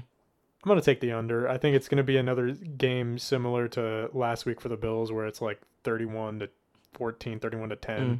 [0.63, 1.47] I'm gonna take the under.
[1.47, 5.25] I think it's gonna be another game similar to last week for the Bills, where
[5.25, 6.49] it's like 31 to
[6.95, 7.99] 14, 31 to 10.
[8.01, 8.19] Mm.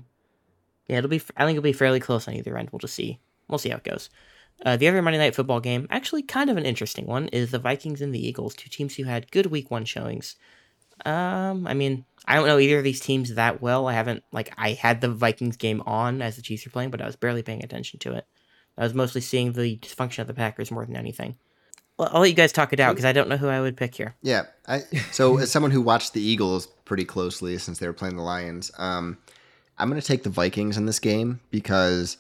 [0.88, 1.22] Yeah, it'll be.
[1.36, 2.70] I think it'll be fairly close on either end.
[2.72, 3.20] We'll just see.
[3.50, 4.10] We'll see how it goes.
[4.66, 7.60] Uh, the other Monday night football game, actually kind of an interesting one, is the
[7.60, 10.36] Vikings and the Eagles, two teams who had good Week One showings.
[11.06, 13.88] Um, I mean, I don't know either of these teams that well.
[13.88, 17.02] I haven't like I had the Vikings game on as the Chiefs were playing, but
[17.02, 18.26] I was barely paying attention to it.
[18.78, 21.38] I was mostly seeing the dysfunction of the Packers more than anything.
[21.98, 23.76] Well, I'll let you guys talk it out because I don't know who I would
[23.76, 24.16] pick here.
[24.22, 24.44] Yeah.
[24.68, 24.80] I
[25.12, 28.72] so as someone who watched the Eagles pretty closely since they were playing the Lions,
[28.78, 29.18] um,
[29.78, 32.18] I'm going to take the Vikings in this game because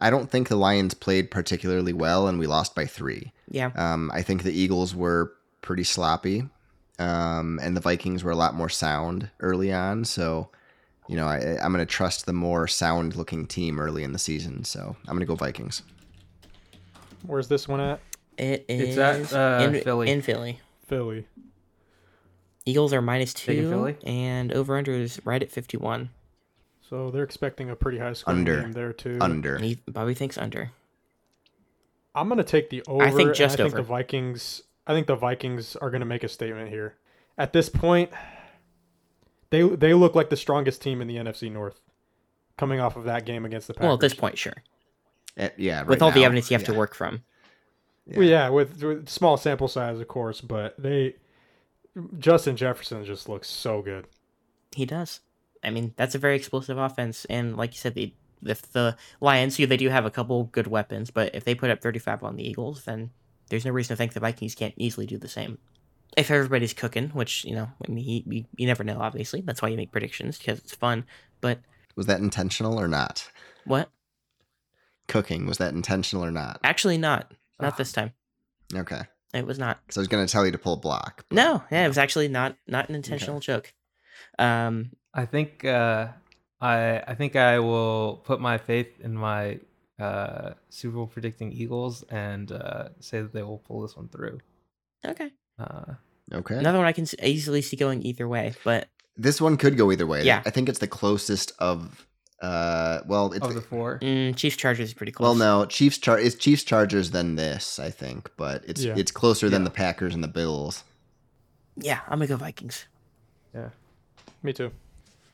[0.00, 3.32] I don't think the Lions played particularly well, and we lost by three.
[3.50, 6.48] Yeah, Um, I think the Eagles were pretty sloppy,
[6.98, 10.04] um, and the Vikings were a lot more sound early on.
[10.04, 10.48] So,
[11.08, 14.64] you know, I, I'm going to trust the more sound-looking team early in the season.
[14.64, 15.82] So I'm going to go Vikings.
[17.26, 18.00] Where's this one at?
[18.38, 20.10] it is It's at, uh, in Philly.
[20.10, 20.60] In Philly.
[20.86, 21.26] Philly.
[22.64, 23.96] Eagles are two, Philly?
[24.04, 26.10] and over under is right at 51.
[26.90, 28.62] So they're expecting a pretty high score Under.
[28.62, 29.16] game there too.
[29.20, 29.58] Under.
[29.58, 30.72] He, Bobby thinks under.
[32.16, 33.04] I'm gonna take the over.
[33.04, 33.76] I think just I think over.
[33.76, 34.62] the Vikings.
[34.88, 36.96] I think the Vikings are gonna make a statement here.
[37.38, 38.10] At this point,
[39.50, 41.80] they they look like the strongest team in the NFC North,
[42.58, 43.86] coming off of that game against the Packers.
[43.86, 44.54] Well, at this point, sure.
[45.36, 45.78] Eh, yeah.
[45.78, 47.22] Right With all the evidence you have to work from.
[48.06, 51.14] Well, yeah, with, with small sample size, of course, but they
[52.18, 54.08] Justin Jefferson just looks so good.
[54.74, 55.20] He does.
[55.62, 58.12] I mean, that's a very explosive offense, and like you said, the
[58.42, 61.70] if the Lions, you they do have a couple good weapons, but if they put
[61.70, 63.10] up 35 on the Eagles, then
[63.50, 65.58] there's no reason to think the Vikings can't easily do the same.
[66.16, 68.98] If everybody's cooking, which you know, I mean, you, you, you never know.
[69.00, 71.04] Obviously, that's why you make predictions because it's fun.
[71.42, 71.60] But
[71.96, 73.30] Was that intentional or not?
[73.64, 73.90] what?
[75.08, 76.60] Cooking was that intentional or not?
[76.64, 77.32] Actually, not.
[77.60, 77.76] Not Ah.
[77.76, 78.12] this time.
[78.74, 79.02] Okay.
[79.34, 79.80] It was not.
[79.84, 81.24] Because I was going to tell you to pull a block.
[81.30, 83.72] No, yeah, it was actually not not an intentional joke.
[84.38, 86.08] Um, I think uh,
[86.60, 89.58] I I think I will put my faith in my
[89.98, 94.40] uh, Super Bowl predicting Eagles and uh, say that they will pull this one through.
[95.04, 95.94] okay, Uh,
[96.32, 96.54] Okay.
[96.56, 100.06] another one I can easily see going either way, but This one could go either
[100.06, 100.22] way.
[100.24, 100.42] Yeah.
[100.46, 102.06] I think it's the closest of.
[102.40, 105.26] Uh, well, it's of the four, mm, Chiefs Chargers is pretty close.
[105.26, 108.94] well, no, Chiefs char it's Chiefs Chargers than this, I think, but it's Yeah.
[108.96, 110.84] it's closer than the Packers and the Bills.
[111.76, 112.86] Yeah, I'm gonna go Vikings.
[113.54, 113.70] Yeah
[114.42, 114.70] me too.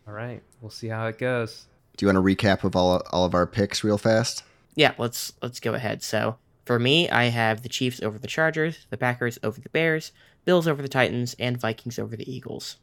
[0.06, 1.66] All right, we'll see how it goes.
[1.96, 4.42] Do you want a recap of all all of our picks real fast?
[4.74, 6.02] Yeah, let's let's go ahead.
[6.02, 10.12] So for me, I have the Chiefs over the Chargers, the Packers over the Bears,
[10.44, 12.76] Bills over the Titans, and Vikings over the Eagles.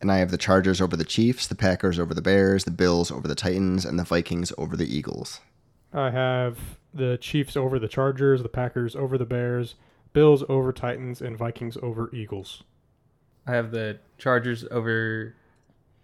[0.00, 3.10] And I have the Chargers over the Chiefs, the Packers over the Bears, the Bills
[3.10, 5.40] over the Titans, and the Vikings over the Eagles.
[5.92, 6.58] I have
[6.94, 9.74] the Chiefs over the Chargers, the Packers over the Bears,
[10.12, 12.62] Bills over Titans, and Vikings over Eagles.
[13.46, 15.34] I have the Chargers over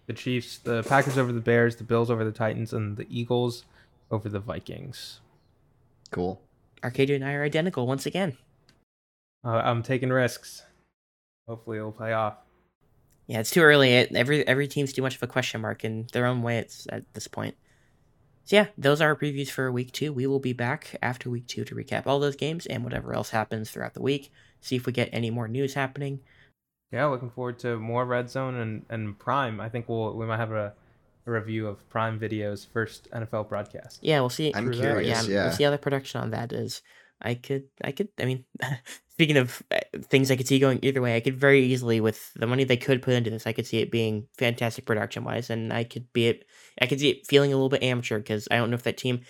[0.06, 3.64] the Chiefs, the Packers over the Bears, the Bills over the Titans, and the Eagles
[4.10, 5.20] over the Vikings.
[6.10, 6.40] Cool.
[6.82, 8.36] Arcadio and I are identical once again.
[9.44, 10.62] Uh, I'm taking risks.
[11.48, 12.34] Hopefully, it'll pay off.
[13.26, 13.92] Yeah, it's too early.
[13.92, 16.58] It, every every team's too much of a question mark in their own way.
[16.58, 17.56] It's at this point.
[18.44, 20.12] So yeah, those are our previews for week two.
[20.12, 23.30] We will be back after week two to recap all those games and whatever else
[23.30, 24.30] happens throughout the week.
[24.60, 26.20] See if we get any more news happening.
[26.92, 29.60] Yeah, looking forward to more Red Zone and, and Prime.
[29.60, 30.72] I think we'll we might have a,
[31.26, 33.98] a review of Prime Video's first NFL broadcast.
[34.02, 34.54] Yeah, we'll see.
[34.54, 35.26] I'm curious.
[35.28, 35.44] yeah, Yeah.
[35.44, 36.82] we'll see how the production on that is.
[37.20, 38.44] I could, I could, I mean,
[39.08, 42.30] speaking of uh, things I could see going either way, I could very easily, with
[42.34, 45.48] the money they could put into this, I could see it being fantastic production wise,
[45.48, 46.44] and I could be it,
[46.80, 48.98] I could see it feeling a little bit amateur because I don't know if that
[48.98, 49.22] team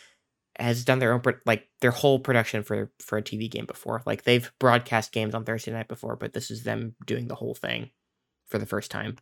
[0.58, 4.02] has done their own pro- like their whole production for for a TV game before.
[4.06, 7.54] Like they've broadcast games on Thursday night before, but this is them doing the whole
[7.54, 7.90] thing
[8.46, 9.16] for the first time.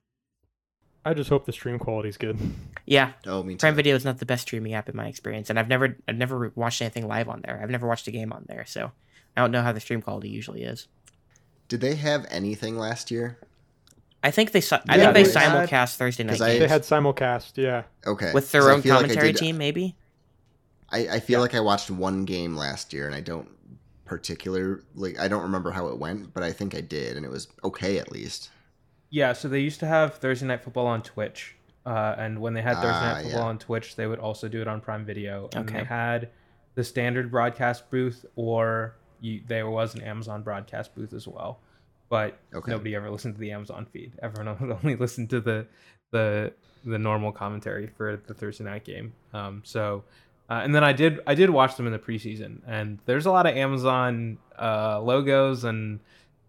[1.06, 2.38] I just hope the stream quality's good.
[2.86, 3.58] Yeah, Oh, me too.
[3.58, 6.16] Prime Video is not the best streaming app in my experience, and I've never I've
[6.16, 7.60] never watched anything live on there.
[7.62, 8.90] I've never watched a game on there, so
[9.36, 10.88] I don't know how the stream quality usually is.
[11.68, 13.38] Did they have anything last year?
[14.22, 16.68] I think they si- I think they they had- simulcast Thursday night 'cause I- They
[16.68, 17.82] had simulcast, yeah.
[18.06, 18.32] Okay.
[18.32, 19.96] with their own feel like commentary did- team, maybe.
[20.94, 23.48] I, I feel like I watched one game last year, and I don't
[24.04, 25.18] particularly.
[25.18, 27.98] I don't remember how it went, but I think I did, and it was okay
[27.98, 28.50] at least.
[29.10, 31.56] Yeah, so they used to have Thursday Night Football on Twitch,
[31.86, 33.46] Uh, and when they had Thursday Ah, Night Football yeah.
[33.48, 35.50] on Twitch, they would also do it on Prime Video.
[35.54, 35.78] And Okay.
[35.80, 36.30] they had
[36.76, 41.60] the standard broadcast booth, or you, there was an Amazon broadcast booth as well.
[42.08, 42.70] But Okay.
[42.72, 44.12] nobody ever listened to the Amazon feed.
[44.22, 45.66] Everyone would only listen to the
[46.10, 46.52] the
[46.84, 49.12] the normal commentary for the Thursday night game.
[49.32, 50.04] Um, so,
[50.50, 53.30] uh, and then I did I did watch them in the preseason, and there's a
[53.30, 56.00] lot of Amazon uh, logos and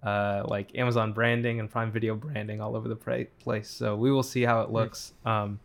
[0.03, 3.69] uh, like Amazon branding and Prime Video branding all over the pra- place.
[3.69, 5.13] So we will see how it looks.
[5.25, 5.59] Um,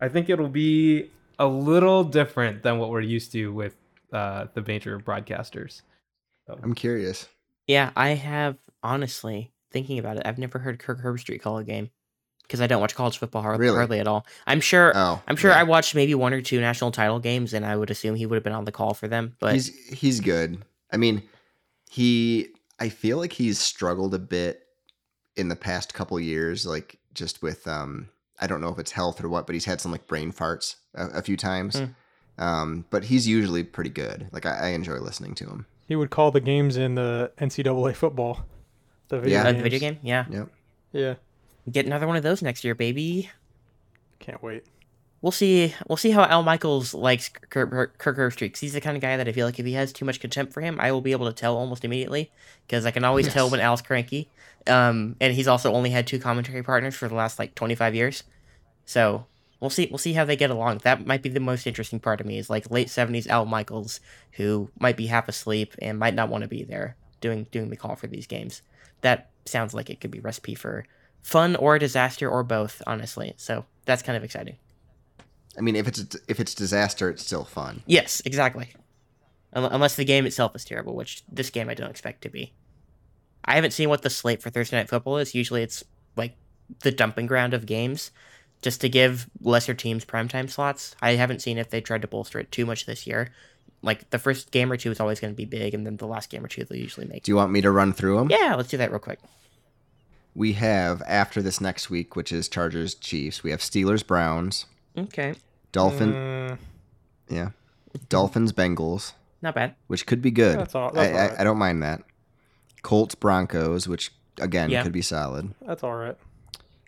[0.00, 3.74] I think it'll be a little different than what we're used to with
[4.12, 5.82] uh, the major broadcasters.
[6.46, 7.28] So, I'm curious.
[7.66, 10.24] Yeah, I have honestly thinking about it.
[10.26, 11.90] I've never heard Kirk Herbstreit call a game
[12.52, 13.76] because I don't watch college football hardly, Really?
[13.76, 14.26] hardly at all.
[14.46, 14.92] I'm sure.
[14.94, 15.58] Oh, I'm sure yeah.
[15.60, 18.36] I watched maybe one or two national title games, and I would assume he would
[18.36, 19.34] have been on the call for them.
[19.40, 20.62] But he's he's good.
[20.92, 21.22] I mean,
[21.90, 22.48] he
[22.78, 24.60] I feel like he's struggled a bit
[25.36, 28.08] in the past couple years, like just with um
[28.38, 30.76] I don't know if it's health or what, but he's had some like brain farts
[30.94, 31.78] a, a few times.
[31.78, 31.84] Hmm.
[32.38, 34.28] Um, but he's usually pretty good.
[34.32, 35.66] Like I, I enjoy listening to him.
[35.88, 38.44] He would call the games in the NCAA football.
[39.08, 39.42] The video Yeah.
[39.42, 39.56] uh, games.
[39.58, 40.48] the video game, yeah, Yep.
[40.92, 41.14] Yeah.
[41.70, 43.30] Get another one of those next year, baby.
[44.18, 44.64] Can't wait.
[45.20, 45.72] We'll see.
[45.86, 48.52] We'll see how Al Michaels likes Kirk, Herbstreit.
[48.52, 50.18] 'cause He's the kind of guy that I feel like if he has too much
[50.18, 52.32] contempt for him, I will be able to tell almost immediately
[52.66, 54.28] because I can always tell when Al's cranky.
[54.66, 57.94] Um, and he's also only had two commentary partners for the last like twenty five
[57.94, 58.24] years.
[58.84, 59.26] So
[59.60, 59.86] we'll see.
[59.90, 60.78] We'll see how they get along.
[60.78, 64.00] That might be the most interesting part of me is like late seventies Al Michaels,
[64.32, 67.76] who might be half asleep and might not want to be there doing doing the
[67.76, 68.62] call for these games.
[69.02, 70.84] That sounds like it could be recipe for
[71.22, 73.34] fun or disaster or both, honestly.
[73.36, 74.56] So that's kind of exciting.
[75.56, 77.82] I mean, if it's if it's disaster, it's still fun.
[77.86, 78.70] Yes, exactly.
[79.52, 82.54] Unless the game itself is terrible, which this game I don't expect to be.
[83.44, 85.34] I haven't seen what the slate for Thursday Night Football is.
[85.34, 85.84] Usually it's
[86.16, 86.36] like
[86.80, 88.12] the dumping ground of games
[88.62, 90.94] just to give lesser teams primetime slots.
[91.02, 93.28] I haven't seen if they tried to bolster it too much this year.
[93.82, 96.06] Like the first game or two is always going to be big, and then the
[96.06, 97.24] last game or two they'll usually make.
[97.24, 98.30] Do you want me to run through them?
[98.30, 99.18] Yeah, let's do that real quick.
[100.34, 103.42] We have after this next week, which is Chargers Chiefs.
[103.42, 105.34] We have Steelers Browns, Okay,
[105.72, 106.58] Dolphin, Mm,
[107.28, 107.50] yeah,
[108.08, 109.74] Dolphins Bengals, not bad.
[109.88, 110.58] which could be good.
[110.58, 111.40] That's all- I, that's I, right.
[111.40, 112.02] I don't mind that.
[112.82, 114.10] Colts Broncos, which
[114.40, 114.82] again Yeah.
[114.82, 115.54] could be solid.
[115.66, 116.16] that's all right.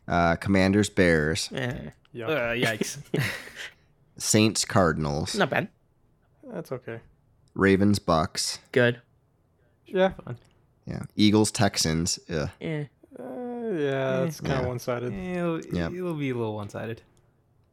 [0.09, 2.27] Uh, Commanders Bears, Eh, Yeah.
[2.27, 2.99] uh, yikes.
[4.17, 5.69] Saints Cardinals, not bad.
[6.53, 7.01] That's okay.
[7.55, 9.01] Ravens Bucs, Good.
[9.87, 10.13] Yeah.
[10.87, 12.19] yeah, Eagles Texans.
[12.31, 12.49] Ugh.
[12.63, 12.85] Uh,
[13.79, 14.69] yeah, it's kind of Yeah.
[14.69, 15.13] one sided.
[15.13, 15.93] it'll, Yep.
[15.93, 17.03] it'll be a little one sided.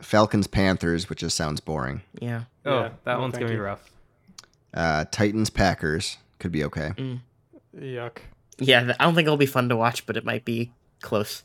[0.02, 2.02] Falcons Panthers, which just sounds boring.
[2.20, 2.44] yeah.
[2.66, 3.92] Oh, Yeah, that no, one's gonna be rough.
[4.74, 6.94] Uh, Titans Packers could be okay.
[7.78, 8.18] Yuck.
[8.58, 10.72] Yeah, I don't think it'll be fun to watch, but it might be
[11.02, 11.44] close.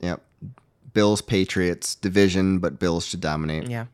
[0.00, 0.20] Yep.
[0.94, 3.68] Bills Patriots division, but Bills should dominate.
[3.68, 3.86] Yeah,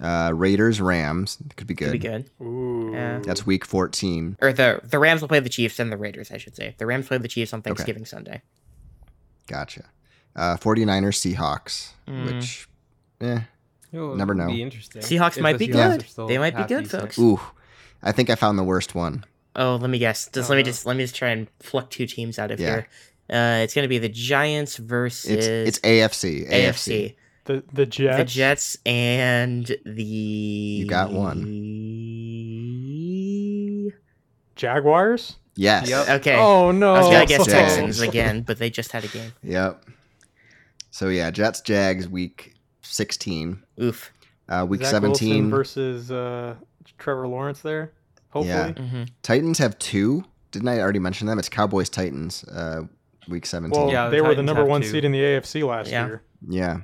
[0.00, 1.92] Uh, Raiders Rams could be could good.
[1.92, 2.30] be good.
[2.40, 2.90] Ooh.
[2.94, 3.18] Yeah.
[3.18, 4.38] That's week 14.
[4.40, 6.74] or the the Rams will play the Chiefs and the Raiders, I should say.
[6.78, 8.40] The Rams play the Chiefs on Thanksgiving Sunday.
[9.50, 9.84] Gotcha.
[10.36, 12.24] Uh, 49ers Seahawks, Mm.
[12.26, 12.68] which,
[13.20, 13.40] eh.
[13.92, 14.46] It'll Never know.
[14.46, 15.02] Be interesting.
[15.02, 16.28] Seahawks If might be Seahawks good.
[16.28, 17.02] They might be good, decent.
[17.02, 17.18] folks.
[17.18, 17.40] Ooh,
[18.02, 19.24] I think I found the worst one.
[19.56, 20.28] Oh, let me guess.
[20.32, 22.60] Just Oh, let me just let me just try and pluck two teams out of
[22.60, 22.66] Yeah.
[22.68, 22.88] here.
[23.28, 26.46] Uh, it's gonna be the Giants versus It's it's AFC.
[26.48, 27.16] AFC.
[27.46, 28.16] The the Jets.
[28.18, 31.12] The Jets and the You got
[34.60, 35.36] Jaguars.
[35.56, 35.88] Yes.
[35.88, 36.08] Yep.
[36.20, 36.36] Okay.
[36.36, 36.94] Oh no.
[36.94, 39.32] I was gonna guess Texans again, but they just had a game.
[39.42, 39.84] Yep.
[40.90, 43.62] So yeah, Jets Jags week 16.
[43.82, 44.12] Oof.
[44.48, 45.50] Uh, week Zach Wilson 17.
[45.50, 46.54] versus uh,
[46.98, 47.92] Trevor Lawrence there.
[48.30, 48.74] Hopefully.
[48.76, 48.82] Yeah.
[48.82, 50.24] hmm Titans have two.
[50.50, 51.38] Didn't I already mention them?
[51.38, 52.44] It's Cowboys Titans.
[52.44, 52.82] Uh,
[53.28, 53.78] week 17.
[53.80, 54.88] Well, Yeah, the they were the number one two.
[54.88, 56.06] seed in the AFC last Yeah.
[56.06, 56.22] year.
[56.48, 56.80] Yeah.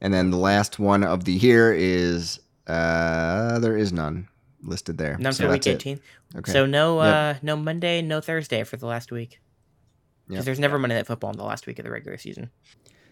[0.00, 4.28] And then the last one of the year is uh there is none
[4.64, 5.16] listed there.
[5.18, 5.70] None so for week that's it.
[5.74, 6.00] eighteen.
[6.36, 6.52] Okay.
[6.52, 7.14] So no, Yep.
[7.14, 9.40] uh, no Monday, no Thursday for the last week.
[10.26, 10.44] Because Yep.
[10.46, 12.50] there's never Monday Night Football in the last week of the regular season.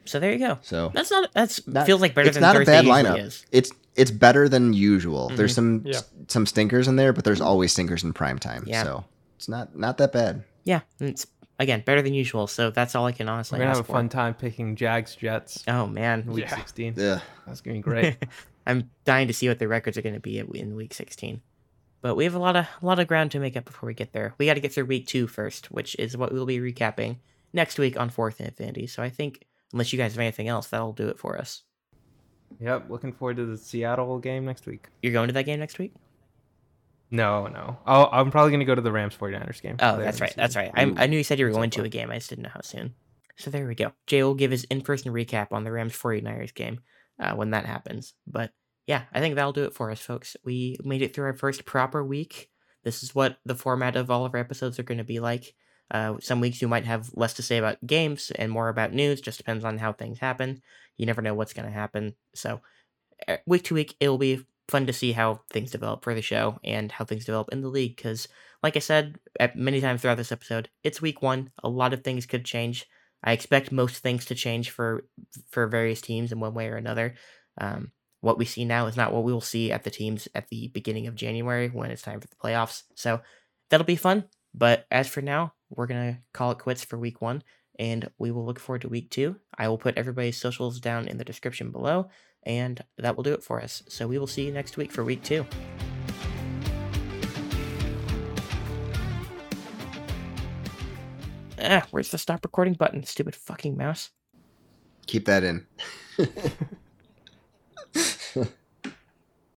[0.05, 0.59] So there you go.
[0.63, 1.31] so That's not.
[1.33, 3.19] That's Not- feels like better it's than not Thursday a bad lineup.
[3.25, 3.47] is.
[3.53, 5.27] It's it's better than usual.
[5.29, 5.37] Mm-hmm.
[5.37, 6.01] There's some Yeah.
[6.29, 8.65] some stinkers in there, but there's always stinkers in prime time.
[8.67, 8.83] Yeah.
[8.83, 9.05] So
[9.37, 10.43] it's not not that bad.
[10.65, 11.27] Yeah, it's
[11.61, 12.47] again better than usual.
[12.49, 13.93] So that's all I can honestly We're gonna ask have a for.
[13.93, 16.57] fun time picking Jags Jets Oh man, week Yeah.
[16.57, 16.95] 16.
[16.97, 18.17] Yeah, That's gonna be great.
[18.67, 21.41] I'm dying to see what the records are going to be in week 16.
[22.01, 23.95] But we have a lot of a lot of ground to make up before we
[23.95, 24.35] get there.
[24.37, 27.19] We got to get through week two first, which is what we'll be recapping
[27.53, 28.89] next week on Fourth Infinity.
[28.89, 31.63] So I think, unless you guys have anything else, that'll do it for us.
[32.61, 32.91] yep.
[32.91, 34.89] Looking forward to the Seattle game next week.
[35.01, 35.95] You're going to that game next week?
[37.13, 37.79] No, no.
[37.87, 39.77] I'll, I'm probably gonna go to the Rams 49ers game.
[39.79, 40.35] Oh, that's right.
[40.35, 40.73] That's right.
[40.75, 42.11] I, I knew you said you were going to a game.
[42.11, 42.95] I just didn't know how soon.
[43.37, 43.93] So there we go.
[44.07, 46.81] Jay will give his in-person recap on the Rams 49ers game
[47.21, 48.15] uh, when that happens.
[48.27, 48.53] But
[48.87, 50.37] yeah, I think that'll do it for us, folks.
[50.45, 52.51] We made it through our first proper week.
[52.85, 55.55] This is what the format of all of our episodes are going to be like.
[55.91, 59.21] Uh, some weeks you might have less to say about games and more about news.
[59.21, 60.63] Just depends on how things happen.
[60.97, 62.15] You never know what's going to happen.
[62.35, 62.61] So
[63.29, 66.59] uh, week to week, it'll be fun to see how things develop for the show
[66.65, 67.97] and how things develop in the league.
[67.97, 68.27] Because,
[68.63, 69.17] like I said
[69.55, 71.51] many times throughout this episode, it's week one.
[71.63, 72.87] A lot of things could change.
[73.23, 75.05] I expect most things to change for
[75.51, 77.15] for various teams in one way or another.
[77.59, 80.49] Um, what we see now is not what we will see at the teams at
[80.49, 82.83] the beginning of January when it's time for the playoffs.
[82.95, 83.21] So
[83.71, 84.25] that'll be fun.
[84.55, 87.43] But as for now, we're gonna call it quits for week one,
[87.79, 89.37] and we will look forward to week two.
[89.57, 92.11] I will put everybody's socials down in the description below,
[92.45, 93.83] and that will do it for us.
[93.89, 95.47] So we will see you next week for week two.
[101.63, 103.05] Ah, where's the stop recording button?
[103.05, 104.11] Stupid fucking mouse.
[105.07, 105.67] Keep that in.